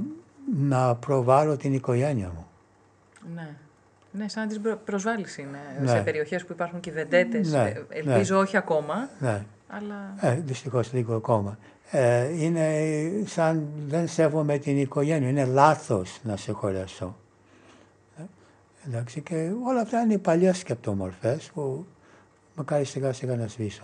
να 0.60 0.96
προβάλλω 0.96 1.58
την 1.58 1.74
οικογένεια 1.74 2.32
μου. 2.36 2.48
Ναι. 3.36 3.56
Ναι, 4.12 4.28
σαν 4.28 4.44
να 4.44 4.50
τις 4.50 4.76
προσβάλλεις 4.86 5.38
είναι 5.38 5.60
ναι. 5.82 5.88
σε 5.88 6.02
περιοχές 6.02 6.46
που 6.46 6.54
υπάρχουν 6.54 6.80
και 6.80 6.92
βεντέτες. 6.92 7.52
Ναι. 7.52 7.64
Ε, 7.64 7.84
ελπίζω 7.90 8.36
ναι. 8.36 8.42
όχι 8.42 8.58
ακόμα. 8.58 9.10
Ναι. 9.20 9.46
Αλλά... 9.68 10.16
Ε, 10.20 10.34
δυστυχώς 10.46 10.94
λίγο 10.94 11.16
ακόμα. 11.16 11.58
Ε, 11.92 12.44
είναι 12.44 12.82
σαν 13.26 13.68
δεν 13.88 14.08
σέβομαι 14.08 14.58
την 14.58 14.78
οικογένεια. 14.78 15.30
Είναι 15.30 15.46
λάθος 15.46 16.20
να 16.24 16.38
συγχωρέσω. 16.38 17.16
Ε, 18.18 18.22
εντάξει, 18.88 19.22
και 19.22 19.52
όλα 19.66 19.82
αυτά 19.82 20.02
είναι 20.02 20.14
οι 20.14 20.18
παλιές 20.18 20.58
σκεπτομορφές 20.58 21.52
που 21.54 21.86
μακάρι 22.56 22.84
σιγά 22.84 23.14
σιγά 23.14 23.36
να 23.36 23.48
σβήσω. 23.48 23.84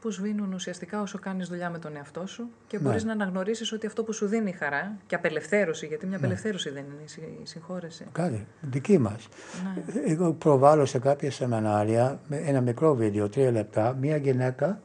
Που 0.00 0.10
σβήνουν 0.10 0.52
ουσιαστικά 0.52 1.00
όσο 1.00 1.18
κάνεις 1.18 1.48
δουλειά 1.48 1.70
με 1.70 1.78
τον 1.78 1.96
εαυτό 1.96 2.26
σου 2.26 2.48
και 2.66 2.78
μπορείς 2.78 3.04
ναι. 3.04 3.14
να 3.14 3.22
αναγνωρίσεις 3.22 3.72
ότι 3.72 3.86
αυτό 3.86 4.04
που 4.04 4.12
σου 4.12 4.26
δίνει 4.26 4.52
χαρά 4.52 4.96
και 5.06 5.14
απελευθέρωση, 5.14 5.86
γιατί 5.86 6.06
μια 6.06 6.18
ναι. 6.18 6.24
απελευθέρωση 6.24 6.70
δεν 6.70 6.84
είναι 6.84 7.26
η 7.42 7.46
συγχώρεση. 7.46 8.06
Κάτι, 8.12 8.46
δική 8.60 8.98
μας. 8.98 9.28
Ναι. 9.64 10.02
Εγώ 10.12 10.32
προβάλλω 10.32 10.84
σε 10.84 10.98
κάποια 10.98 11.30
σεμινάρια 11.30 12.20
με 12.28 12.36
ένα 12.36 12.60
μικρό 12.60 12.94
βίντεο, 12.94 13.28
τρία 13.28 13.50
λεπτά, 13.50 13.96
μια 14.00 14.16
γυναίκα 14.16 14.80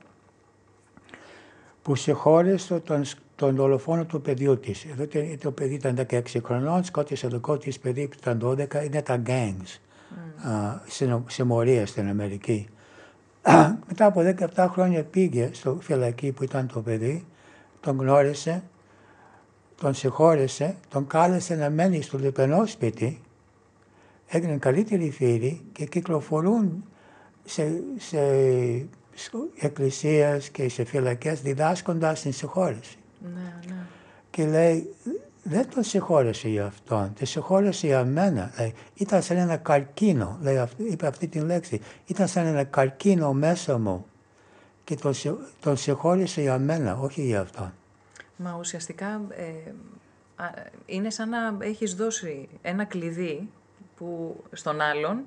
που 1.81 1.95
συγχώρεσε 1.95 2.79
τον, 2.79 3.03
τον 3.35 3.55
δολοφόνο 3.55 4.05
του 4.05 4.21
παιδιού 4.21 4.59
της. 4.59 4.85
Εδώ 4.85 5.05
το 5.39 5.51
παιδί 5.51 5.73
ήταν 5.73 6.05
16 6.09 6.21
χρονών, 6.43 6.83
σκότωσε 6.83 7.27
το 7.27 7.35
δικό 7.35 7.57
της 7.57 7.79
παιδί 7.79 8.07
που 8.07 8.15
ήταν 8.19 8.41
12, 8.43 8.85
είναι 8.85 9.01
τα 9.01 9.21
gangs. 9.25 9.79
Mm. 10.99 11.21
συμμορία 11.27 11.85
στην 11.85 12.07
Αμερική. 12.07 12.67
Μετά 13.87 14.05
από 14.05 14.21
17 14.55 14.67
χρόνια 14.71 15.03
πήγε 15.03 15.49
στο 15.53 15.77
φυλακή 15.81 16.31
που 16.31 16.43
ήταν 16.43 16.67
το 16.73 16.81
παιδί, 16.81 17.25
τον 17.79 17.97
γνώρισε, 17.97 18.63
τον 19.75 19.93
συγχώρεσε, 19.93 20.75
τον 20.89 21.07
κάλεσε 21.07 21.55
να 21.55 21.69
μένει 21.69 22.01
στο 22.01 22.17
λιπενό 22.17 22.65
σπίτι, 22.65 23.21
έγιναν 24.27 24.59
καλύτεροι 24.59 25.11
φίλοι 25.11 25.61
και 25.71 25.85
κυκλοφορούν 25.85 26.83
σε, 27.45 27.81
σε 27.97 28.19
εκκλησίες 29.59 30.49
και 30.49 30.69
σε 30.69 30.83
φυλακές 30.83 31.41
διδάσκοντας 31.41 32.21
την 32.21 32.33
συγχώρεση. 32.33 32.97
Ναι, 33.33 33.59
ναι. 33.67 33.75
Και 34.29 34.45
λέει, 34.45 34.95
δεν 35.43 35.69
τον 35.69 35.83
συγχώρεσε 35.83 36.47
για 36.47 36.65
αυτόν, 36.65 37.13
τον 37.17 37.27
συγχώρεσε 37.27 37.87
για 37.87 38.05
μένα. 38.05 38.53
Λέει, 38.59 38.73
ήταν 38.95 39.21
σαν 39.21 39.37
ένα 39.37 39.57
καρκίνο, 39.57 40.37
λέει, 40.41 40.67
είπε 40.77 41.07
αυτή 41.07 41.27
την 41.27 41.45
λέξη, 41.45 41.81
ήταν 42.05 42.27
σαν 42.27 42.45
ένα 42.45 42.63
καρκίνο 42.63 43.33
μέσα 43.33 43.77
μου 43.77 44.05
και 44.83 44.95
τον, 44.95 45.13
τον 45.59 45.77
συγχώρεσε 45.77 46.41
για 46.41 46.57
μένα, 46.57 46.97
όχι 46.97 47.21
για 47.21 47.41
αυτόν. 47.41 47.73
Μα 48.35 48.55
ουσιαστικά 48.59 49.21
ε, 49.29 49.71
είναι 50.85 51.09
σαν 51.09 51.29
να 51.29 51.57
έχεις 51.59 51.95
δώσει 51.95 52.49
ένα 52.61 52.85
κλειδί 52.85 53.49
που, 53.97 54.35
στον 54.51 54.81
άλλον 54.81 55.23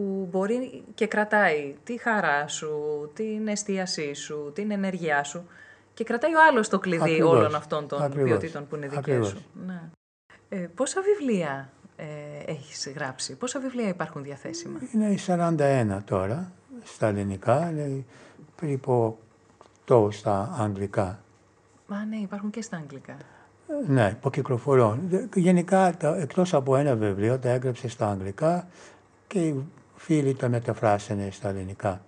που 0.00 0.28
μπορεί 0.30 0.82
και 0.94 1.06
κρατάει 1.06 1.74
τη 1.84 1.98
χαρά 1.98 2.48
σου, 2.48 2.70
την 3.14 3.48
εστίασή 3.48 4.14
σου, 4.14 4.50
την 4.54 4.70
ενέργειά 4.70 5.24
σου 5.24 5.46
Και 5.94 6.04
κρατάει 6.04 6.34
ο 6.34 6.38
άλλος 6.50 6.68
το 6.68 6.78
κλειδί 6.78 7.02
Ακριβώς. 7.02 7.36
όλων 7.36 7.54
αυτών 7.54 7.88
των 7.88 8.02
Ακριβώς. 8.02 8.28
ποιοτήτων 8.28 8.66
που 8.68 8.76
είναι 8.76 8.84
δικές 8.86 8.98
Ακριβώς. 8.98 9.28
σου. 9.28 9.44
Ναι. 9.66 9.80
Ε, 10.48 10.56
πόσα 10.56 11.00
βιβλία 11.02 11.68
ε, 11.96 12.04
έχεις 12.46 12.92
γράψει, 12.94 13.34
πόσα 13.36 13.60
βιβλία 13.60 13.88
υπάρχουν 13.88 14.22
διαθέσιμα; 14.22 14.78
Είναι 14.94 15.14
41 15.26 15.98
τώρα 16.04 16.52
στα 16.84 17.06
ελληνικά, 17.06 17.70
είναι 17.70 18.04
περίπου 18.60 19.18
8 19.88 20.08
στα 20.12 20.56
αγγλικά. 20.58 21.18
Μα 21.86 22.04
ναι, 22.04 22.16
υπάρχουν 22.16 22.50
και 22.50 22.62
στα 22.62 22.76
αγγλικά. 22.76 23.12
Ε, 23.68 23.92
Ναι, 23.92 24.16
που 24.20 24.30
κυκλοφορούν. 24.30 25.00
Δε- 25.08 25.24
Γενικά, 25.34 25.94
τα, 25.98 26.16
εκτός 26.16 26.54
από 26.54 26.76
ένα 26.76 26.94
βιβλίο, 26.94 27.38
τα 27.38 27.48
έγραψες 27.48 27.92
στα 27.92 28.08
αγγλικά 28.10 28.66
και 29.26 29.38
οι 29.46 29.64
φίλοι 30.02 30.34
τα 30.34 30.48
μεταφράσανε 30.48 31.28
στα 31.30 31.48
ελληνικά. 31.48 32.02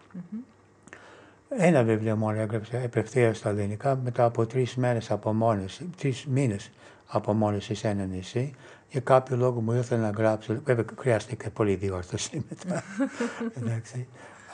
Ένα 1.49 1.83
βιβλίο 1.83 2.17
μόνο 2.17 2.41
έγραψε 2.41 2.81
επευθεία 2.85 3.35
στα 3.35 3.49
ελληνικά 3.49 3.97
μετά 4.05 4.25
από 4.25 4.47
τρεις 4.47 4.77
μέρες 4.77 5.11
απομόνωση, 5.11 5.91
τρεις 5.97 6.27
μήνες 6.27 6.71
απομόνωσης 7.07 7.79
σε 7.79 7.89
ένα 7.89 8.05
νησί. 8.05 8.55
Για 8.91 9.01
κάποιο 9.01 9.37
λόγο 9.37 9.61
μου 9.61 9.73
ήρθε 9.73 9.97
να 9.97 10.11
γράψω, 10.11 10.61
βέβαια 10.65 10.85
χρειάστηκε 10.99 11.51
πολύ 11.51 11.75
διόρθωση 11.75 12.45
μετά. 12.49 12.83
Εντάξει. 13.59 14.07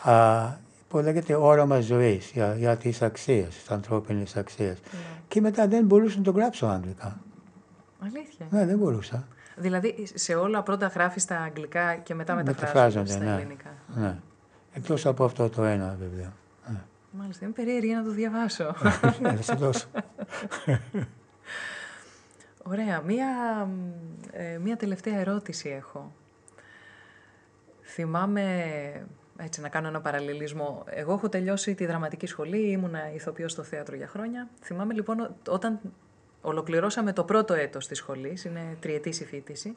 Α, 0.02 0.46
που 0.88 0.98
λέγεται 0.98 1.34
όραμα 1.34 1.80
ζωής 1.80 2.30
για, 2.34 2.54
για 2.54 2.76
τις 2.76 3.02
αξίες, 3.02 3.48
τις 3.48 3.70
ανθρώπινες 3.70 4.36
αξίες. 4.36 4.78
Και 5.28 5.40
μετά 5.40 5.68
δεν 5.68 5.84
μπορούσα 5.84 6.16
να 6.16 6.22
το 6.22 6.30
γράψω 6.30 6.66
αγγλικά. 6.66 7.20
Αλήθεια. 8.00 8.46
Ναι, 8.50 8.66
δεν 8.66 8.78
μπορούσα. 8.78 9.26
Δηλαδή 9.58 10.06
σε 10.14 10.34
όλα 10.34 10.62
πρώτα 10.62 10.86
γράφεις 10.86 11.22
στα 11.22 11.38
αγγλικά 11.40 11.94
και 11.96 12.14
μετά 12.14 12.34
μεταφράζονται 12.34 12.70
Μεταφράζονται, 12.78 13.10
στα 13.12 13.24
ναι. 13.34 13.40
ελληνικά. 13.40 13.70
Ναι. 13.94 14.16
Εκτός 14.72 15.06
από 15.06 15.24
αυτό 15.24 15.48
το 15.48 15.64
ένα 15.64 15.96
βιβλίο. 16.00 16.32
Ναι. 16.68 16.80
Μάλιστα, 17.10 17.44
είμαι 17.44 17.54
περίεργη 17.54 17.94
να 17.94 18.04
το 18.04 18.10
διαβάσω. 18.10 18.64
Ε, 18.64 18.90
Θα 18.90 19.42
σε 19.42 19.54
δώσω. 19.54 19.86
Ωραία. 22.62 23.00
Μία, 23.00 23.26
ε, 24.32 24.58
μία 24.58 24.76
τελευταία 24.76 25.18
ερώτηση 25.18 25.68
έχω. 25.68 26.12
Θυμάμαι, 27.82 28.42
έτσι 29.36 29.60
να 29.60 29.68
κάνω 29.68 29.88
ένα 29.88 30.00
παραλληλισμό, 30.00 30.84
εγώ 30.86 31.12
έχω 31.12 31.28
τελειώσει 31.28 31.74
τη 31.74 31.86
δραματική 31.86 32.26
σχολή, 32.26 32.70
ήμουνα 32.70 33.12
ηθοποιός 33.14 33.52
στο 33.52 33.62
θέατρο 33.62 33.96
για 33.96 34.06
χρόνια. 34.08 34.48
Θυμάμαι 34.62 34.94
λοιπόν 34.94 35.20
ο- 35.20 35.36
όταν 35.48 35.80
ολοκληρώσαμε 36.40 37.12
το 37.12 37.24
πρώτο 37.24 37.54
έτος 37.54 37.86
της 37.86 37.98
σχολής, 37.98 38.44
είναι 38.44 38.76
τριετής 38.80 39.20
η 39.20 39.24
φοιτηση, 39.24 39.76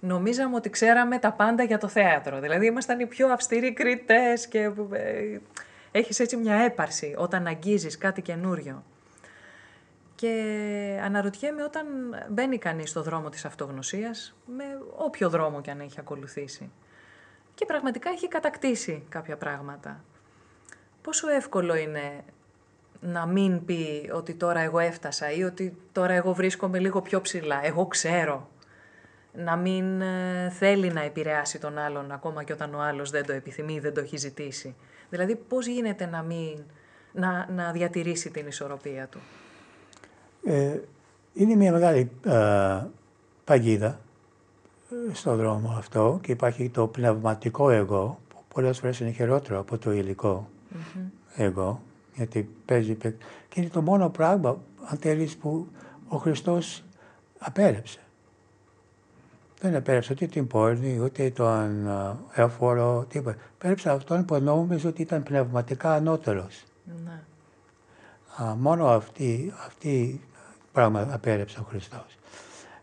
νομίζαμε 0.00 0.56
ότι 0.56 0.70
ξέραμε 0.70 1.18
τα 1.18 1.32
πάντα 1.32 1.62
για 1.62 1.78
το 1.78 1.88
θέατρο. 1.88 2.40
Δηλαδή 2.40 2.66
ήμασταν 2.66 3.00
οι 3.00 3.06
πιο 3.06 3.28
αυστηροί 3.28 3.72
κριτές 3.72 4.46
και 4.46 4.70
ε, 4.92 5.38
έχεις 5.90 6.20
έτσι 6.20 6.36
μια 6.36 6.54
έπαρση 6.54 7.14
όταν 7.18 7.46
αγγίζεις 7.46 7.98
κάτι 7.98 8.22
καινούριο. 8.22 8.84
Και 10.14 11.00
αναρωτιέμαι 11.04 11.62
όταν 11.62 11.86
μπαίνει 12.28 12.58
κανείς 12.58 12.90
στο 12.90 13.02
δρόμο 13.02 13.28
της 13.28 13.44
αυτογνωσίας, 13.44 14.36
με 14.56 14.64
όποιο 14.96 15.28
δρόμο 15.28 15.60
και 15.60 15.70
αν 15.70 15.80
έχει 15.80 16.00
ακολουθήσει. 16.00 16.70
Και 17.54 17.64
πραγματικά 17.64 18.10
έχει 18.10 18.28
κατακτήσει 18.28 19.04
κάποια 19.08 19.36
πράγματα. 19.36 20.04
Πόσο 21.02 21.28
εύκολο 21.28 21.74
είναι 21.74 22.24
να 23.04 23.26
μην 23.26 23.64
πει 23.64 24.10
ότι 24.14 24.34
τώρα 24.34 24.60
εγώ 24.60 24.78
έφτασα 24.78 25.32
ή 25.32 25.42
ότι 25.42 25.76
τώρα 25.92 26.12
εγώ 26.12 26.32
βρίσκομαι 26.32 26.78
λίγο 26.78 27.02
πιο 27.02 27.20
ψηλά, 27.20 27.60
εγώ 27.64 27.86
ξέρω. 27.86 28.48
Να 29.32 29.56
μην 29.56 30.00
ε, 30.00 30.50
θέλει 30.50 30.92
να 30.92 31.02
επηρεάσει 31.02 31.60
τον 31.60 31.78
άλλον 31.78 32.12
ακόμα 32.12 32.44
και 32.44 32.52
όταν 32.52 32.74
ο 32.74 32.80
άλλος 32.80 33.10
δεν 33.10 33.26
το 33.26 33.32
επιθυμεί, 33.32 33.78
δεν 33.78 33.94
το 33.94 34.00
έχει 34.00 34.16
ζητήσει. 34.16 34.74
Δηλαδή 35.08 35.36
πώς 35.36 35.66
γίνεται 35.66 36.06
να, 36.06 36.22
μην, 36.22 36.58
να, 37.12 37.48
να 37.50 37.72
διατηρήσει 37.72 38.30
την 38.30 38.46
ισορροπία 38.46 39.06
του; 39.06 39.18
Ε, 40.44 40.78
είναι 41.34 41.54
μια 41.54 41.72
μεγάλη 41.72 42.10
ε, 42.24 42.82
παγίδα 43.44 44.00
ε, 44.90 45.14
στον 45.14 45.36
δρόμο 45.36 45.74
αυτό 45.78 46.18
και 46.22 46.32
υπάρχει 46.32 46.68
το 46.68 46.86
πνευματικό 46.86 47.70
εγώ 47.70 48.18
που 48.28 48.36
πολλές 48.54 48.78
φορές 48.78 49.00
είναι 49.00 49.10
χειρότερο 49.10 49.58
από 49.58 49.78
το 49.78 49.92
υλικό 49.92 50.48
εγώ 51.36 51.82
γιατί 52.14 52.48
παίζει 52.64 52.94
παί- 52.94 53.20
και 53.48 53.60
είναι 53.60 53.70
το 53.70 53.82
μόνο 53.82 54.08
πράγμα 54.10 54.58
αν 54.84 54.98
θέλεις 54.98 55.36
που 55.36 55.68
ο 56.08 56.16
Χριστός 56.16 56.84
απέρεψε. 57.38 57.98
Δεν 59.60 59.76
απέρεψε 59.76 60.12
ούτε 60.12 60.26
την 60.26 60.46
πόρνη, 60.46 60.98
ούτε 61.00 61.30
τον 61.30 61.86
ε, 61.86 62.42
έφορο, 62.42 63.04
τίποτα. 63.08 63.36
Απέρεψε 63.54 63.90
αυτόν 63.90 64.24
που 64.24 64.36
νόμιζε 64.36 64.86
ότι 64.88 65.02
ήταν 65.02 65.22
πνευματικά 65.22 65.92
ανώτερος. 65.92 66.64
Ναι. 67.04 67.20
Α, 68.44 68.54
μόνο 68.54 68.86
αυτή, 68.86 69.52
αυτή 69.66 70.20
πράγμα 70.72 71.08
απέρεψε 71.10 71.60
ο 71.60 71.62
Χριστός. 71.68 72.18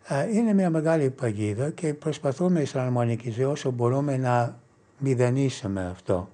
Α, 0.08 0.24
είναι 0.24 0.54
μια 0.54 0.70
μεγάλη 0.70 1.10
παγίδα 1.10 1.70
και 1.70 1.94
προσπαθούμε 1.94 2.66
σαν 2.66 2.82
αρμονική 2.82 3.32
ζωή 3.32 3.46
όσο 3.46 3.72
μπορούμε 3.72 4.18
να 4.18 4.60
μηδενίσουμε 4.98 5.86
αυτό. 5.86 6.30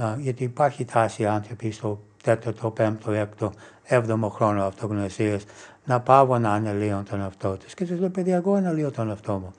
Α, 0.00 0.16
γιατί 0.18 0.44
υπάρχει 0.44 0.84
τάση 0.84 1.26
άνθρωποι 1.26 1.70
στο 1.70 2.00
τέταρτο, 2.24 2.70
πέμπτο, 2.70 3.12
έκτο, 3.12 3.52
έβδομο 3.82 4.28
χρόνο 4.28 4.64
αυτογνωσίας 4.64 5.44
να 5.84 6.00
πάβουν 6.00 6.40
να 6.40 6.52
αναλύουν 6.52 7.04
τον 7.04 7.20
εαυτό 7.20 7.56
τους. 7.56 7.74
Και 7.74 7.84
τους 7.84 7.98
λέω, 7.98 8.08
παιδιά, 8.08 8.36
εγώ 8.36 8.54
αναλύω 8.54 8.90
τον 8.90 9.08
εαυτό 9.08 9.32
μου. 9.32 9.52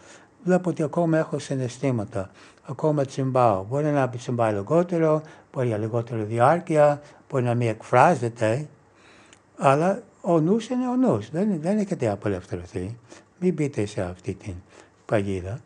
Βλέπω 0.43 0.70
ότι 0.70 0.84
ακόμα 0.84 1.18
έχω 1.18 1.39
συναισθήματα, 1.39 2.30
ακόμα 2.63 3.05
τσιμπάω. 3.05 3.66
Μπορεί 3.70 3.86
να 3.86 4.09
τσιμπάει 4.09 4.53
λιγότερο, 4.53 5.22
μπορεί 5.53 5.68
για 5.68 5.78
λιγότερη 5.78 6.24
διάρκεια, 6.24 7.01
μπορεί 7.30 7.43
να 7.43 7.53
μην 7.55 7.68
εκφράζεται, 7.68 8.68
αλλά 9.57 10.01
ο 10.22 10.39
νους 10.39 10.70
είναι 10.70 10.88
ο 10.88 10.95
νους. 10.95 11.30
Δεν, 11.30 11.61
δεν 11.61 11.78
έχετε 11.78 12.09
απελευθερωθεί. 12.09 12.97
Μην 13.39 13.53
μπείτε 13.53 13.86
σε 13.86 14.01
αυτή 14.01 14.34
την 14.34 14.53
παγίδα. 15.05 15.59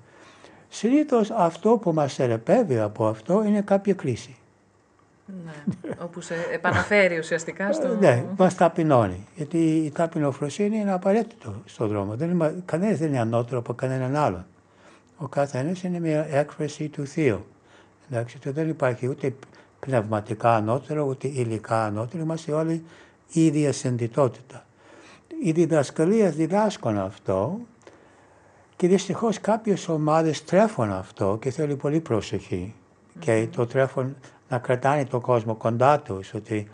Συνήθω 0.69 1.21
αυτό 1.37 1.77
που 1.77 1.93
μας 1.93 2.13
θεραπεύει 2.13 2.79
από 2.79 3.07
αυτό 3.07 3.43
είναι 3.43 3.61
κάποια 3.61 3.93
κρίση. 3.93 4.38
Ναι, 5.45 5.93
όπου 6.01 6.21
σε 6.21 6.35
επαναφέρει 6.53 7.17
ουσιαστικά 7.17 7.73
στο... 7.73 7.95
Ναι, 7.99 8.25
μας 8.37 8.55
ταπεινώνει. 8.55 9.27
Γιατί 9.35 9.57
η 9.57 9.91
ταπεινοφροσύνη 9.91 10.77
είναι 10.77 10.93
απαραίτητο 10.93 11.61
στον 11.65 11.87
δρόμο. 11.87 12.15
Δεν 12.15 12.29
είναι, 12.29 12.63
κανένας 12.65 12.97
δεν 12.97 13.07
είναι 13.07 13.19
ανώτερο 13.19 13.59
από 13.59 13.73
κανέναν 13.73 14.15
άλλον. 14.15 14.45
Ο 15.17 15.27
καθένας 15.27 15.83
είναι 15.83 15.99
μια 15.99 16.27
έκφραση 16.29 16.87
του 16.87 17.05
Θείου. 17.05 17.45
Εντάξει, 18.09 18.39
το 18.39 18.51
δεν 18.51 18.69
υπάρχει 18.69 19.07
ούτε 19.07 19.33
πνευματικά 19.79 20.55
ανώτερο, 20.55 21.03
ούτε 21.03 21.27
υλικά 21.27 21.85
ανώτερο. 21.85 22.23
Είμαστε 22.23 22.51
όλοι 22.51 22.83
η 23.31 23.45
ίδια 23.45 23.71
συνδυτότητα. 23.71 24.65
Οι 25.43 25.51
διδασκαλίες 25.51 26.35
διδάσκουν 26.35 26.97
αυτό 26.97 27.59
και 28.75 28.87
δυστυχώς 28.87 29.39
κάποιες 29.41 29.87
ομάδες 29.87 30.43
τρέφουν 30.43 30.91
αυτό 30.91 31.37
και 31.41 31.51
θέλει 31.51 31.75
πολύ 31.75 31.99
προσοχή. 31.99 32.73
Και 33.19 33.47
το 33.55 33.65
τρέφουν 33.65 34.15
να 34.49 34.57
κρατάνε 34.57 35.05
τον 35.05 35.21
κόσμο 35.21 35.55
κοντά 35.55 35.99
τους, 35.99 36.33
ότι 36.33 36.67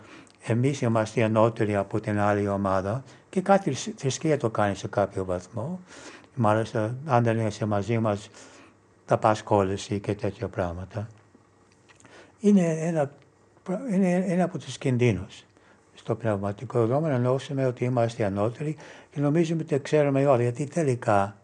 εμείς 0.46 0.80
είμαστε 0.80 1.22
ανώτεροι 1.22 1.76
από 1.76 2.00
την 2.00 2.18
άλλη 2.18 2.48
ομάδα 2.48 3.04
και 3.28 3.40
κάτι 3.40 3.72
θρησκεία 3.72 4.38
το 4.38 4.50
κάνει 4.50 4.74
σε 4.74 4.88
κάποιο 4.88 5.24
βαθμό. 5.24 5.80
Μάλιστα, 6.34 6.96
αν 7.06 7.22
δεν 7.22 7.46
είσαι 7.46 7.64
μαζί 7.64 7.98
μας, 7.98 8.30
θα 9.06 9.18
πας 9.18 9.42
κόλληση 9.42 10.00
και 10.00 10.14
τέτοια 10.14 10.48
πράγματα. 10.48 11.08
Είναι 12.40 12.76
ένα, 12.80 13.10
είναι 13.90 14.14
ένα 14.14 14.44
από 14.44 14.58
τους 14.58 14.78
κινδύνους 14.78 15.44
στο 15.94 16.14
πνευματικό 16.14 16.86
δρόμο 16.86 17.06
να 17.06 17.18
νιώσουμε 17.18 17.66
ότι 17.66 17.84
είμαστε 17.84 18.24
ανώτεροι 18.24 18.76
και 19.10 19.20
νομίζουμε 19.20 19.62
ότι 19.62 19.80
ξέρουμε 19.80 20.26
όλα, 20.26 20.42
γιατί 20.42 20.66
τελικά 20.66 21.36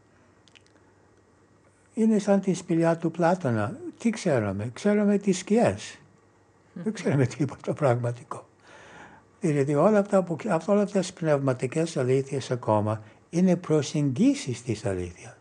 είναι 1.95 2.18
σαν 2.18 2.41
τη 2.41 2.55
σπηλιά 2.55 2.97
του 2.97 3.11
Πλάτωνα. 3.11 3.76
Τι 3.99 4.11
ξέρουμε, 4.11 4.70
ξέρουμε 4.72 5.18
τις 5.18 5.39
σκιές. 5.39 6.02
Δεν 6.73 6.93
ξέρουμε 6.93 7.27
τίποτα 7.27 7.73
πραγματικό. 7.73 8.47
Δηλαδή 9.41 9.75
όλα 9.75 9.99
αυτά, 9.99 10.23
που, 10.23 10.37
αυτά, 10.49 10.73
όλα 10.73 10.83
αυτές 10.83 11.01
τις 11.01 11.12
πνευματικές 11.12 11.97
αλήθειες 11.97 12.51
ακόμα 12.51 13.03
είναι 13.31 13.57
προσεγγίσεις 13.57 14.62
της 14.62 14.85
αλήθειας. 14.85 15.37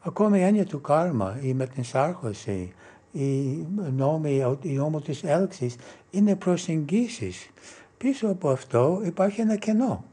Ακόμα 0.00 0.38
η 0.38 0.42
έννοια 0.42 0.64
του 0.66 0.80
κάρμα, 0.80 1.38
η 1.42 1.54
μετενσάρχωση, 1.54 2.72
η 3.12 3.66
νόμη, 3.96 4.56
η 4.62 4.72
νόμο 4.72 5.00
της 5.00 5.22
έλξης 5.22 5.76
είναι 6.10 6.36
προσεγγίσεις. 6.36 7.50
Πίσω 7.98 8.28
από 8.28 8.50
αυτό 8.50 9.00
υπάρχει 9.04 9.40
ένα 9.40 9.56
κενό. 9.56 10.04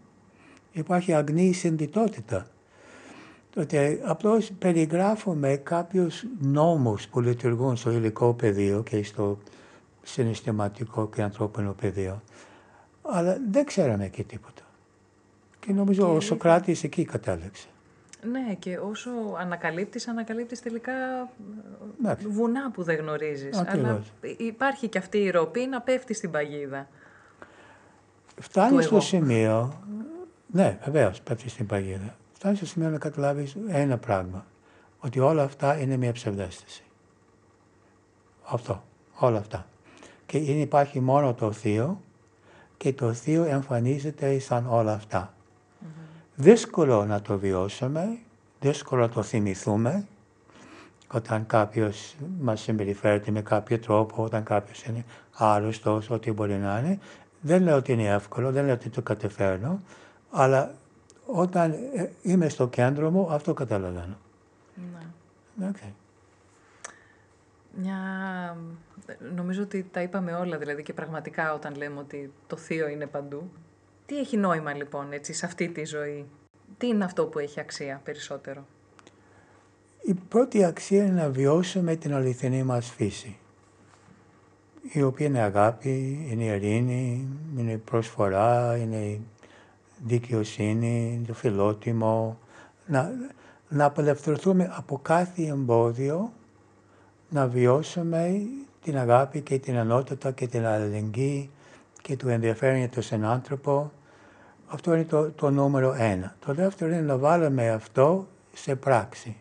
Υπάρχει 0.72 1.14
αγνή 1.14 1.54
συνδυτότητα. 1.54 2.48
Ότι 3.58 4.00
απλώς 4.04 4.52
περιγράφουμε 4.60 5.56
κάποιους 5.56 6.26
νόμους 6.40 7.08
που 7.08 7.20
λειτουργούν 7.20 7.76
στο 7.76 7.92
υλικό 7.92 8.34
πεδίο 8.34 8.84
και 8.84 9.04
στο 9.04 9.38
συναισθηματικό 10.12 11.10
και 11.10 11.22
ανθρώπινο 11.22 11.74
πεδίο. 11.74 12.22
Αλλά 13.02 13.38
δεν 13.50 13.66
ξέραμε 13.66 14.08
και 14.08 14.24
τίποτα. 14.24 14.62
Και 15.60 15.74
νομίζω 15.74 16.06
Και 16.06 16.12
ο 16.12 16.20
Σοκράτης 16.20 16.84
εκεί 16.84 17.06
κατάληξε. 17.06 17.68
Ναι, 18.32 18.54
και 18.60 18.78
όσο 18.78 19.10
ανακαλύπτεις, 19.38 20.08
ανακαλύπτεις 20.08 20.62
τελικά 20.62 20.94
Εντάξει. 22.00 22.28
βουνά 22.28 22.72
που 22.72 22.84
δεν 22.84 22.96
γνωρίζεις. 22.96 23.58
Ακριβώς. 23.58 23.90
Αλλά 23.90 24.04
υπάρχει 24.38 24.88
και 24.88 24.98
αυτή 24.98 25.18
η 25.18 25.30
ροπή 25.30 25.66
να 25.66 25.82
πέφτει 25.82 26.14
στην 26.14 26.32
παγίδα. 26.32 26.88
φτάνει 28.42 28.82
στο 28.82 29.00
σημείο, 29.00 29.84
ναι 30.48 30.80
βεβαίως 30.84 31.22
πέφτει 31.22 31.50
στην 31.50 31.66
παγίδα, 31.66 32.16
φτάνει 32.34 32.56
στο 32.56 32.66
σημείο 32.66 32.90
να 32.90 32.98
καταλάβεις 32.98 33.56
ένα 33.68 33.98
πράγμα, 33.98 34.46
ότι 35.00 35.20
όλα 35.20 35.44
αυτά 35.44 35.80
είναι 35.80 35.98
μια 35.98 36.12
ψευδέστηση. 36.12 36.84
Αυτό, 38.44 38.84
όλα 39.20 39.38
αυτά. 39.38 39.66
Και 40.30 40.38
είναι, 40.38 40.62
υπάρχει 40.62 41.00
μόνο 41.00 41.34
το 41.34 41.52
Θείο 41.52 42.02
και 42.78 42.94
το 42.94 43.14
Θείο 43.14 43.44
εμφανίζεται 43.44 44.40
σαν 44.40 44.66
όλα 44.70 44.94
αυτά. 44.94 45.34
Δύσκολο 46.36 47.06
να 47.06 47.22
το 47.22 47.38
βιώσουμε, 47.38 48.18
δύσκολο 48.60 49.02
να 49.02 49.10
το 49.10 49.22
θυμηθούμε, 49.24 50.08
όταν 51.14 51.46
κάποιος 51.46 52.16
μας 52.40 52.62
συμπεριφέρεται 52.62 53.32
με 53.32 53.42
κάποιο 53.42 53.80
τρόπο, 53.80 54.24
όταν 54.24 54.44
κάποιος 54.44 54.84
είναι 54.84 55.06
άρρωστος, 55.34 56.10
ό,τι 56.10 56.32
μπορεί 56.32 56.58
να 56.58 56.80
είναι. 56.80 57.00
Δεν 57.42 57.62
λέω 57.62 57.76
ότι 57.76 57.92
είναι 57.92 58.08
εύκολο, 58.08 58.52
δεν 58.52 58.66
λέω 58.66 58.74
ότι 58.74 58.90
το 58.90 59.02
κατεφέρνω, 59.02 59.82
αλλά 60.32 60.74
όταν 61.26 61.72
ε, 61.72 62.10
είμαι 62.22 62.50
στο 62.50 62.68
κέντρο 62.68 63.12
μου, 63.12 63.32
αυτό 63.32 63.54
καταλαβαίνω. 63.54 64.18
Ναι. 65.56 65.72
Okay. 65.72 65.92
Μια... 67.76 67.98
Νομίζω 69.36 69.64
ότι 69.64 69.90
τα 69.92 70.02
είπαμε 70.02 70.34
όλα, 70.34 70.58
δηλαδή 70.58 70.84
και 70.84 70.94
πραγματικά 70.94 71.54
όταν 71.54 71.76
λέμε 71.76 72.00
ότι 72.00 72.32
το 72.48 72.58
θείο 72.58 72.88
είναι 72.88 73.06
παντού. 73.06 73.52
Τι 74.06 74.20
έχει 74.20 74.38
νόημα 74.38 74.74
λοιπόν 74.74 75.12
έτσι 75.12 75.34
σε 75.34 75.46
αυτή 75.46 75.70
τη 75.70 75.86
ζωή, 75.86 76.26
τι 76.78 76.88
είναι 76.88 77.04
αυτό 77.04 77.26
που 77.26 77.40
έχει 77.40 77.60
αξία 77.60 78.02
περισσότερο; 78.04 78.66
Η 80.02 80.14
πρώτη 80.14 80.64
αξία 80.64 81.04
είναι 81.04 81.22
να 81.22 81.30
βιώσουμε 81.30 81.96
την 81.96 82.14
αληθινή 82.14 82.64
μας 82.64 82.90
φύση, 82.90 83.38
η 84.92 85.02
οποία 85.02 85.26
είναι 85.26 85.40
αγάπη, 85.40 86.28
είναι 86.30 86.44
η 86.44 86.48
ειρήνη, 86.48 87.28
είναι 87.58 87.72
η 87.72 87.78
προσφορά, 87.78 88.78
είναι 88.78 88.98
η 88.98 89.22
δικαιοσύνη, 90.06 91.24
το 91.28 91.34
φιλότιμο, 91.34 92.38
να, 92.86 93.12
να 93.70 93.86
απελευθερωθούμε 93.86 94.72
από 94.76 95.00
κάθε 95.02 95.44
εμπόδιο, 95.44 96.34
να 97.30 97.48
βιώσουμε 97.48 98.48
την 98.84 98.98
αγάπη 98.98 99.42
και 99.42 99.60
την 99.60 99.76
ενότητα 99.76 100.32
και 100.32 100.48
την 100.48 100.66
αλληλεγγύη 100.66 101.50
και 102.02 102.16
το 102.16 102.30
ενδιαφέρον 102.30 102.78
για 102.78 102.90
τον 102.90 103.04
συνάνθρωπο. 103.04 103.92
Αυτό 104.68 104.94
είναι 104.94 105.06
το, 105.06 105.32
το 105.32 105.50
νούμερο 105.50 105.94
ένα. 105.98 106.36
Το 106.46 106.54
δεύτερο 106.54 106.92
είναι 106.92 107.02
να 107.02 107.18
βάλουμε 107.18 107.70
αυτό 107.70 108.28
σε 108.54 108.76
πράξη. 108.76 109.36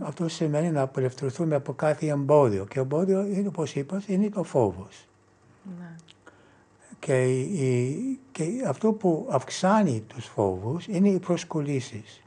Αυτό 0.00 0.28
σημαίνει 0.28 0.70
να 0.70 0.80
απελευθερωθούμε 0.80 1.54
από 1.54 1.72
κάθε 1.72 2.06
εμπόδιο. 2.06 2.64
Και 2.64 2.80
εμπόδιο, 2.80 3.26
είναι, 3.26 3.48
όπως 3.48 3.74
είπα, 3.74 4.02
είναι 4.06 4.28
το 4.28 4.42
φόβος. 4.42 5.06
Ναι. 5.78 5.96
Και, 6.98 7.24
η, 7.32 8.18
και 8.32 8.44
αυτό 8.66 8.92
που 8.92 9.26
αυξάνει 9.30 10.04
τους 10.06 10.26
φόβους 10.26 10.86
είναι 10.86 11.08
οι 11.08 11.18
προσκολήσεις. 11.18 12.22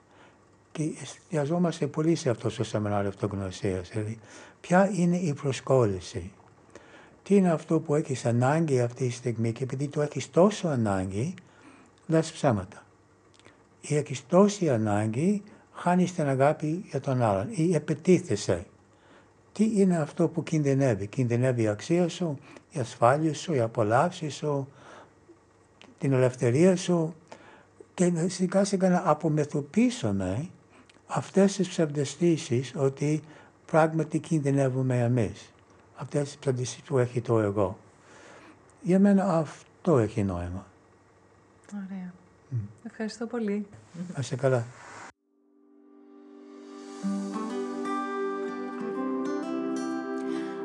Και 0.74 0.84
εστιαζόμαστε 1.02 1.88
πολύ 1.88 2.16
σε 2.16 2.30
αυτό 2.30 2.50
το 2.50 2.64
σεμινάριο 2.64 3.10
αυτογνωσίας. 3.10 3.90
Δηλαδή, 3.90 4.20
ποια 4.62 4.90
είναι 4.94 5.18
η 5.18 5.34
προσκόλληση. 5.34 6.32
Τι 7.24 7.36
είναι 7.36 7.52
αυτό 7.52 7.80
που 7.80 7.96
έχεις 7.96 8.26
ανάγκη 8.26 8.82
αυτή 8.82 9.08
τη 9.08 9.12
στιγμή 9.14 9.52
και 9.52 9.64
επειδή 9.64 9.88
το 9.88 10.02
έχεις 10.02 10.30
τόσο 10.32 10.68
ανάγκη, 10.68 11.34
λες 12.08 12.32
ψέματα. 12.32 12.84
Ή 13.82 13.96
έχεις 13.96 14.26
τόση 14.28 14.70
ανάγκη 14.70 15.44
χάνεις 15.72 16.14
την 16.14 16.28
αγάπη 16.28 16.86
για 16.90 17.00
τον 17.00 17.22
άλλον 17.22 17.48
ή 17.52 17.76
επιτίθεσαι. 17.76 18.66
Τι 19.52 19.72
είναι 19.76 19.98
αυτό 19.98 20.28
που 20.28 20.44
κινδυνεύει; 20.44 21.08
Κινδυνεύει 21.08 21.62
η 21.62 21.68
αξία 21.68 22.08
σου, 22.08 22.38
η 22.72 22.80
ασφάλεια 22.80 23.34
σου, 23.34 23.54
η 23.54 23.60
απολαύση 23.60 24.30
σου, 24.30 24.68
την 25.98 26.14
ελευθερία 26.14 26.76
σου 26.76 27.16
και 27.94 28.12
σιγά 28.28 28.64
σιγά 28.64 28.90
να 28.90 29.02
απομεθοποιήσουμε 29.06 30.50
αυτές 31.14 31.56
τις 31.56 31.68
ψευδεστήσεις 31.68 32.74
ότι 32.76 33.24
πράγματι 33.66 34.20
κινδυνεύουμε 34.20 35.00
εμείς. 35.00 35.52
Αυτές 35.96 36.24
τις 36.24 36.38
ψευδεστήσεις 36.38 36.84
που 36.84 36.98
έχει 36.98 37.22
το 37.22 37.40
εγώ. 37.40 37.78
Για 38.82 39.00
μένα 39.00 39.38
αυτό 39.38 39.98
έχει 39.98 40.24
νόημα. 40.24 40.66
Ωραία. 41.74 42.14
Ευχαριστώ 42.84 43.26
πολύ. 43.26 43.68
Να 44.16 44.36
καλά. 44.36 44.66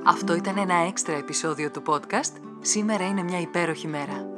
Αυτό 0.05 0.35
ήταν 0.35 0.59
ένα 0.59 0.75
έξτρα 0.75 1.15
επεισόδιο 1.15 1.71
του 1.71 1.83
podcast 1.87 2.33
«Σήμερα 2.61 3.07
είναι 3.07 3.23
μια 3.23 3.41
υπέροχη 3.41 3.87
μέρα». 3.87 4.38